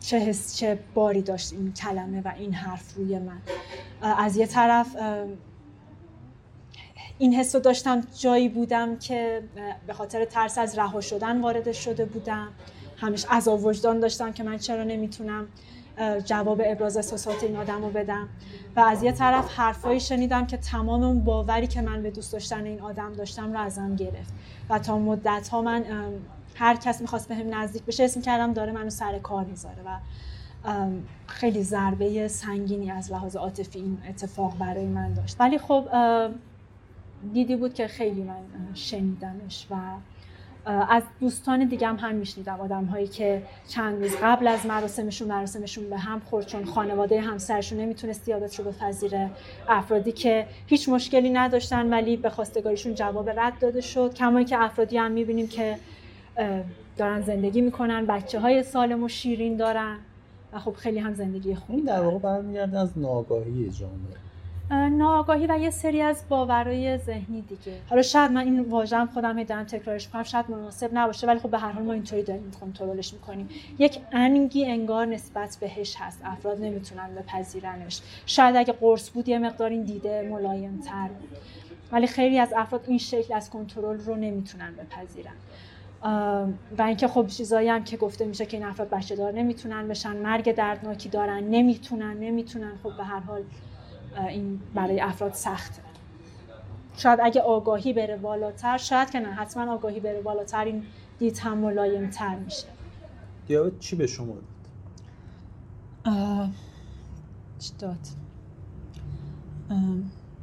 چه 0.00 0.18
حس 0.18 0.56
چه 0.56 0.78
باری 0.94 1.22
داشت 1.22 1.52
این 1.52 1.72
کلمه 1.72 2.20
و 2.24 2.32
این 2.38 2.54
حرف 2.54 2.94
روی 2.94 3.18
من. 3.18 3.38
از 4.02 4.36
یه 4.36 4.46
طرف 4.46 4.96
این 7.20 7.34
حس 7.34 7.54
رو 7.54 7.60
داشتم 7.60 8.00
جایی 8.18 8.48
بودم 8.48 8.96
که 8.96 9.42
به 9.86 9.92
خاطر 9.92 10.24
ترس 10.24 10.58
از 10.58 10.78
رها 10.78 11.00
شدن 11.00 11.40
وارد 11.40 11.72
شده 11.72 12.04
بودم. 12.04 12.48
همیشه 12.96 13.28
عذاب 13.28 13.64
وجدان 13.64 14.00
داشتم 14.00 14.32
که 14.32 14.42
من 14.42 14.58
چرا 14.58 14.84
نمی‌تونم 14.84 15.48
جواب 16.24 16.62
ابراز 16.64 16.96
احساسات 16.96 17.44
این 17.44 17.56
آدم 17.56 17.82
رو 17.82 17.90
بدم. 17.90 18.28
و 18.76 18.80
از 18.80 19.02
یه 19.02 19.12
طرف 19.12 19.58
حرفایی 19.58 20.00
شنیدم 20.00 20.46
که 20.46 20.56
تمام 20.56 21.02
اون 21.02 21.24
باوری 21.24 21.66
که 21.66 21.80
من 21.80 22.02
به 22.02 22.10
دوست 22.10 22.32
داشتن 22.32 22.64
این 22.64 22.80
آدم 22.80 23.12
داشتم 23.12 23.52
رو 23.52 23.60
ازم 23.60 23.96
گرفت. 23.96 24.32
و 24.70 24.78
تا 24.78 24.98
مدت 24.98 25.48
ها 25.48 25.62
من 25.62 25.84
هر 26.54 26.76
کس 26.76 27.00
می‌خواست 27.00 27.28
به 27.28 27.34
نزدیک 27.34 27.82
بشه 27.82 28.04
اسم 28.04 28.20
کردم 28.20 28.52
داره 28.52 28.72
منو 28.72 28.90
سر 28.90 29.18
کار 29.18 29.44
می‌ذاره. 29.44 29.82
و 29.86 29.98
خیلی 31.26 31.62
ضربه 31.62 32.28
سنگینی 32.28 32.90
از 32.90 33.12
لحاظ 33.12 33.36
عاطفی 33.36 33.78
این 33.78 33.98
اتفاق 34.08 34.58
برای 34.58 34.86
من 34.86 35.14
داشت. 35.14 35.36
ولی 35.40 35.58
خب 35.58 35.88
دیدی 37.32 37.56
بود 37.56 37.74
که 37.74 37.86
خیلی 37.86 38.22
من 38.22 38.40
شنیدمش 38.74 39.66
و 39.70 39.74
از 40.66 41.02
دوستان 41.20 41.64
دیگم 41.68 41.96
هم 41.96 42.14
میشنیدم 42.14 42.60
آدم 42.60 42.84
هایی 42.84 43.06
که 43.06 43.42
چند 43.68 44.02
روز 44.02 44.16
قبل 44.22 44.48
از 44.48 44.66
مراسمشون 44.66 45.28
مراسمشون 45.28 45.90
به 45.90 45.98
هم 45.98 46.20
خورد 46.20 46.46
چون 46.46 46.64
خانواده 46.64 47.20
همسرشون 47.20 47.80
نمی‌تونست 47.80 48.24
دیابت 48.24 48.58
رو 48.58 48.64
بپذیره. 48.64 49.30
افرادی 49.68 50.12
که 50.12 50.46
هیچ 50.66 50.88
مشکلی 50.88 51.30
نداشتن 51.30 51.90
ولی 51.90 52.16
به 52.16 52.30
خواستگاریشون 52.30 52.94
جواب 52.94 53.30
رد 53.30 53.58
داده 53.60 53.80
شد. 53.80 54.14
کمایی 54.14 54.44
که 54.44 54.62
افرادی 54.62 54.96
هم 54.96 55.12
می‌بینیم 55.12 55.48
که 55.48 55.76
دارن 56.96 57.20
زندگی 57.20 57.60
می‌کنن 57.60 58.06
بچه 58.06 58.40
های 58.40 58.62
سالم 58.62 59.02
و 59.02 59.08
شیرین 59.08 59.56
دارن 59.56 59.96
و 60.52 60.58
خب 60.58 60.72
خیلی 60.72 60.98
هم 60.98 61.14
زندگی 61.14 61.54
خوبی 61.54 61.82
در 61.82 62.00
واقع 62.00 62.18
برمیگرده 62.18 62.78
از 62.78 62.98
ناگاهی 62.98 63.70
جامعه. 63.70 64.29
ناآگاهی 64.70 65.46
و 65.46 65.58
یه 65.58 65.70
سری 65.70 66.02
از 66.02 66.24
باورهای 66.28 66.98
ذهنی 66.98 67.42
دیگه. 67.42 67.78
حالا 67.90 68.02
شاید 68.02 68.30
من 68.30 68.40
این 68.40 68.60
واژه 68.60 69.06
خودم 69.06 69.38
هی 69.38 69.44
تکرارش 69.44 70.06
می‌کنم 70.06 70.22
شاید 70.22 70.50
مناسب 70.50 70.90
نباشه 70.92 71.26
ولی 71.26 71.38
خب 71.38 71.50
به 71.50 71.58
هر 71.58 71.72
حال 71.72 71.82
ما 71.82 71.92
اینطوری 71.92 72.22
داریم 72.22 72.50
کنترلش 72.60 73.12
می‌کنیم. 73.12 73.48
یک 73.78 73.98
انگی 74.12 74.66
انگار 74.66 75.06
نسبت 75.06 75.56
بهش 75.60 75.96
هست 75.98 76.20
افراد 76.24 76.60
نمی‌تونن 76.60 77.14
بپذیرنش. 77.14 78.00
شاید 78.26 78.56
اگه 78.56 78.72
قرص 78.72 79.10
بود 79.10 79.28
یه 79.28 79.38
مقدار 79.38 79.70
این 79.70 79.82
دیده 79.82 80.28
ملایم 80.30 80.80
تر 80.80 81.08
بود. 81.08 81.38
ولی 81.92 82.06
خیلی 82.06 82.38
از 82.38 82.52
افراد 82.56 82.84
این 82.88 82.98
شکل 82.98 83.34
از 83.34 83.50
کنترل 83.50 83.98
رو 83.98 84.16
نمی‌تونن 84.16 84.74
بپذیرن. 84.74 85.34
و 86.78 86.82
اینکه 86.82 87.08
خب 87.08 87.26
چیزایی 87.26 87.68
هم 87.68 87.84
که 87.84 87.96
گفته 87.96 88.24
میشه 88.24 88.46
که 88.46 88.56
این 88.56 88.66
افراد 88.66 88.90
بچه 88.90 89.16
دار 89.16 89.32
نمی‌تونن 89.32 89.88
بشن 89.88 90.16
مرگ 90.16 90.54
دردناکی 90.54 91.08
دارن 91.08 91.44
نمی‌تونن 91.44 92.16
نمی‌تونن 92.20 92.72
خب 92.82 92.96
به 92.96 93.04
هر 93.04 93.20
حال 93.20 93.42
این 94.28 94.60
برای 94.74 95.00
افراد 95.00 95.32
سخته 95.32 95.82
شاید 96.96 97.18
اگه 97.22 97.40
آگاهی 97.40 97.92
بره 97.92 98.16
بالاتر 98.16 98.78
شاید 98.78 99.10
که 99.10 99.20
نه 99.20 99.28
حتما 99.28 99.72
آگاهی 99.74 100.00
بره 100.00 100.20
بالاتر 100.20 100.64
این 100.64 100.82
دید 101.18 101.38
هم 101.38 101.58
ملایم 101.58 102.10
تر 102.10 102.36
میشه 102.36 102.66
دیابت 103.46 103.78
چی 103.78 103.96
به 103.96 104.06
شما 104.06 104.34
داد؟ 104.34 104.44
چی 107.58 107.72
داد؟ 107.78 107.98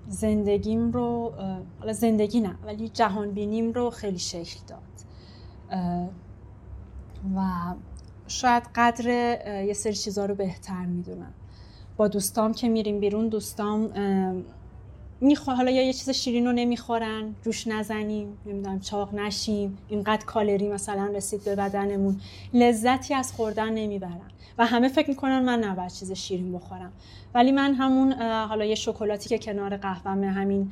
زندگیم 0.07 0.91
رو 0.91 1.33
حالا 1.79 1.93
زندگی 1.93 2.39
نه 2.39 2.55
ولی 2.65 2.89
جهان 2.89 3.31
بینیم 3.31 3.71
رو 3.71 3.89
خیلی 3.89 4.19
شکل 4.19 4.59
داد 4.67 4.79
و 7.35 7.41
شاید 8.27 8.63
قدر 8.75 9.09
یه 9.65 9.73
سری 9.73 9.93
چیزها 9.93 10.25
رو 10.25 10.35
بهتر 10.35 10.85
می‌دونم 10.85 11.33
با 11.97 12.07
دوستام 12.07 12.53
که 12.53 12.69
میریم 12.69 12.99
بیرون 12.99 13.27
دوستام 13.27 13.89
میخوا... 15.21 15.55
حالا 15.55 15.71
یا 15.71 15.83
یه 15.83 15.93
چیز 15.93 16.09
شیرین 16.09 16.45
رو 16.45 16.51
نمی‌خورن 16.51 17.35
روش 17.43 17.67
نزنیم 17.67 18.37
نمی‌دونم 18.45 18.79
چاق 18.79 19.13
نشیم 19.13 19.77
اینقدر 19.89 20.25
کالری 20.25 20.69
مثلا 20.69 21.11
رسید 21.15 21.43
به 21.43 21.55
بدنمون 21.55 22.21
لذتی 22.53 23.13
از 23.13 23.33
خوردن 23.33 23.69
نمی‌برن. 23.73 24.21
و 24.57 24.65
همه 24.65 24.87
فکر 24.87 25.09
می‌کنن 25.09 25.39
من 25.39 25.63
نباید 25.63 25.91
چیز 25.91 26.11
شیرین 26.11 26.53
بخورم. 26.53 26.91
ولی 27.33 27.51
من 27.51 27.73
همون 27.73 28.13
حالا 28.21 28.65
یه 28.65 28.75
شکلاتی 28.75 29.29
که 29.29 29.37
کنار 29.37 29.77
قهوهمه 29.77 30.27
همین 30.27 30.71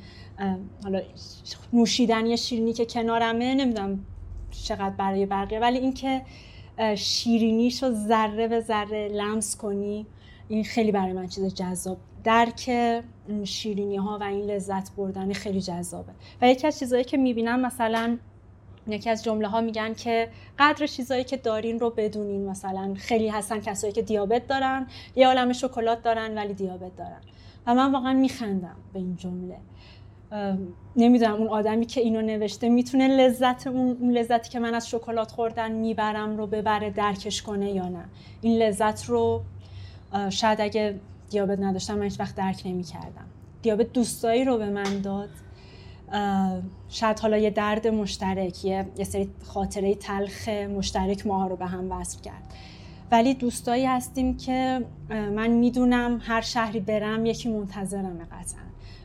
حالا 0.83 1.01
نوشیدنی 1.73 2.37
شیرینی 2.37 2.73
که 2.73 2.85
کنارمه 2.85 3.55
نمی‌دونم 3.55 3.99
چقدر 4.51 4.89
برای 4.89 5.25
بقیه 5.25 5.59
ولی 5.59 5.77
اینکه 5.77 6.21
شیرینیش 6.95 7.83
رو 7.83 7.91
ذره 7.91 8.47
به 8.47 8.61
ذره 8.61 9.07
لمس 9.07 9.57
کنی 9.57 10.05
این 10.47 10.63
خیلی 10.63 10.91
برای 10.91 11.13
من 11.13 11.27
چیز 11.27 11.53
جذاب. 11.53 11.97
درک 12.23 12.71
شیرینی 13.43 13.95
ها 13.95 14.17
و 14.21 14.23
این 14.23 14.45
لذت 14.45 14.91
بردن 14.95 15.33
خیلی 15.33 15.61
جذابه. 15.61 16.11
و 16.41 16.47
یکی 16.49 16.67
از 16.67 16.79
چیزهایی 16.79 17.03
که 17.03 17.17
می‌بینم 17.17 17.59
مثلا 17.59 18.17
یکی 18.87 19.09
از 19.09 19.23
جمله 19.23 19.47
ها 19.47 19.61
میگن 19.61 19.93
که 19.93 20.29
قدر 20.59 20.87
چیزایی 20.87 21.23
که 21.23 21.37
دارین 21.37 21.79
رو 21.79 21.89
بدونین. 21.89 22.49
مثلا 22.49 22.93
خیلی 22.97 23.27
هستن 23.27 23.59
کسایی 23.59 23.93
که 23.93 24.01
دیابت 24.01 24.47
دارن 24.47 24.87
یه 25.15 25.27
عالم 25.27 25.53
شکلات 25.53 26.03
دارن 26.03 26.37
ولی 26.37 26.53
دیابت 26.53 26.95
دارن. 26.95 27.21
و 27.67 27.75
من 27.75 27.91
واقعا 27.91 28.13
میخندم 28.13 28.75
به 28.93 28.99
این 28.99 29.15
جمله. 29.15 29.57
نمی‌دونم 30.95 31.33
اون 31.33 31.47
آدمی 31.47 31.85
که 31.85 32.01
اینو 32.01 32.21
نوشته 32.21 32.69
می‌تونه 32.69 33.07
لذت 33.07 33.67
اون 33.67 34.11
لذتی 34.11 34.49
که 34.49 34.59
من 34.59 34.73
از 34.73 34.89
شکلات 34.89 35.31
خوردن 35.31 35.71
می‌برم 35.71 36.37
رو 36.37 36.47
ببره 36.47 36.89
درکش 36.89 37.41
کنه 37.41 37.71
یا 37.71 37.87
نه. 37.87 38.05
این 38.41 38.57
لذت 38.57 39.05
رو 39.05 39.41
شاید 40.29 40.61
اگه 40.61 40.99
دیابت 41.29 41.59
نداشتم 41.59 41.97
من 41.97 42.03
هیچ 42.03 42.19
وقت 42.19 42.35
درک 42.35 42.61
نمی 42.65 42.83
کردم 42.83 43.25
دیابت 43.61 43.93
دوستایی 43.93 44.45
رو 44.45 44.57
به 44.57 44.69
من 44.69 45.01
داد. 45.01 45.29
شاید 46.89 47.19
حالا 47.19 47.37
یه 47.37 47.49
درد 47.49 47.87
مشترک 47.87 48.65
یه, 48.65 48.85
یه 48.97 49.05
سری 49.05 49.29
خاطره 49.43 49.95
تلخ 49.95 50.49
مشترک 50.49 51.27
ماها 51.27 51.47
رو 51.47 51.55
به 51.55 51.65
هم 51.65 51.91
وصل 51.91 52.21
کرد. 52.21 52.43
ولی 53.11 53.33
دوستایی 53.33 53.85
هستیم 53.85 54.37
که 54.37 54.85
من 55.09 55.47
می‌دونم 55.47 56.21
هر 56.23 56.41
شهری 56.41 56.79
برم 56.79 57.25
یکی 57.25 57.49
منتظرم 57.49 58.27
قطعا. 58.31 58.61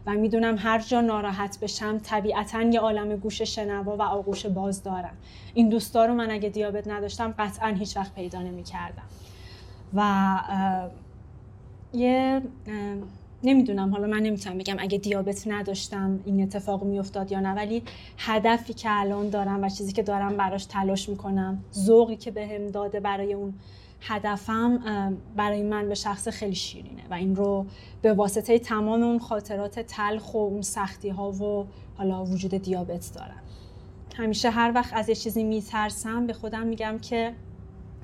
و 0.06 0.12
می‌دونم 0.12 0.56
هر 0.58 0.78
جا 0.78 1.00
ناراحت 1.00 1.60
بشم 1.60 1.98
طبیعتا 1.98 2.62
یه 2.62 2.80
عالم 2.80 3.16
گوش 3.16 3.42
شنوا 3.42 3.96
و 3.96 4.02
آغوش 4.02 4.46
باز 4.46 4.82
دارم. 4.82 5.16
این 5.54 5.68
دوستا 5.68 6.04
رو 6.04 6.14
من 6.14 6.30
اگه 6.30 6.48
دیابت 6.48 6.88
نداشتم 6.88 7.34
قطعا 7.38 7.68
هیچ 7.68 7.96
وقت 7.96 8.14
پیدا 8.14 8.42
نمی 8.42 8.62
کردم 8.62 9.02
و 9.94 10.36
یه 11.92 12.42
نمی‌دونم 13.42 13.90
حالا 13.90 14.06
من 14.06 14.20
نمی‌تونم 14.20 14.58
بگم. 14.58 14.76
اگه 14.78 14.98
دیابت 14.98 15.48
نداشتم 15.48 16.20
این 16.24 16.42
اتفاق 16.42 16.84
میافتاد 16.84 17.32
یا 17.32 17.40
نه 17.40 17.54
ولی 17.54 17.82
هدفی 18.18 18.72
که 18.72 18.88
الان 18.90 19.28
دارم 19.28 19.62
و 19.62 19.68
چیزی 19.68 19.92
که 19.92 20.02
دارم 20.02 20.36
براش 20.36 20.64
تلاش 20.64 21.08
می‌کنم 21.08 21.64
ذوقی 21.74 22.16
که 22.16 22.30
بهم 22.30 22.64
به 22.64 22.70
داده 22.70 23.00
برای 23.00 23.32
اون 23.32 23.54
هدفم 24.00 24.78
برای 25.36 25.62
من 25.62 25.88
به 25.88 25.94
شخص 25.94 26.28
خیلی 26.28 26.54
شیرینه 26.54 27.02
و 27.10 27.14
این 27.14 27.36
رو 27.36 27.66
به 28.02 28.12
واسطه 28.12 28.58
تمام 28.58 29.02
اون 29.02 29.18
خاطرات 29.18 29.80
تلخ 29.80 30.34
و 30.34 30.38
اون 30.38 30.62
سختی 30.62 31.08
ها 31.08 31.30
و 31.30 31.66
حالا 31.98 32.24
وجود 32.24 32.54
دیابت 32.54 33.10
دارم. 33.14 33.42
همیشه 34.16 34.50
هر 34.50 34.72
وقت 34.74 34.94
از 34.94 35.08
یه 35.08 35.14
چیزی 35.14 35.44
میترسم 35.44 36.26
به 36.26 36.32
خودم 36.32 36.66
میگم 36.66 36.98
که 36.98 37.32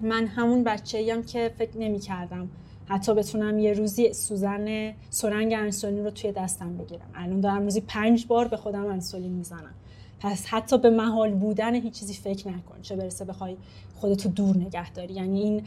من 0.03 0.27
همون 0.27 0.65
بچه 0.65 0.99
ایم 0.99 1.23
که 1.23 1.55
فکر 1.59 1.79
نمی 1.79 1.99
کردم 1.99 2.49
حتی 2.89 3.15
بتونم 3.15 3.59
یه 3.59 3.73
روزی 3.73 4.13
سوزن 4.13 4.93
سرنگ 5.11 5.53
انسولین 5.53 6.05
رو 6.05 6.11
توی 6.11 6.33
دستم 6.33 6.77
بگیرم. 6.77 7.11
الان 7.15 7.41
دارم 7.41 7.63
روزی 7.63 7.81
پنج 7.81 8.27
بار 8.27 8.49
به 8.49 8.57
خودم 8.57 8.87
انسولین 8.87 9.33
می‌زنم. 9.33 9.75
پس 10.21 10.47
حتی 10.47 10.79
به 10.79 10.91
محال 10.91 11.35
بودن 11.35 11.75
هیچ 11.75 11.95
چیزی 11.99 12.15
فکر 12.15 12.49
نکن. 12.49 12.83
چه 12.83 12.97
برسه 12.97 13.25
بخوای 13.25 13.57
خودتو 13.95 14.29
دور 14.29 14.57
نگه 14.57 14.91
داری. 14.91 15.15
یعنی 15.15 15.63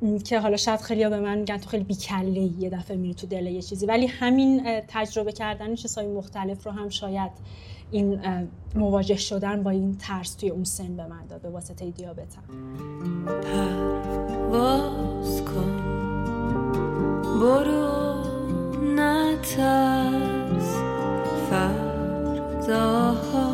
این 0.00 0.18
که 0.18 0.40
حالا 0.40 0.56
شاید 0.56 0.80
خیلی 0.80 1.08
به 1.08 1.20
من 1.20 1.38
میگن 1.38 1.56
تو 1.56 1.68
خیلی 1.68 1.84
بیکله 1.84 2.40
یه 2.58 2.70
دفعه 2.70 2.96
میری 2.96 3.14
تو 3.14 3.26
دل 3.26 3.46
یه 3.46 3.62
چیزی. 3.62 3.86
ولی 3.86 4.06
همین 4.06 4.80
تجربه 4.88 5.32
کردن 5.32 5.74
چیزهای 5.74 6.06
مختلف 6.06 6.66
رو 6.66 6.72
هم 6.72 6.88
شاید 6.88 7.30
این 7.90 8.20
مواجه 8.74 9.16
شدن 9.16 9.62
با 9.62 9.70
این 9.70 9.96
ترس 9.96 10.34
توی 10.34 10.50
اون 10.50 10.64
سن 10.64 10.96
به 10.96 11.06
من 11.06 11.26
داد 11.28 11.40
به 11.40 11.50
واسطه 11.50 11.90
دیابتم. 11.90 12.42
پرواز 13.42 15.42
کن. 15.44 15.76
برو 17.40 17.90
نترس. 18.94 20.76
فرداها 21.50 23.52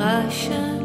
قشن 0.00 0.75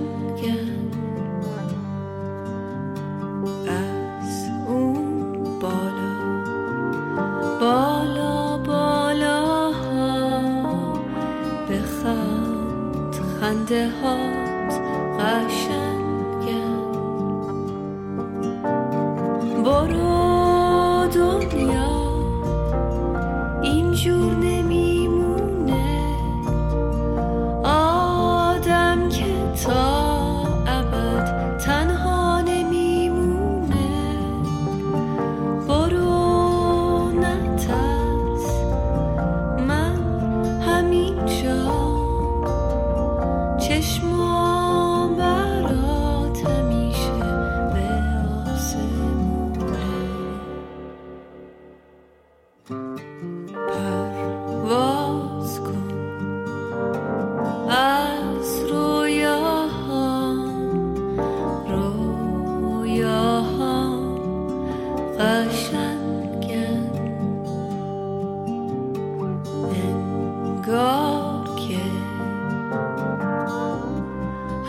دهات 13.68 14.72
قشنگن 15.20 15.69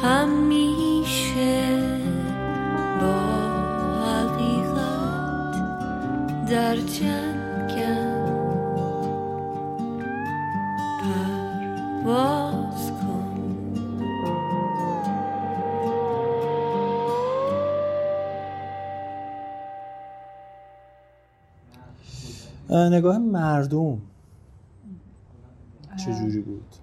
همیشه 0.02 1.78
با 3.00 3.20
حقیقت 4.02 5.54
در 6.50 6.76
جنگن 6.76 8.22
پرواز 12.04 12.90
کن. 12.90 13.28
اه، 22.70 22.88
نگاه 22.88 23.18
مردم 23.18 23.98
چجوری 25.96 26.40
بود؟ 26.40 26.81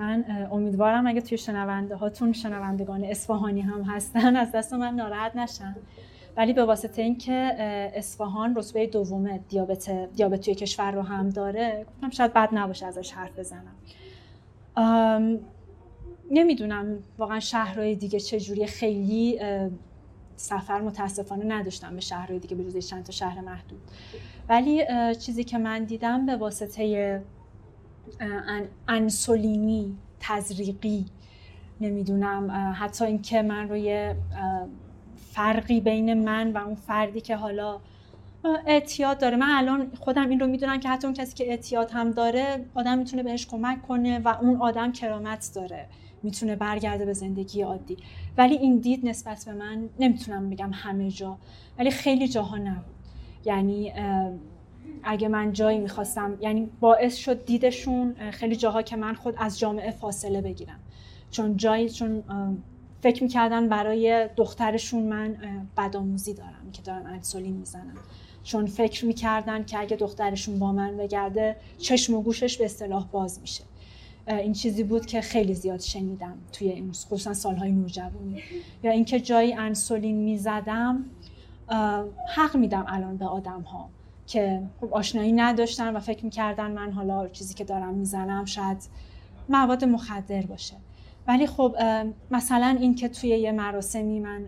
من 0.00 0.48
امیدوارم 0.52 1.06
اگه 1.06 1.20
توی 1.20 1.38
شنونده 1.38 1.96
هاتون 1.96 2.32
شنوندگان 2.32 3.04
اصفهانی 3.04 3.60
هم 3.60 3.82
هستن 3.82 4.36
از 4.36 4.52
دست 4.52 4.74
من 4.74 4.94
ناراحت 4.94 5.36
نشن. 5.36 5.76
ولی 6.36 6.52
به 6.52 6.64
واسطه 6.64 7.02
اینکه 7.02 7.32
اصفهان 7.94 8.56
رتبه 8.56 8.86
دوم 8.86 9.36
دیابت 9.36 9.90
دیابت 9.90 10.40
توی 10.40 10.54
کشور 10.54 10.92
رو 10.92 11.02
هم 11.02 11.28
داره 11.28 11.86
گفتم 11.88 12.10
شاید 12.10 12.32
بد 12.32 12.48
نباشه 12.52 12.86
ازش 12.86 13.12
حرف 13.12 13.38
بزنم. 13.38 13.76
نمی‌دونم 16.30 16.98
واقعا 17.18 17.40
شهرهای 17.40 17.94
دیگه 17.94 18.20
چجوری 18.20 18.66
خیلی 18.66 19.38
اه، 19.40 19.70
سفر 20.36 20.80
متاسفانه 20.80 21.44
نداشتم 21.44 21.94
به 21.94 22.00
شهرهای 22.00 22.38
دیگه 22.38 22.56
به 22.56 22.64
جز 22.64 22.88
چند 22.88 23.04
تا 23.04 23.12
شهر 23.12 23.40
محدود. 23.40 23.80
ولی 24.48 24.84
چیزی 25.18 25.44
که 25.44 25.58
من 25.58 25.84
دیدم 25.84 26.26
به 26.26 26.36
واسطه 26.36 27.22
انسولینی 28.88 29.96
تزریقی 30.20 31.06
نمی‌دونم 31.80 32.74
حتی 32.78 33.04
اینکه 33.04 33.42
من 33.42 33.68
روی 33.68 34.14
فرقی 35.16 35.80
بین 35.80 36.24
من 36.24 36.52
و 36.52 36.58
اون 36.58 36.74
فردی 36.74 37.20
که 37.20 37.36
حالا 37.36 37.80
اعتیاد 38.66 39.18
داره. 39.18 39.36
من 39.36 39.50
الان 39.50 39.92
خودم 40.00 40.28
این 40.28 40.40
رو 40.40 40.46
می‌دونم 40.46 40.80
که 40.80 40.88
حتی 40.88 41.06
اون 41.06 41.14
کسی 41.14 41.34
که 41.34 41.50
اعتیاد 41.50 41.90
هم 41.90 42.10
داره 42.10 42.64
آدم 42.74 42.98
می‌تونه 42.98 43.22
بهش 43.22 43.46
کمک 43.46 43.82
کنه 43.82 44.18
و 44.18 44.28
اون 44.40 44.56
آدم 44.56 44.92
کرامت 44.92 45.50
داره. 45.54 45.86
می‌تونه 46.22 46.56
برگرده 46.56 47.04
به 47.04 47.12
زندگی 47.12 47.62
عادی. 47.62 47.96
ولی 48.38 48.56
این 48.56 48.78
دید 48.78 49.08
نسبت 49.08 49.44
به 49.44 49.52
من 49.52 49.88
نمی‌تونم 50.00 50.50
بگم 50.50 50.70
همه 50.72 51.10
جا 51.10 51.38
ولی 51.78 51.90
خیلی 51.90 52.28
جاها 52.28 52.58
نبود. 52.58 52.84
یعنی 53.44 53.92
اگه 55.02 55.28
من 55.28 55.52
جایی 55.52 55.78
می‌خواستم 55.78 56.38
یعنی 56.40 56.68
باعث 56.80 57.16
شد 57.16 57.44
دیدشون 57.44 58.14
خیلی 58.30 58.56
جاها 58.56 58.82
که 58.82 58.96
من 58.96 59.14
خود 59.14 59.34
از 59.38 59.58
جامعه 59.58 59.90
فاصله 59.90 60.40
بگیرم. 60.40 60.80
چون 61.30 61.56
جایی 61.56 61.90
چون 61.90 62.22
فکر 63.02 63.22
می‌کردن 63.22 63.68
برای 63.68 64.28
دخترشون 64.36 65.02
من 65.02 65.36
بدآموزی 65.76 66.34
دارم 66.34 66.70
که 66.72 66.82
دارم 66.82 67.06
انسولین 67.06 67.56
می‌زنم. 67.56 67.94
چون 68.44 68.66
فکر 68.66 69.06
می‌کردن 69.06 69.64
که 69.64 69.80
اگه 69.80 69.96
دخترشون 69.96 70.58
با 70.58 70.72
من 70.72 70.96
بگرده 70.96 71.56
چشم 71.78 72.14
و 72.14 72.22
گوشش 72.22 72.58
به 72.58 72.64
اصطلاح 72.64 73.06
باز 73.12 73.40
میشه. 73.40 73.64
این 74.28 74.52
چیزی 74.52 74.84
بود 74.84 75.06
که 75.06 75.20
خیلی 75.20 75.54
زیاد 75.54 75.80
شنیدم 75.80 76.38
توی 76.52 76.68
این 76.68 76.92
خصوصا 76.92 77.34
سالهای 77.34 77.72
نوجوانی. 77.72 78.42
یا 78.82 78.90
اینکه 78.90 79.20
جایی 79.20 79.52
انسولین 79.52 80.16
می‌زدم 80.16 81.04
حق 82.36 82.56
میدم 82.56 82.84
الان 82.88 83.16
به 83.16 83.26
آدم 83.26 83.60
ها 83.60 83.88
که 84.30 84.62
خب 84.80 84.94
آشنایی 84.94 85.32
نداشتن 85.32 85.96
و 85.96 86.00
فکر 86.00 86.24
می‌کردن 86.24 86.70
من 86.70 86.92
حالا 86.92 87.28
چیزی 87.28 87.54
که 87.54 87.64
دارم 87.64 87.94
می‌زنم 87.94 88.44
شاید 88.44 88.88
مواد 89.48 89.84
مخدر 89.84 90.42
باشه. 90.42 90.74
ولی 91.26 91.46
خب 91.46 91.76
مثلا 92.30 92.76
این 92.80 92.94
که 92.94 93.08
توی 93.08 93.30
یه 93.30 93.52
مراسمی 93.52 94.20
من 94.20 94.42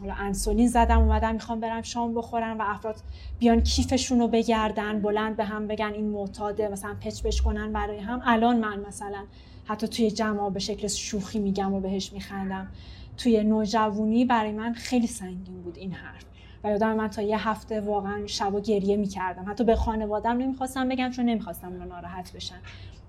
حالا 0.00 0.14
انسولین 0.14 0.68
زدم 0.68 0.98
اومدم 0.98 1.32
می‌خوام 1.32 1.60
برم 1.60 1.82
شام 1.82 2.14
بخورم 2.14 2.58
و 2.58 2.62
افراد 2.66 2.96
بیان 3.38 3.62
کیفشون 3.62 4.18
رو 4.18 4.28
بگردن 4.28 5.02
بلند 5.02 5.36
به 5.36 5.44
هم 5.44 5.66
بگن 5.66 5.92
این 5.94 6.10
معتاده 6.10 6.68
مثلا 6.68 6.94
پچ 7.00 7.22
پچ 7.22 7.40
کنن 7.40 7.72
برای 7.72 7.98
هم. 7.98 8.22
الان 8.24 8.58
من 8.58 8.80
مثلا 8.88 9.24
حتی 9.64 9.88
توی 9.88 10.10
جمع 10.10 10.50
به 10.50 10.60
شکل 10.60 10.88
شوخی 10.88 11.38
میگم 11.38 11.74
و 11.74 11.80
بهش 11.80 12.12
میخندم. 12.12 12.68
توی 13.16 13.44
نوجوانی 13.44 14.24
برای 14.24 14.52
من 14.52 14.72
خیلی 14.72 15.06
سنگین 15.06 15.62
بود 15.62 15.76
این 15.78 15.92
حرف. 15.92 16.24
و 16.66 16.70
یادم 16.70 16.96
من 16.96 17.08
تا 17.08 17.22
یه 17.22 17.48
هفته 17.48 17.80
واقعا 17.80 18.26
شبا 18.26 18.60
گریه 18.60 18.96
می‌کردم. 18.96 19.50
حتی 19.50 19.64
به 19.64 19.76
خانوادم 19.76 20.36
نمی‌خواستم 20.36 20.88
بگم 20.88 21.10
چون 21.10 21.24
نمی‌خواستم 21.24 21.68
اونا 21.72 21.84
ناراحت 21.84 22.32
بشن. 22.32 22.58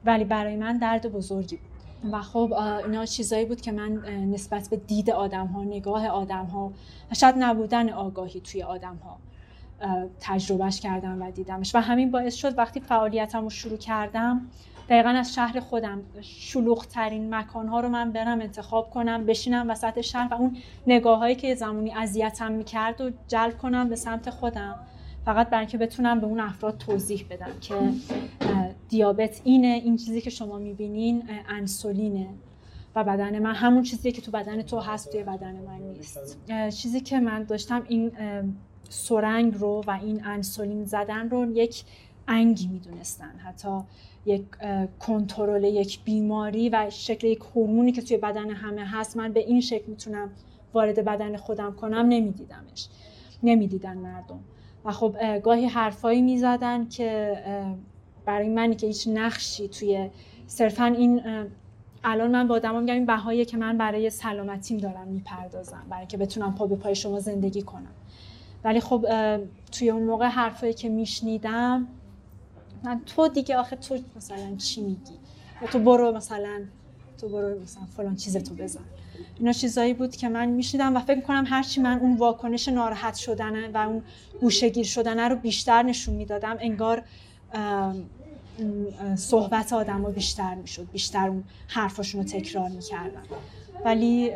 ولی 0.05 0.23
برای 0.23 0.55
من 0.55 0.77
درد 0.77 1.11
بزرگی 1.11 1.55
بود. 1.55 2.13
و 2.13 2.21
خب 2.21 2.53
اینا 2.85 3.05
چیزایی 3.05 3.45
بود 3.45 3.61
که 3.61 3.71
من 3.71 3.91
نسبت 4.05 4.69
به 4.69 4.77
دید 4.77 5.09
آدم 5.09 5.47
ها 5.47 5.63
نگاه 5.63 6.07
آدم 6.07 6.45
ها 6.45 6.71
و 7.11 7.15
شاید 7.15 7.35
نبودن 7.37 7.89
آگاهی 7.89 8.39
توی 8.39 8.63
آدم 8.63 8.95
ها 8.95 9.17
تجربهش 10.19 10.79
کردم 10.79 11.21
و 11.21 11.31
دیدمش. 11.31 11.75
و 11.75 11.79
همین 11.79 12.11
باعث 12.11 12.35
شد 12.35 12.57
وقتی 12.57 12.79
فعالیتم 12.79 13.43
رو 13.43 13.49
شروع 13.49 13.77
کردم 13.77 14.41
دقیقا 14.89 15.09
از 15.09 15.33
شهر 15.33 15.59
خودم. 15.59 16.01
شلوغ 16.21 16.85
ترین 16.85 17.35
مکان 17.35 17.67
ها 17.67 17.79
رو 17.79 17.89
من 17.89 18.11
برم 18.11 18.41
انتخاب 18.41 18.89
کنم 18.89 19.25
بشینم 19.25 19.69
وسط 19.69 20.01
شهر 20.01 20.33
و 20.33 20.37
اون 20.37 20.57
نگاه 20.87 21.19
هایی 21.19 21.35
که 21.35 21.55
زمانی 21.55 21.93
اذیتم 21.93 22.51
می‌کرد 22.51 23.01
و 23.01 23.11
جلب 23.27 23.57
کنم 23.57 23.89
به 23.89 23.95
سمت 23.95 24.29
خودم. 24.29 24.75
فقط 25.25 25.49
برای 25.49 25.59
اینکه 25.59 25.77
بتونم 25.77 26.19
به 26.19 26.27
اون 26.27 26.39
افراد 26.39 26.77
توضیح 26.77 27.25
بدم 27.29 27.51
که 27.61 27.75
دیابت 28.89 29.41
اینه 29.43 29.67
این 29.67 29.97
چیزی 29.97 30.21
که 30.21 30.29
شما 30.29 30.57
می‌بینین 30.57 31.23
انسولینه 31.49 32.27
و 32.95 33.03
بدن 33.03 33.39
من 33.39 33.55
همون 33.55 33.83
چیزی 33.83 34.11
که 34.11 34.21
تو 34.21 34.31
بدن 34.31 34.61
تو 34.61 34.79
هست 34.79 35.11
توی 35.11 35.23
بدن 35.23 35.55
من 35.55 35.79
نیست. 35.79 36.37
چیزی 36.69 37.01
که 37.01 37.19
من 37.19 37.43
داشتم 37.43 37.83
این 37.87 38.11
سرنگ 38.89 39.55
رو 39.57 39.83
و 39.87 39.91
این 39.91 40.25
انسولین 40.25 40.85
زدن 40.85 41.29
رو 41.29 41.51
یک 41.51 41.83
انگی 42.27 42.67
می‌دونستن. 42.67 43.39
حتی 43.45 43.79
یک 44.27 44.43
کنترل 44.99 45.63
یک 45.63 46.03
بیماری 46.03 46.69
و 46.69 46.89
شکل 46.89 47.27
یک 47.27 47.39
هورمونی 47.55 47.91
که 47.91 48.01
توی 48.01 48.17
بدن 48.17 48.49
همه 48.49 48.85
هست 48.85 49.17
من 49.17 49.33
به 49.33 49.39
این 49.39 49.61
شکل 49.61 49.85
می‌تونم 49.87 50.29
وارد 50.73 51.05
بدن 51.05 51.37
خودم 51.37 51.73
کنم 51.73 52.05
نمیدیدمش 52.09 52.87
نمی‌دیدن 53.43 53.97
مردم. 53.97 54.39
و 54.85 54.91
خب 54.91 55.15
اه، 55.19 55.39
گاهی 55.39 55.65
حرفایی 55.65 56.21
می‌زدن 56.21 56.87
که 56.87 57.37
برای 58.25 58.49
منی 58.49 58.75
که 58.75 58.87
هیچ 58.87 59.07
نقشی 59.07 59.67
توی 59.67 60.09
صرفا 60.47 60.85
این 60.85 61.21
الان 62.03 62.31
من 62.31 62.47
با 62.47 62.55
آدما 62.55 62.79
میگم 62.79 62.93
این 62.93 63.05
بهاییه 63.05 63.45
که 63.45 63.57
من 63.57 63.77
برای 63.77 64.09
سلامتیم 64.09 64.77
دارم 64.77 65.07
می‌پردازم 65.07 65.83
برای 65.89 66.07
که 66.07 66.17
بتونم 66.17 66.55
پا 66.55 66.67
به 66.67 66.75
پای 66.75 66.95
شما 66.95 67.19
زندگی 67.19 67.61
کنم. 67.61 67.91
ولی 68.63 68.79
خب 68.79 69.05
توی 69.71 69.89
اون 69.89 70.03
موقع 70.03 70.25
حرفایی 70.25 70.73
که 70.73 70.89
میشنیدم 70.89 71.87
من 72.83 73.01
تو 73.05 73.27
دیگه 73.27 73.57
آخه 73.57 73.75
تو 73.75 73.97
مثلا 74.15 74.55
چی 74.57 74.81
میگی؟ 74.81 75.13
تو 75.71 75.79
برو 75.79 76.11
مثلا 76.11 76.61
تو 77.21 77.29
برو 77.29 77.61
مثلا 77.61 77.83
فلان 77.97 78.15
چیز 78.15 78.37
تو 78.37 78.55
بزن. 78.55 78.79
اینا 79.39 79.51
چیزایی 79.51 79.93
بود 79.93 80.15
که 80.15 80.29
من 80.29 80.45
میشنیدم 80.45 80.97
و 80.97 80.99
فکر 80.99 81.21
کنم 81.21 81.43
هرچی 81.47 81.81
من 81.81 81.99
اون 81.99 82.17
واکنش 82.17 82.67
ناراحت 82.67 83.15
شدن 83.15 83.71
و 83.71 83.77
اون 83.77 84.03
گوشگیر 84.41 84.85
شدن 84.85 85.19
رو 85.19 85.35
بیشتر 85.35 85.83
نشون 85.83 86.15
می‌دادم. 86.15 86.57
انگار 86.59 87.03
صحبت 89.15 89.73
آدم 89.73 90.01
ها 90.01 90.09
بیشتر 90.09 90.55
می‌شد 90.55 90.87
بیشتر 90.91 91.27
اون 91.27 91.43
حرفاشون 91.67 92.21
رو 92.21 92.27
تکرار 92.27 92.69
می‌کردن 92.69 93.23
ولی 93.85 94.31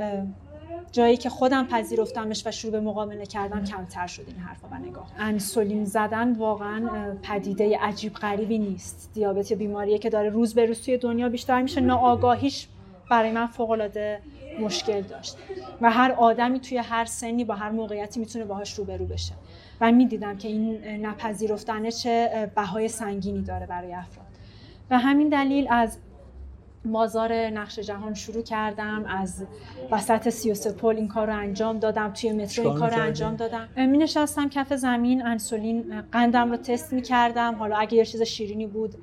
جایی 0.92 1.18
که 1.18 1.30
خودم 1.30 1.68
پذیرفتمش 1.68 2.48
و 2.48 2.52
شروع 2.52 2.72
به 2.72 2.80
مقابله 2.80 3.26
کردم 3.26 3.64
کمتر 3.64 4.08
شد 4.08 4.24
این 4.28 4.38
حرفا 4.38 4.68
و 4.72 4.76
نگاه. 4.76 5.12
انسولین 5.18 5.86
زدن 5.86 6.34
واقعا 6.34 6.90
پدیده 7.24 7.78
عجیب 7.78 8.14
غریبی 8.14 8.60
نیست. 8.60 9.12
دیابت 9.14 9.52
یا 9.52 9.58
بیماریه 9.58 9.98
که 9.98 10.10
داره 10.10 10.30
روز 10.30 10.54
به 10.54 10.66
روز 10.66 10.82
توی 10.82 10.98
دنیا 10.98 11.30
بیشتر 11.30 11.62
میشه. 11.62 11.82
ناآگاهیش 11.82 12.68
برای 13.10 13.32
من 13.32 13.48
فوق 13.48 13.70
العاده 13.70 14.22
مشکل 14.60 15.02
داشت. 15.02 15.38
و 15.82 15.92
هر 15.92 16.12
آدمی 16.12 16.60
توی 16.60 16.78
هر 16.78 17.06
سنی 17.06 17.46
با 17.46 17.56
هر 17.56 17.70
موقعیتی 17.70 18.20
می‌تونه 18.20 18.46
باهاش 18.46 18.74
روبرو 18.74 19.06
بشه. 19.06 19.34
و 19.82 19.92
می‌دیدم 19.92 20.38
که 20.38 20.48
این 20.48 21.06
نپذیرفتنه 21.06 21.92
چه 21.92 22.50
بهای 22.56 22.88
سنگینی 22.88 23.42
داره 23.42 23.66
برای 23.66 23.94
افراد. 23.94 24.28
و 24.90 25.00
همین 25.00 25.30
دلیل 25.30 25.68
از 25.70 25.98
بازار 26.86 27.34
نقش 27.34 27.80
جهان 27.80 28.14
شروع 28.14 28.44
کردم 28.44 29.06
از 29.08 29.44
وسط 29.92 30.30
33 30.30 30.72
پل 30.72 30.96
این 30.96 31.08
کار 31.08 31.28
رو 31.28 31.38
انجام 31.38 31.80
دادم 31.80 32.14
توی 32.14 32.32
مترو 32.32 32.70
این 32.70 32.80
کار 32.80 32.90
رو؟ 32.90 33.02
انجام 33.02 33.36
دادم. 33.36 33.68
می 33.78 33.98
نشستم 33.98 34.50
کف 34.50 34.74
زمین 34.74 35.26
انسولین 35.26 36.02
قندم 36.12 36.52
رو 36.52 36.58
تست 36.58 36.94
می 36.94 37.02
کردم 37.02 37.56
حالا 37.56 37.76
اگه 37.76 37.94
یه 37.94 38.06
چیز 38.06 38.22
شیرینی 38.22 38.68
بود 38.68 38.96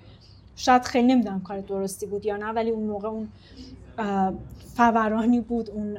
شاید 0.57 0.83
خیلی 0.83 1.07
نمی‌دونم 1.07 1.41
کار 1.41 1.61
درستی 1.61 2.07
بود 2.07 2.27
یا 2.27 2.37
نه 2.37 2.47
ولی 2.47 2.71
اون 2.71 2.87
موقع 2.87 3.09
اون 3.09 3.29
فورانی 4.77 5.41
بود 5.41 5.71
اون 5.71 5.99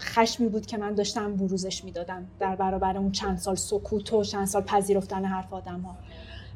خشمی 0.00 0.48
بود 0.48 0.66
که 0.66 0.76
من 0.76 0.94
داشتم 0.94 1.36
بروزش 1.36 1.84
می‌دادم 1.84 2.26
در 2.40 2.56
برابر 2.56 2.96
اون 2.96 3.12
چند 3.12 3.38
سال 3.38 3.54
سکوت 3.54 4.12
و 4.12 4.24
چند 4.24 4.46
سال 4.46 4.62
پذیرفتن 4.62 5.24
حرف 5.24 5.52
آدم 5.52 5.80
ها 5.80 5.96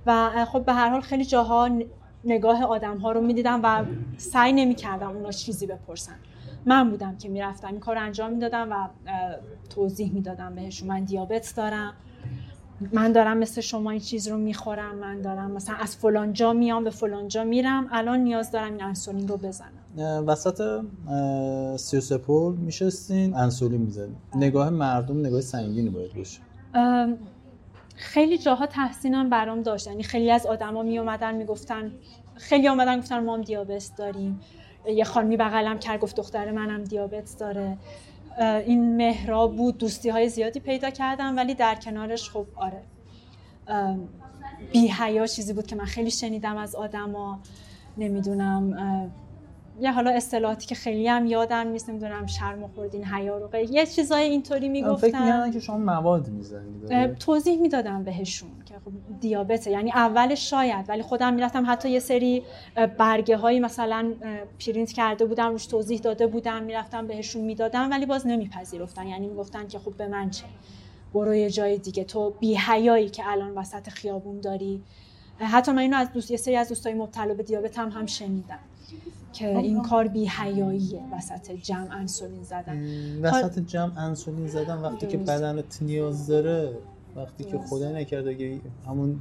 و 0.07 0.45
خب 0.45 0.65
به 0.65 0.73
هر 0.73 0.89
حال 0.89 1.01
خیلی 1.01 1.25
جاها 1.25 1.71
نگاه 2.25 2.65
آدم 2.65 2.99
ها 2.99 3.13
رو 3.13 3.21
می‌دیدم 3.21 3.61
و 3.63 3.85
سعی 4.17 4.53
نمی 4.53 4.75
کردم 4.75 5.09
اونا 5.09 5.31
چیزی 5.31 5.67
بپرسن. 5.67 6.17
من 6.67 6.91
بودم 6.91 7.17
که 7.17 7.29
می‌رفتم 7.29 7.69
این 7.69 7.81
کار 7.81 7.97
رو 7.97 8.03
انجام 8.03 8.33
می‌دادم 8.33 8.69
و 8.71 8.89
توضیح 9.71 10.13
می‌دادم 10.13 10.55
بهشون. 10.55 10.89
من 10.89 11.05
دیابت 11.05 11.53
دارم. 11.57 11.93
من 12.93 13.13
دارم 13.13 13.39
مثل 13.39 13.61
شما 13.61 13.91
این 13.91 14.01
چیز 14.01 14.29
رو 14.29 14.39
می‌خورم. 14.39 14.95
من 14.95 15.21
دارم 15.21 15.51
مثلا 15.51 15.77
از 15.77 15.97
فلان 15.97 16.33
جا 16.33 16.53
میام 16.53 16.85
به 16.85 16.91
فلان 16.91 17.29
جا 17.29 17.45
میرم. 17.45 17.87
الان 17.91 18.21
نیاز 18.21 18.51
دارم 18.51 18.73
این 18.73 18.83
انسولین 18.83 19.29
رو 19.29 19.37
بزنم. 19.37 20.25
وسط 20.27 20.85
33 21.77 22.19
پل 22.19 22.57
میشستین 22.57 23.35
انسولین 23.35 23.81
می‌زنین 23.81 24.17
نگاه 24.35 24.71
مردم 24.71 25.21
نگاه 25.21 25.41
سنگینی 25.41 25.89
باید 25.89 26.15
باشه. 26.15 26.41
خیلی 28.01 28.39
جاها 28.39 28.67
تحسینم 28.67 29.31
برام 29.31 29.63
داشت. 29.63 29.87
یعنی 29.87 30.03
خیلی 30.03 30.31
از 30.31 30.47
آدما 30.47 30.83
می 30.83 30.99
اومدن 30.99 31.35
می‌گفتن 31.35 31.93
خیلی 32.35 32.69
اومدن 32.69 32.99
گفتن 32.99 33.25
ما 33.25 33.35
هم 33.35 33.43
دیابت 33.43 33.91
داریم. 33.99 34.41
یه 34.87 35.05
خانمی 35.05 35.37
بغلم 35.37 35.79
کرد 35.79 36.01
گفت 36.01 36.17
دختر 36.17 36.51
منم 36.51 36.85
دیابت 36.85 37.37
داره. 37.39 37.77
این 38.41 38.97
مهرا 38.97 39.47
بود 39.47 39.79
دوستی 39.79 40.09
های 40.09 40.29
زیادی 40.29 40.61
پیدا 40.61 40.91
کردم 40.91 41.37
ولی 41.37 41.55
در 41.55 41.75
کنارش 41.75 42.31
خب 42.31 42.47
آره. 42.57 42.83
بی 44.73 44.93
چیزی 45.29 45.53
بود 45.53 45.67
که 45.67 45.77
من 45.77 45.85
خیلی 45.85 46.11
شنیدم 46.11 46.57
از 46.57 46.75
آدما. 46.75 47.41
نمی‌دونم 47.99 49.11
یه 49.81 49.93
حالا 49.93 50.11
اصطلاحاتی 50.11 50.67
که 50.67 50.75
خیلی 50.75 51.09
هم 51.09 51.27
یادم 51.27 51.69
نیست 51.69 51.89
نمی‌دونم 51.89 52.27
شرم 52.27 52.69
خوردین 52.75 53.05
حیا 53.05 53.39
رو 53.39 53.61
یه 53.61 53.87
چیزای 53.87 54.23
اینطوری 54.23 54.61
فکر 54.61 54.71
می‌گفتن. 54.71 55.07
می‌کردن 55.07 55.51
که 55.51 55.61
شما 55.61 55.79
مواد 55.79 56.29
می‌زنید 56.29 57.19
توضیح 57.19 57.61
می‌دادم 57.61 58.05
بهشون 58.05 58.51
که 58.65 58.75
خب 58.75 59.21
دیابته 59.21 59.71
یعنی 59.71 59.91
اولش 59.91 60.51
شاید 60.51 60.89
ولی 60.89 61.03
خودم 61.03 61.35
می‌رفتم 61.35 61.65
حتی 61.67 61.91
یه 61.91 62.01
سری 62.01 62.43
برگه 62.99 63.37
هایی 63.37 63.61
مثلا 63.61 64.13
پرینت 64.67 64.93
کرده 64.93 65.25
بودم 65.25 65.51
روش 65.51 65.67
توضیح 65.67 66.01
داده 66.01 66.27
بودم 66.27 66.63
می‌رفتم 66.63 67.07
بهشون 67.07 67.43
می‌دادم 67.43 67.91
ولی 67.91 68.07
باز 68.07 68.27
نمیپذیرفتن. 68.27 69.07
یعنی 69.07 69.27
می‌گفتن 69.27 69.69
که 69.69 69.79
خب 69.79 69.95
به 69.97 70.09
من 70.09 70.31
چه؟ 70.31 70.45
برو 71.15 71.35
یه 71.35 71.51
جای 71.51 71.79
دیگه. 71.79 72.05
تو 72.05 72.31
بی 72.31 72.55
حیایی 72.55 73.09
که 73.09 73.23
الان 73.27 73.51
وسط 73.51 73.89
خیابون 73.89 74.41
داری. 74.41 74.83
حتی 75.39 75.73
من 75.73 75.79
اینو 75.79 75.97
از 75.97 76.13
دوست 76.13 76.31
یه 76.31 76.37
سری 76.37 76.57
از 76.57 76.69
دوستای 76.69 76.95
مبتلا 76.95 77.35
به 77.35 77.43
دیابت 77.43 77.79
هم 77.79 77.89
هم 77.89 78.07
شنیدم. 78.07 78.59
که 79.33 79.59
این 79.59 79.83
کار 79.83 80.09
بی 80.09 80.27
حیاییه 80.27 81.01
وسط 81.13 81.51
جمع 81.53 81.97
انسولین 81.97 82.43
زدن 82.43 82.79
وسط 83.23 83.59
جمع 83.59 83.99
انسولین 83.99 84.47
زدن 84.47 84.79
وقتی 84.79 85.07
که. 85.07 85.17
بدنت 85.17 85.83
نیاز 85.83 86.27
داره 86.27 86.73
وقتی 87.17 87.45
که. 87.45 87.59
خدا 87.59 87.93
نکرده 87.93 88.31
اگه 88.31 88.61
همون 88.87 89.21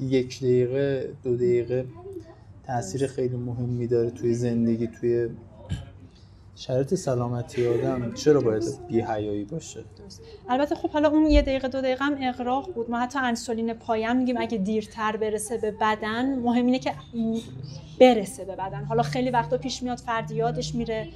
یک 0.00 0.40
دقیقه 0.40 1.12
دو 1.24 1.36
دقیقه 1.36 1.84
تاثیر 2.66 3.06
خیلی 3.06 3.36
مهمی 3.36 3.86
داره 3.86 4.10
توی 4.10 4.34
زندگی 4.34 4.86
توی 4.86 5.28
شرایط 6.60 6.94
سلامتی 6.94 7.66
آدم 7.66 8.14
چرا 8.14 8.40
باید 8.40 8.64
بی 8.88 9.00
حیایی 9.00 9.44
باشه؟ 9.44 9.84
درست. 9.98 10.22
البته 10.48 10.74
خب 10.74 10.90
حالا 10.90 11.08
اون 11.08 11.26
یه 11.26 11.42
دقیقه 11.42 11.68
دو 11.68 11.80
دقیقه 11.80 12.04
هم 12.04 12.16
اقراق 12.20 12.72
بود. 12.74 12.90
ما 12.90 12.98
حتی 12.98 13.18
انسولین 13.18 13.72
پایم 13.72 14.16
میگیم 14.16 14.36
اگه 14.38 14.58
دیرتر 14.58 15.16
برسه 15.16 15.58
به 15.58 15.70
بدن 15.70 16.38
مهم 16.38 16.66
اینه 16.66 16.78
که 16.78 16.92
برسه 18.00 18.44
به 18.44 18.56
بدن. 18.56 18.84
حالا 18.84 19.02
خیلی 19.02 19.30
وقتا 19.30 19.58
پیش 19.58 19.82
میاد 19.82 19.98
فردی 19.98 20.34
یادش 20.34 20.74
میره. 20.74 21.08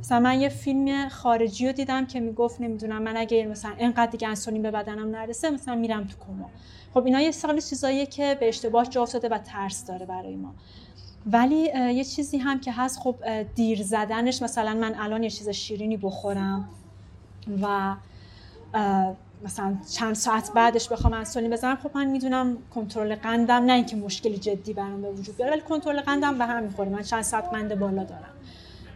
مثلا 0.00 0.20
من 0.20 0.40
یه 0.40 0.48
فیلم 0.48 1.08
خارجی 1.08 1.66
رو 1.66 1.72
دیدم 1.72 2.06
که 2.06 2.20
می‌گفت 2.20 2.60
نمی‌دونم 2.60 3.02
من 3.02 3.16
اگه 3.16 3.46
مثلا 3.46 3.72
اینقدر 3.78 4.10
دیگه 4.10 4.28
انسولین 4.28 4.62
به 4.62 4.70
بدنم 4.70 5.16
نرسه 5.16 5.50
مثلا 5.50 5.74
میرم 5.74 6.04
تو 6.04 6.16
کما. 6.26 6.50
خب 6.94 7.04
اینا 7.04 7.20
یه 7.20 7.30
سال 7.30 7.60
چیزاییه 7.60 8.06
که 8.06 8.36
به 8.40 8.48
اشتباه 8.48 8.86
جا 8.86 9.02
افتاده 9.02 9.28
و 9.28 9.38
ترس 9.38 9.86
داره 9.86 10.06
برای 10.06 10.36
ما. 10.36 10.54
ولی 11.26 11.56
یه 11.74 12.04
چیزی 12.04 12.38
هم 12.38 12.60
که 12.60 12.72
هست 12.72 12.98
خب 12.98 13.16
دیر 13.54 13.82
زدنش 13.82 14.42
مثلا 14.42 14.74
من 14.74 14.94
الان 14.98 15.22
یه 15.22 15.30
چیز 15.30 15.48
شیرینی 15.48 15.96
بخورم 15.96 16.68
و 17.62 17.94
مثلا 19.44 19.76
چند 19.90 20.14
ساعت 20.14 20.52
بعدش 20.54 20.88
بخوام 20.88 21.12
انسولین 21.12 21.50
بزنم 21.50 21.76
خب 21.76 21.90
من 21.94 22.06
می‌دونم 22.06 22.56
کنترل 22.74 23.14
قندم 23.14 23.64
نه 23.64 23.72
اینکه 23.72 23.96
مشکلی 23.96 24.38
جدی 24.38 24.72
برام 24.72 25.02
به 25.02 25.10
وجود 25.10 25.36
بیاره 25.36 25.52
ولی 25.52 25.60
کنترل 25.60 26.00
قندم 26.00 26.38
به 26.38 26.46
هم 26.46 26.62
می‌خوره. 26.62 26.88
من 26.88 27.02
چند 27.02 27.22
ساعت 27.22 27.44
قند 27.44 27.78
بالا 27.78 28.04
دارم. 28.04 28.32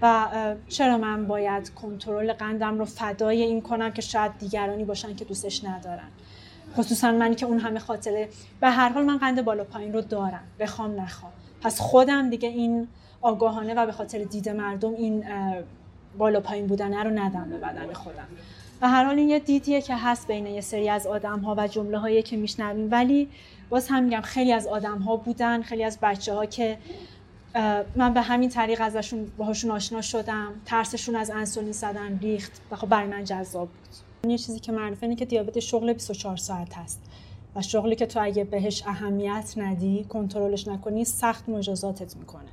و 0.02 0.26
چرا 0.68 0.98
من 0.98 1.26
باید 1.26 1.74
کنترل 1.74 2.32
قندم 2.32 2.78
رو 2.78 2.84
فدای 2.84 3.42
این 3.42 3.60
کنم 3.60 3.90
که 3.90 4.02
شاید 4.02 4.38
دیگرانی 4.38 4.84
باشن 4.84 5.16
که 5.16 5.24
دوستش 5.24 5.64
ندارن؟ 5.64 6.08
خصوصا 6.76 7.12
منی 7.12 7.34
که 7.34 7.46
اون 7.46 7.58
همه 7.58 7.78
خاطره. 7.78 8.28
به 8.60 8.70
هر 8.70 8.88
حال 8.88 9.04
من 9.04 9.18
قند 9.18 9.44
بالا 9.44 9.64
پایین 9.64 9.92
رو 9.92 10.00
دارم. 10.00 10.42
بخوام 10.60 11.00
نخوام. 11.00 11.32
پس 11.62 11.80
خودم 11.80 12.30
دیگه 12.30 12.48
این 12.48 12.88
آگاهانه 13.20 13.74
و 13.74 13.86
به 13.86 13.92
خاطر 13.92 14.24
دید 14.24 14.48
مردم 14.48 14.94
این 14.94 15.24
بالا 16.18 16.40
پایین 16.40 16.66
بودنه 16.66 17.02
رو 17.02 17.10
ندم 17.10 17.50
به 17.50 17.58
بدن 17.58 17.92
خودم. 17.92 18.26
و 18.82 18.88
هر 18.88 19.04
حال 19.04 19.18
این 19.18 19.28
یه 19.28 19.38
دیدیه 19.38 19.80
که 19.80 19.96
هست 19.96 20.26
بین 20.26 20.46
یه 20.46 20.60
سری 20.60 20.88
از 20.88 21.06
آدم 21.06 21.38
ها 21.38 21.54
و 21.58 21.68
جمله 21.68 21.98
هایی 21.98 22.22
که 22.22 22.36
میشنویم. 22.36 22.88
ولی 22.90 23.28
باز 23.70 23.88
هم 23.88 24.02
میگم 24.02 24.20
خیلی 24.20 24.52
از 24.52 24.66
آدم 24.66 24.98
ها 24.98 25.16
بودن 25.16 25.62
خیلی 25.62 25.84
از 25.84 25.98
بچه 26.02 26.34
ها 26.34 26.46
که 26.46 26.78
من 27.96 28.14
به 28.14 28.20
همین 28.20 28.48
طریق 28.48 28.80
ازشون 28.80 29.32
باهاشون 29.38 29.70
آشنا 29.70 30.00
شدم. 30.00 30.52
ترسشون 30.64 31.16
از 31.16 31.30
انسولین 31.30 31.72
زدن 31.72 32.18
ریخت. 32.18 32.60
و 32.70 32.76
خب 32.76 32.88
برای 32.88 33.08
من 33.08 33.24
جذاب 33.24 33.68
بود. 33.68 34.30
یه 34.30 34.38
چیزی 34.38 34.60
که 34.60 34.72
معروفه 34.72 35.02
اینه 35.02 35.16
که 35.16 35.24
دیابت 35.24 35.60
شغل 35.60 35.92
24 35.92 36.36
ساعت 36.36 36.74
هست. 36.74 37.00
و 37.56 37.62
شغلی 37.62 37.96
که 37.96 38.06
تو 38.06 38.20
اگه 38.22 38.44
بهش 38.44 38.82
اهمیت 38.86 39.54
ندی 39.56 40.04
کنترلش 40.04 40.68
نکنی 40.68 41.04
سخت 41.04 41.48
مجازاتت 41.48 42.16
می‌کنه. 42.16 42.48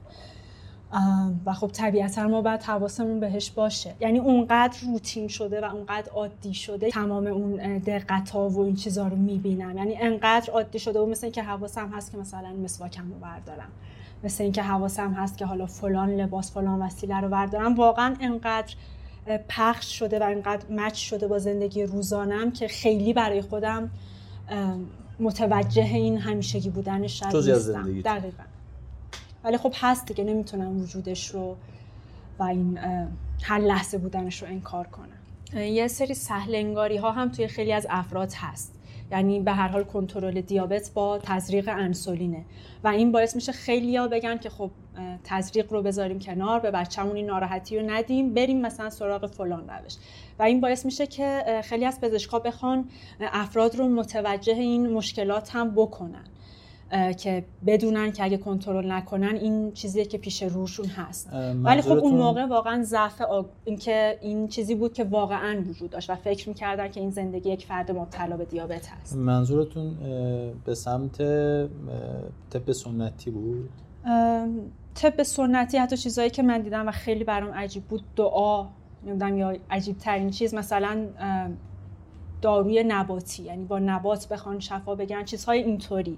و 1.46 1.54
خب 1.54 1.68
طبیعتا 1.68 2.28
ما 2.28 2.42
باید 2.42 2.64
حواسمون 2.64 3.20
بهش 3.20 3.52
باشه. 3.52 3.96
یعنی 4.00 4.20
اونقدر 4.20 4.78
روتین 4.82 5.28
شده 5.28 5.62
و 5.62 5.76
اونقدر 5.76 6.12
عادی 6.12 6.54
شده 6.54 6.90
تمام 6.90 7.28
اون 7.28 7.78
دقت 7.78 8.30
ها 8.30 8.50
و 8.50 8.60
این 8.60 8.76
چیزا 8.76 9.08
رو 9.08 9.16
می‌بینم. 9.16 9.78
یعنی 9.78 9.98
انقدر 9.98 10.52
عادی 10.54 10.80
شده 10.80 11.00
و 11.00 11.06
مثل 11.06 11.26
اینکه 11.26 11.44
حواسم 11.44 11.90
هست 11.90 12.12
که 12.12 12.18
مثلا 12.18 12.54
مسواکم 12.64 13.12
رو 13.12 13.20
بردارم. 13.20 13.70
مثل 14.24 14.44
اینکه 14.44 14.62
حواسم 14.62 15.14
هست 15.14 15.38
که 15.38 15.46
حالا 15.46 15.66
فلان 15.66 16.10
لباس 16.10 16.52
فلان 16.52 16.82
وسیله 16.82 17.22
رو 17.22 17.30
بردارم. 17.30 17.76
واقعا 17.76 18.16
انقدر 18.22 18.74
پخش 19.50 20.00
شده 20.00 20.20
و 20.20 20.24
انقدر 20.24 20.66
مچ 20.72 20.96
شده 20.96 21.28
با 21.28 21.40
زندگی 21.40 21.84
روزانم 21.84 22.52
که 22.52 22.68
خیلی 22.68 23.14
برای 23.14 23.42
خودم 23.42 23.90
متوجه 25.20 25.84
این 25.84 26.18
همیشگی 26.18 26.70
جزئی 27.32 27.52
از 27.52 27.70
نیستم. 27.70 28.02
دقیقاً. 28.02 28.44
ولی 29.44 29.58
خب 29.58 29.74
هست 29.76 30.06
دیگه 30.06 30.24
نمی‌تونم 30.24 30.82
وجودش 30.82 31.28
رو 31.28 31.56
و 32.40 32.44
این 32.44 32.80
هر 33.42 33.60
لحظه 33.60 33.98
بودنش 33.98 34.42
رو 34.42 34.48
انکار 34.48 34.88
کنم. 34.88 35.62
یه 35.62 35.88
سری 35.88 36.14
سهل 36.14 36.56
انگاری 36.56 36.98
ها 36.98 37.12
هم 37.12 37.30
توی 37.30 37.48
خیلی 37.48 37.74
از 37.74 37.88
افراد 37.90 38.34
هست. 38.34 38.76
یعنی 39.12 39.40
به 39.40 39.52
هر 39.52 39.68
حال 39.68 39.84
کنترل 39.84 40.42
دیابت 40.42 40.92
با 40.94 41.20
تزریق 41.24 41.70
انسولینه. 41.70 42.46
و 42.84 42.88
این 42.88 43.12
باعث 43.12 43.36
میشه 43.36 43.52
خیلیا 43.52 44.08
بگن 44.08 44.38
که 44.38 44.50
خب 44.50 44.72
تزریق 45.24 45.74
رو 45.74 45.82
بذاریم 45.82 46.20
کنار 46.20 46.60
به 46.60 46.72
بچه‌مون 46.72 47.16
این 47.16 47.26
ناراحتی 47.26 47.80
رو 47.80 47.90
ندیم 47.90 48.34
بریم 48.34 48.62
مثلا 48.62 48.90
سراغ 48.90 49.26
فلان 49.26 49.70
روش. 49.70 49.96
و 50.40 50.44
این 50.44 50.62
باعث 50.62 50.86
میشه 50.86 51.08
که 51.08 51.62
خیلی 51.64 51.86
از 51.86 52.02
پزشکا 52.02 52.40
بخوان 52.40 52.86
افراد 53.22 53.76
رو 53.76 53.88
متوجه 53.88 54.54
این 54.54 54.94
مشکلات 54.94 55.56
هم 55.56 55.72
بکنن 55.72 56.26
که 57.18 57.46
بدونن 57.66 58.12
که 58.12 58.24
اگه 58.24 58.38
کنترل 58.38 58.92
نکنن 58.92 59.36
این 59.36 59.72
چیزیه 59.72 60.06
که 60.06 60.18
پیش 60.18 60.44
روشون 60.44 60.86
هست. 60.86 61.30
ولی 61.64 61.82
خب 61.82 61.92
اون 61.92 62.14
موقع 62.14 62.46
واقعا 62.46 62.84
ضعف 62.84 63.22
آگ... 63.22 63.46
اینکه 63.66 64.18
این 64.22 64.48
چیزی 64.48 64.76
بود 64.76 64.94
که 64.94 65.04
واقعا 65.04 65.64
وجود 65.70 65.90
داشت 65.90 66.10
و 66.10 66.16
فکر 66.16 66.50
می‌کردن 66.50 66.88
که 66.88 67.00
این 67.00 67.10
زندگی 67.10 67.50
یک 67.50 67.66
فرد 67.66 67.92
مبتلا 67.92 68.38
به 68.38 68.46
دیابت 68.46 68.88
هست. 68.88 69.16
منظورتون 69.16 69.94
به 70.66 70.76
سمت 70.76 71.18
طب 72.50 72.72
سنتی 72.72 73.32
بود؟ 73.32 73.70
طب 74.96 75.24
سنتی 75.24 75.78
حتی 75.78 75.98
چیزهایی 75.98 76.30
که 76.30 76.44
من 76.44 76.62
دیدم 76.62 76.88
و 76.88 76.92
خیلی 76.92 77.24
برام 77.24 77.54
عجیب 77.54 77.84
بود 77.84 78.04
دعا 78.16 78.68
نمی‌دونم 79.04 79.38
یا 79.38 79.58
عجیب 79.72 79.98
ترین 79.98 80.30
چیز 80.30 80.54
مثلا 80.54 81.08
داروی 82.42 82.84
نباتی 82.84 83.44
یعنی 83.44 83.66
با 83.66 83.80
نبات 83.80 84.28
بخوان 84.28 84.60
شفا 84.60 84.96
بگن 84.96 85.24
چیزهای 85.24 85.64
اینطوری. 85.64 86.18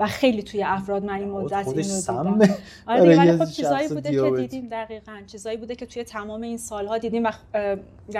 و 0.00 0.06
خیلی 0.06 0.42
توی 0.42 0.62
افراد 0.62 1.04
من 1.04 1.14
این 1.14 1.30
مدت 1.30 1.68
اینو 1.68 1.82
دیدم. 2.00 2.56
آره 2.86 3.00
برای 3.00 3.16
ولی 3.16 3.38
خب 3.38 3.44
چیزایی 3.44 3.88
بوده 3.88 4.10
که. 4.10 4.30
دیدیم 4.36 4.68
دقیقا. 4.68 5.12
چیزایی 5.26 5.56
بوده 5.56 5.74
که 5.74 5.86
توی 5.86 6.04
تمام 6.04 6.42
این 6.42 6.58
سالها 6.58 6.98
دیدیم 6.98 7.24
و 7.24 7.32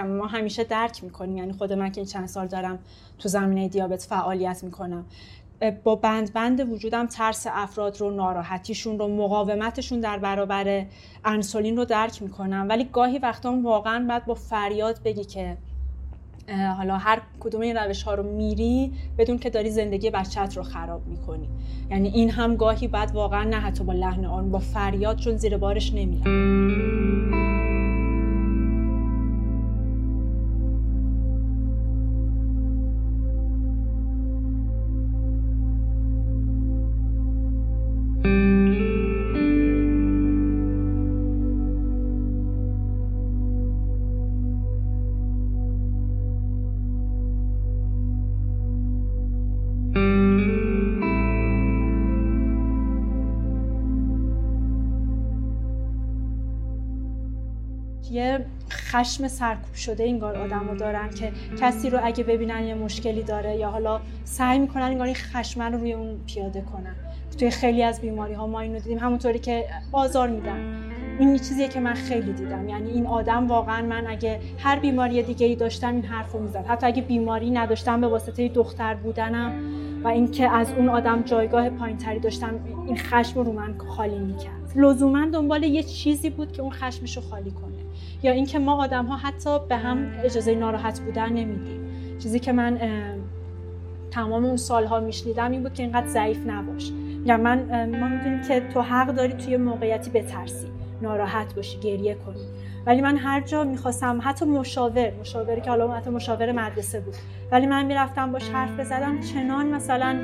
ما 0.04 0.26
همیشه 0.26 0.64
درک 0.64 1.04
می‌کنیم. 1.04 1.36
یعنی 1.36 1.52
خود 1.52 1.72
من 1.72 1.92
که 1.92 2.00
این 2.00 2.08
چند 2.08 2.26
سال 2.26 2.46
دارم 2.46 2.78
تو 3.18 3.28
زمینه 3.28 3.68
دیابت 3.68 4.02
فعالیت 4.02 4.64
می‌کنم. 4.64 5.04
با 5.70 5.96
بند 5.96 6.32
بند 6.32 6.72
وجودم 6.72 7.06
ترس 7.06 7.46
افراد 7.50 8.00
رو 8.00 8.10
ناراحتیشون 8.10 8.98
رو 8.98 9.08
مقاومتشون 9.08 10.00
در 10.00 10.18
برابر 10.18 10.84
انسولین 11.24 11.76
رو 11.76 11.84
درک 11.84 12.22
می‌کنم. 12.22 12.66
ولی 12.68 12.84
گاهی 12.84 13.18
وقتا 13.18 13.60
واقعا 13.62 14.06
باید 14.08 14.24
با 14.24 14.34
فریاد 14.34 15.00
بگی 15.04 15.24
که 15.24 15.56
حالا 16.76 16.96
هر 16.96 17.20
کدوم 17.40 17.60
این 17.60 17.76
روش 17.76 18.02
ها 18.02 18.14
رو 18.14 18.22
میری 18.22 18.92
بدون 19.18 19.38
که 19.38 19.50
داری 19.50 19.70
زندگی 19.70 20.10
بچت 20.10 20.56
رو 20.56 20.62
خراب 20.62 21.06
می‌کنی. 21.06 21.48
یعنی 21.90 22.08
این 22.08 22.30
هم 22.30 22.56
گاهی 22.56 22.88
بعد 22.88 23.10
واقعا 23.14 23.44
نه 23.44 23.56
حتی 23.56 23.84
با 23.84 23.92
لحن 23.92 24.24
آن 24.24 24.50
با 24.50 24.58
فریاد 24.58 25.16
چون 25.16 25.36
زیر 25.36 25.56
بارش 25.56 25.92
نمیرم. 25.94 27.71
خشم 58.92 59.28
سرکوب 59.28 59.74
شده 59.74 60.04
انگار 60.04 60.36
آدم 60.36 60.68
رو 60.68 60.76
دارن 60.76 61.10
که 61.10 61.32
کسی 61.60 61.90
رو 61.90 61.98
اگه 62.02 62.24
ببینن 62.24 62.64
یه 62.64 62.74
مشکلی 62.74 63.22
داره 63.22 63.56
یا 63.56 63.70
حالا 63.70 64.00
سعی 64.24 64.58
می‌کنن 64.58 64.82
انگار 64.82 65.06
این 65.06 65.16
خشم 65.16 65.62
رو 65.62 65.78
روی 65.78 65.92
اون 65.92 66.20
پیاده 66.26 66.60
کنن. 66.60 66.94
توی 67.38 67.50
خیلی 67.50 67.82
از 67.82 68.00
بیماری 68.00 68.34
ها 68.34 68.46
ما 68.46 68.60
اینو 68.60 68.78
دیدیم. 68.78 68.98
همونطوری 68.98 69.38
که 69.38 69.64
آزار 69.92 70.28
میدن. 70.28 70.84
این 71.18 71.38
چیزیه 71.38 71.68
که 71.68 71.80
من 71.80 71.94
خیلی 71.94 72.32
دیدم. 72.32 72.68
یعنی 72.68 72.90
این 72.90 73.06
آدم 73.06 73.48
واقعا 73.48 73.86
من 73.86 74.06
اگه 74.06 74.40
هر 74.58 74.78
بیماری 74.78 75.22
دیگه 75.22 75.46
ای 75.46 75.56
داشتم 75.56 75.94
این 75.94 76.04
حرفو 76.04 76.38
می‌زد. 76.38 76.66
حتی 76.68 76.86
اگه 76.86 77.02
بیماری 77.02 77.50
نداشتم 77.50 78.00
به 78.00 78.08
واسطه 78.08 78.48
دختر 78.48 78.94
بودنم 78.94 79.52
و 80.04 80.08
اینکه 80.08 80.48
از 80.48 80.72
اون 80.72 80.88
آدم 80.88 81.22
جایگاه 81.22 81.70
پایینتری 81.70 82.18
داشتم 82.18 82.60
این 82.86 82.96
خشم 82.96 83.40
رو 83.40 83.52
من 83.52 83.78
خالی 83.78 84.18
می‌کرد. 84.18 84.72
لزوما 84.76 85.26
دنبال 85.26 85.62
یه 85.62 85.82
چیزی 85.82 86.30
بود 86.30 86.52
که 86.52 86.62
اون 86.62 86.70
خشمش 86.70 87.16
رو 87.16 87.22
خالی 87.22 87.50
کنه. 87.50 87.81
یا 88.22 88.32
اینکه 88.32 88.58
ما 88.58 88.84
آدم 88.84 89.06
ها 89.06 89.16
حتی 89.16 89.58
به 89.68 89.76
هم 89.76 90.12
اجازه 90.24 90.54
ناراحت 90.54 91.00
بودن 91.00 91.28
نمیدیم. 91.28 91.80
چیزی 92.18 92.38
که 92.38 92.52
من 92.52 92.80
تمام 94.10 94.44
اون 94.44 94.56
سالها 94.56 95.00
میشنیدم 95.00 95.50
این 95.50 95.62
بود 95.62 95.74
که 95.74 95.82
اینقدر 95.82 96.06
ضعیف 96.06 96.46
نباش. 96.46 96.92
یا 97.24 97.36
من 97.36 97.58
ما 98.00 98.08
می‌دونیم 98.08 98.42
که 98.42 98.62
تو 98.74 98.80
حق 98.80 99.14
داری 99.14 99.32
توی 99.32 99.56
موقعیتی 99.56 100.10
بترسی. 100.10 100.66
ناراحت 101.02 101.54
باشی 101.54 101.78
گریه 101.80 102.14
کنی. 102.14 102.46
ولی 102.86 103.00
من 103.00 103.16
هر 103.16 103.40
جا 103.40 103.64
می‌خواستم 103.64 104.20
حتی 104.22 104.44
مشاور 104.44 105.12
مشاوری 105.20 105.60
که 105.60 105.70
حالا 105.70 105.92
حتی 105.92 106.10
مشاور 106.10 106.52
مدرسه 106.52 107.00
بود. 107.00 107.14
ولی 107.52 107.66
من 107.66 107.86
می‌رفتم 107.86 108.32
باش 108.32 108.48
حرف 108.48 108.80
بزدم 108.80 109.20
چنان 109.20 109.66
مثلا 109.66 110.16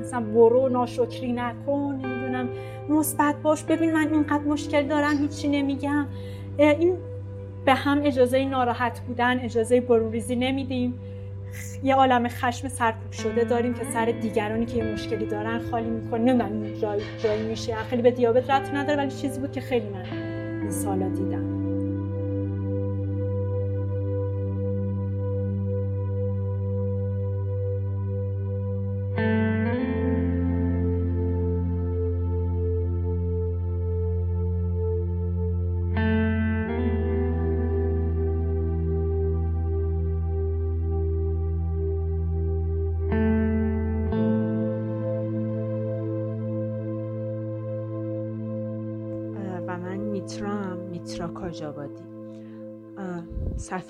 مثلا 0.00 0.20
برو 0.20 0.68
ناشکری 0.68 1.32
نکن 1.32 2.00
نمی‌دونم 2.02 2.48
مثبت 2.88 3.34
باش. 3.42 3.62
ببین 3.62 3.92
من 3.92 4.12
اینقدر 4.12 4.44
مشکل 4.44 4.86
دارم 4.86 5.18
هیچی 5.18 5.48
نمیگم. 5.48 6.06
این 6.58 6.96
به 7.64 7.74
هم 7.74 8.00
اجازه 8.04 8.44
ناراحت 8.44 9.00
بودن 9.00 9.40
اجازه 9.40 9.80
بروریزی 9.80 10.36
نمیدیم. 10.36 10.94
یه 11.82 11.94
عالم 11.94 12.28
خشم 12.28 12.68
سرکوب 12.68 13.12
شده 13.12 13.44
داریم 13.44 13.74
که 13.74 13.84
سر 13.84 14.04
دیگرانی 14.04 14.66
که 14.66 14.76
یه 14.76 14.84
مشکلی 14.84 15.26
دارن 15.26 15.60
خالی 15.70 15.90
می‌کنیم 15.90 16.42
نمی‌دونم 16.42 16.80
جای 16.80 17.00
جایی 17.22 17.42
میشه. 17.42 17.74
خیلی 17.74 18.02
به 18.02 18.10
دیابت 18.10 18.50
ربط 18.50 18.74
نداره 18.74 18.98
ولی 18.98 19.10
چیزی 19.10 19.40
بود 19.40 19.52
که 19.52 19.60
خیلی 19.60 19.88
من 19.88 20.04
این 20.60 20.70
سالا 20.70 21.08
دیدم. 21.08 21.61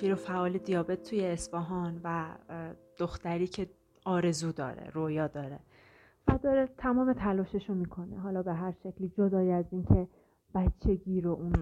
سفیر 0.03 0.13
و 0.13 0.15
فعال 0.15 0.57
دیابت 0.57 1.03
توی 1.03 1.25
اصفهان 1.25 2.01
و 2.03 2.35
دختری 2.97 3.47
که 3.47 3.69
آرزو 4.05 4.51
داره 4.51 4.89
رویا 4.93 5.27
داره. 5.27 5.59
و 6.27 6.39
داره 6.43 6.69
تمام 6.77 7.13
تلاشش 7.13 7.69
رو 7.69 7.75
می‌کنه. 7.75 8.19
حالا 8.19 8.43
به 8.43 8.53
هر 8.53 8.73
شکلی 8.83 9.11
جدای 9.17 9.51
از 9.51 9.65
اینکه 9.71 10.07
بچگی 10.55 11.21
رو 11.21 11.31
اون 11.31 11.53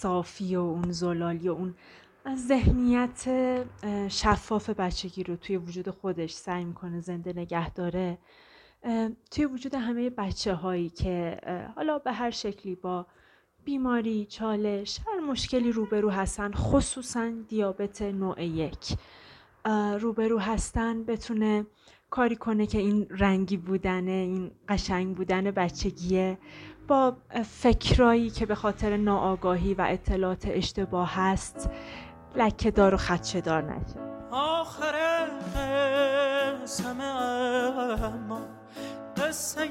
صافی 0.00 0.56
و 0.56 0.60
اون 0.60 0.92
زلالی 0.92 1.48
و 1.48 1.52
اون 1.52 1.74
ذهنیت 2.36 3.28
شفاف 4.08 4.70
بچگی 4.70 5.22
رو 5.22 5.36
توی 5.36 5.56
وجود 5.56 5.90
خودش 5.90 6.32
سعی 6.32 6.64
می‌کنه 6.64 7.00
زنده 7.00 7.32
نگه 7.32 7.70
داره. 7.70 8.18
توی 9.30 9.44
وجود 9.44 9.74
همه 9.74 10.10
بچه 10.10 10.54
هایی 10.54 10.88
که 10.88 11.40
حالا 11.76 11.98
به 11.98 12.12
هر 12.12 12.30
شکلی 12.30 12.74
با 12.74 13.06
بیماری، 13.66 14.26
چالش، 14.26 15.00
هر 15.06 15.20
مشکلی 15.20 15.72
روبرو 15.72 16.10
هستن 16.10 16.52
خصوصا 16.52 17.30
دیابت 17.48 18.02
نوع 18.02 18.44
یک. 18.44 18.98
روبرو 20.00 20.38
هستن 20.38 21.04
بتونه 21.04 21.66
کاری 22.10 22.36
کنه 22.36 22.66
که 22.66 22.78
این 22.78 23.06
رنگی 23.10 23.56
بودنه 23.56 24.10
این 24.10 24.50
قشنگ 24.68 25.16
بودن 25.16 25.50
بچگیه. 25.50 26.38
با 26.88 27.16
فکرایی 27.44 28.30
که 28.30 28.46
به 28.46 28.54
خاطر 28.54 28.96
ناآگاهی 28.96 29.74
و 29.74 29.86
اطلاعات 29.88 30.44
اشتباه 30.50 31.14
هست 31.14 31.70
لکه 32.36 32.70
دار 32.70 32.94
و 32.94 32.96
خدشه 32.96 33.40
دار 33.40 33.62
نشه. 33.62 34.00
آخر 34.30 35.26
قسم 36.62 37.00
اما 37.00 38.40
قصه 39.16 39.68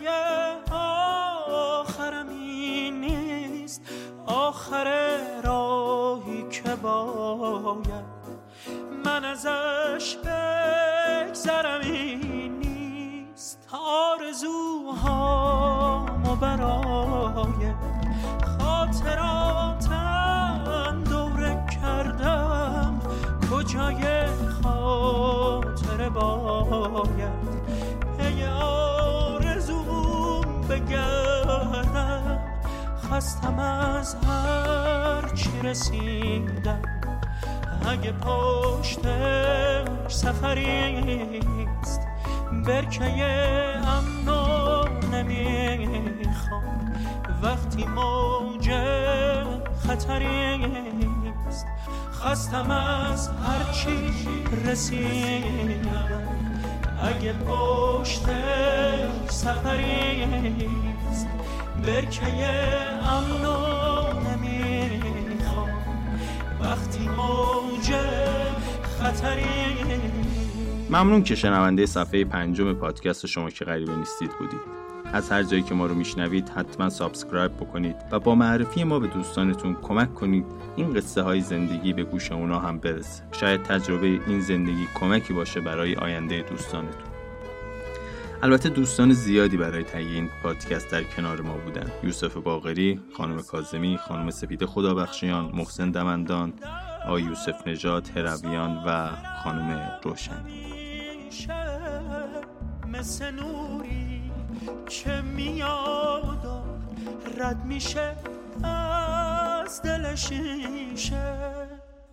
آخر 4.56 4.88
راهی 5.44 6.46
که 6.50 6.76
باید 6.76 8.06
من 9.06 9.26
ازش 9.26 10.16
بگذرم 10.18 11.82
این 11.82 12.60
نیست. 12.60 13.68
آرزوهامو 14.20 14.96
برای 16.36 17.74
خاطراتم 18.60 19.84
دوره 21.10 21.66
کردم. 21.82 23.00
کجای 23.52 24.26
خاطر 24.64 26.10
باید؟ 26.10 27.46
پی 28.18 28.46
آرزوم 28.62 29.82
بگردم 30.70 31.25
خستم 33.16 33.60
از 33.60 34.16
هر 34.16 35.30
چی 35.36 35.50
رسیدم. 35.64 36.82
اگه 37.90 38.12
پشتش 38.12 39.88
سفریست 40.08 42.00
برکه 42.66 43.06
امن 43.88 44.30
و 44.30 44.86
می‌خوام 45.24 46.94
وقتی 47.44 47.86
موج 47.86 48.72
خطری 49.88 50.66
است 51.48 51.68
خستم 52.14 52.72
از 52.72 53.30
هرچی 53.30 54.14
رسیدم. 54.66 56.22
اگه 57.02 57.34
پشت 57.34 58.26
سفری 59.30 60.24
است 60.24 60.95
برکه 61.86 62.26
امنو 63.04 63.58
نمی‌خوام. 64.44 65.70
وقتی 66.62 67.08
موج 67.08 67.94
خطری 69.00 69.46
ممنون 70.90 71.24
که 71.24 71.36
شنونده 71.36 71.86
صفحه 71.86 72.26
پنجم 72.26 72.74
پادکست 72.74 73.26
شما 73.26 73.50
که 73.50 73.66
غریبه 73.66 73.96
نیستید 73.96 74.32
بودید. 74.40 74.86
از 75.14 75.32
هر 75.32 75.44
جایی 75.44 75.64
که 75.64 75.74
ما 75.74 75.86
رو 75.86 75.96
میشنوید 75.96 76.50
حتما 76.50 76.90
subscribe 76.90 77.52
بکنید 77.52 77.96
و 78.12 78.20
با 78.20 78.36
معرفی 78.36 78.84
ما 78.84 79.00
به 79.00 79.08
دوستانتون 79.08 79.78
کمک 79.82 80.14
کنید. 80.14 80.46
این 80.76 80.94
قصه 80.94 81.22
های 81.22 81.42
زندگی 81.42 81.94
به 81.94 82.04
گوش 82.04 82.32
اونا 82.32 82.60
هم 82.60 82.78
برسه. 82.78 83.24
شاید 83.32 83.64
تجربه 83.64 84.08
این 84.08 84.42
زندگی 84.42 84.88
کمکی 85.00 85.34
باشه 85.34 85.62
برای 85.62 85.96
آینده 85.96 86.42
دوستانتون. 86.50 87.15
البته 88.44 88.70
دوستان 88.70 89.14
زیادی 89.14 89.58
برای 89.58 89.84
تهیه 89.84 90.12
این 90.12 90.30
پادکست 90.44 90.92
در 90.92 91.04
کنار 91.04 91.42
ما 91.42 91.58
بودن. 91.58 91.92
یوسف 92.04 92.38
باقری، 92.38 93.00
خانم 93.18 93.42
کاظمی، 93.42 93.98
خانم 93.98 94.30
سپید 94.30 94.66
خدابخشیان، 94.66 95.52
محسن 95.54 95.92
دمندان، 95.92 96.54
آقای 97.06 97.22
یوسف 97.24 97.68
نجات، 97.68 98.18
هرویان 98.18 98.84
و 98.86 99.10
خانم 99.44 100.00
روشن. 100.04 100.46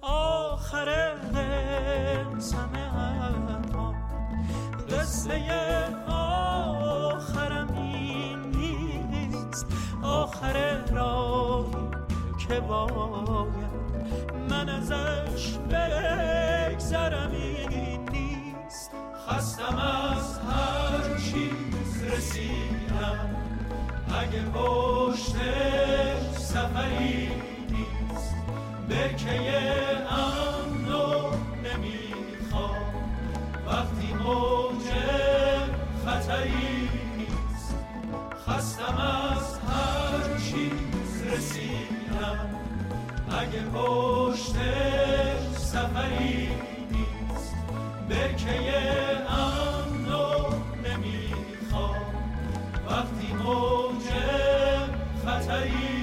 آخر 0.03 1.14
قسم 2.37 2.70
اما 2.75 2.91
قصه 4.93 5.43
آخرم 6.09 7.74
این 7.74 8.38
نیست. 8.40 9.66
آخر 10.03 10.76
راهی 10.90 11.76
که 12.49 12.61
باید 12.61 13.49
من 14.51 14.68
ازش 14.68 15.57
بگذرم 15.70 17.30
این 17.32 18.09
نیست. 18.11 18.90
خستم 19.28 19.78
از 19.78 20.38
هر 20.38 21.16
چیز 21.18 22.03
رسیدم. 22.03 23.36
اگه 24.20 24.43
پشتش 24.43 26.38
سفری 26.38 27.28
نیست 27.70 28.34
برکه 28.88 29.53
امنو 30.11 31.30
نمی‌خوام. 31.64 32.91
وقتی 33.73 34.12
موج 34.12 34.85
خطری 36.07 36.89
خستم 38.47 38.99
از 38.99 39.59
هر 39.59 40.39
چیز 40.39 41.33
رسیدم. 41.33 42.51
اگه 43.31 43.62
پشت 43.75 44.55
سفری 45.57 46.49
نیست 46.91 47.55
برکه 48.09 48.73
امن 49.29 50.12
و 50.12 50.51
نمی‌خوام. 50.85 51.97
وقتی 52.87 53.33
موج 53.33 54.05
خطری 55.27 56.01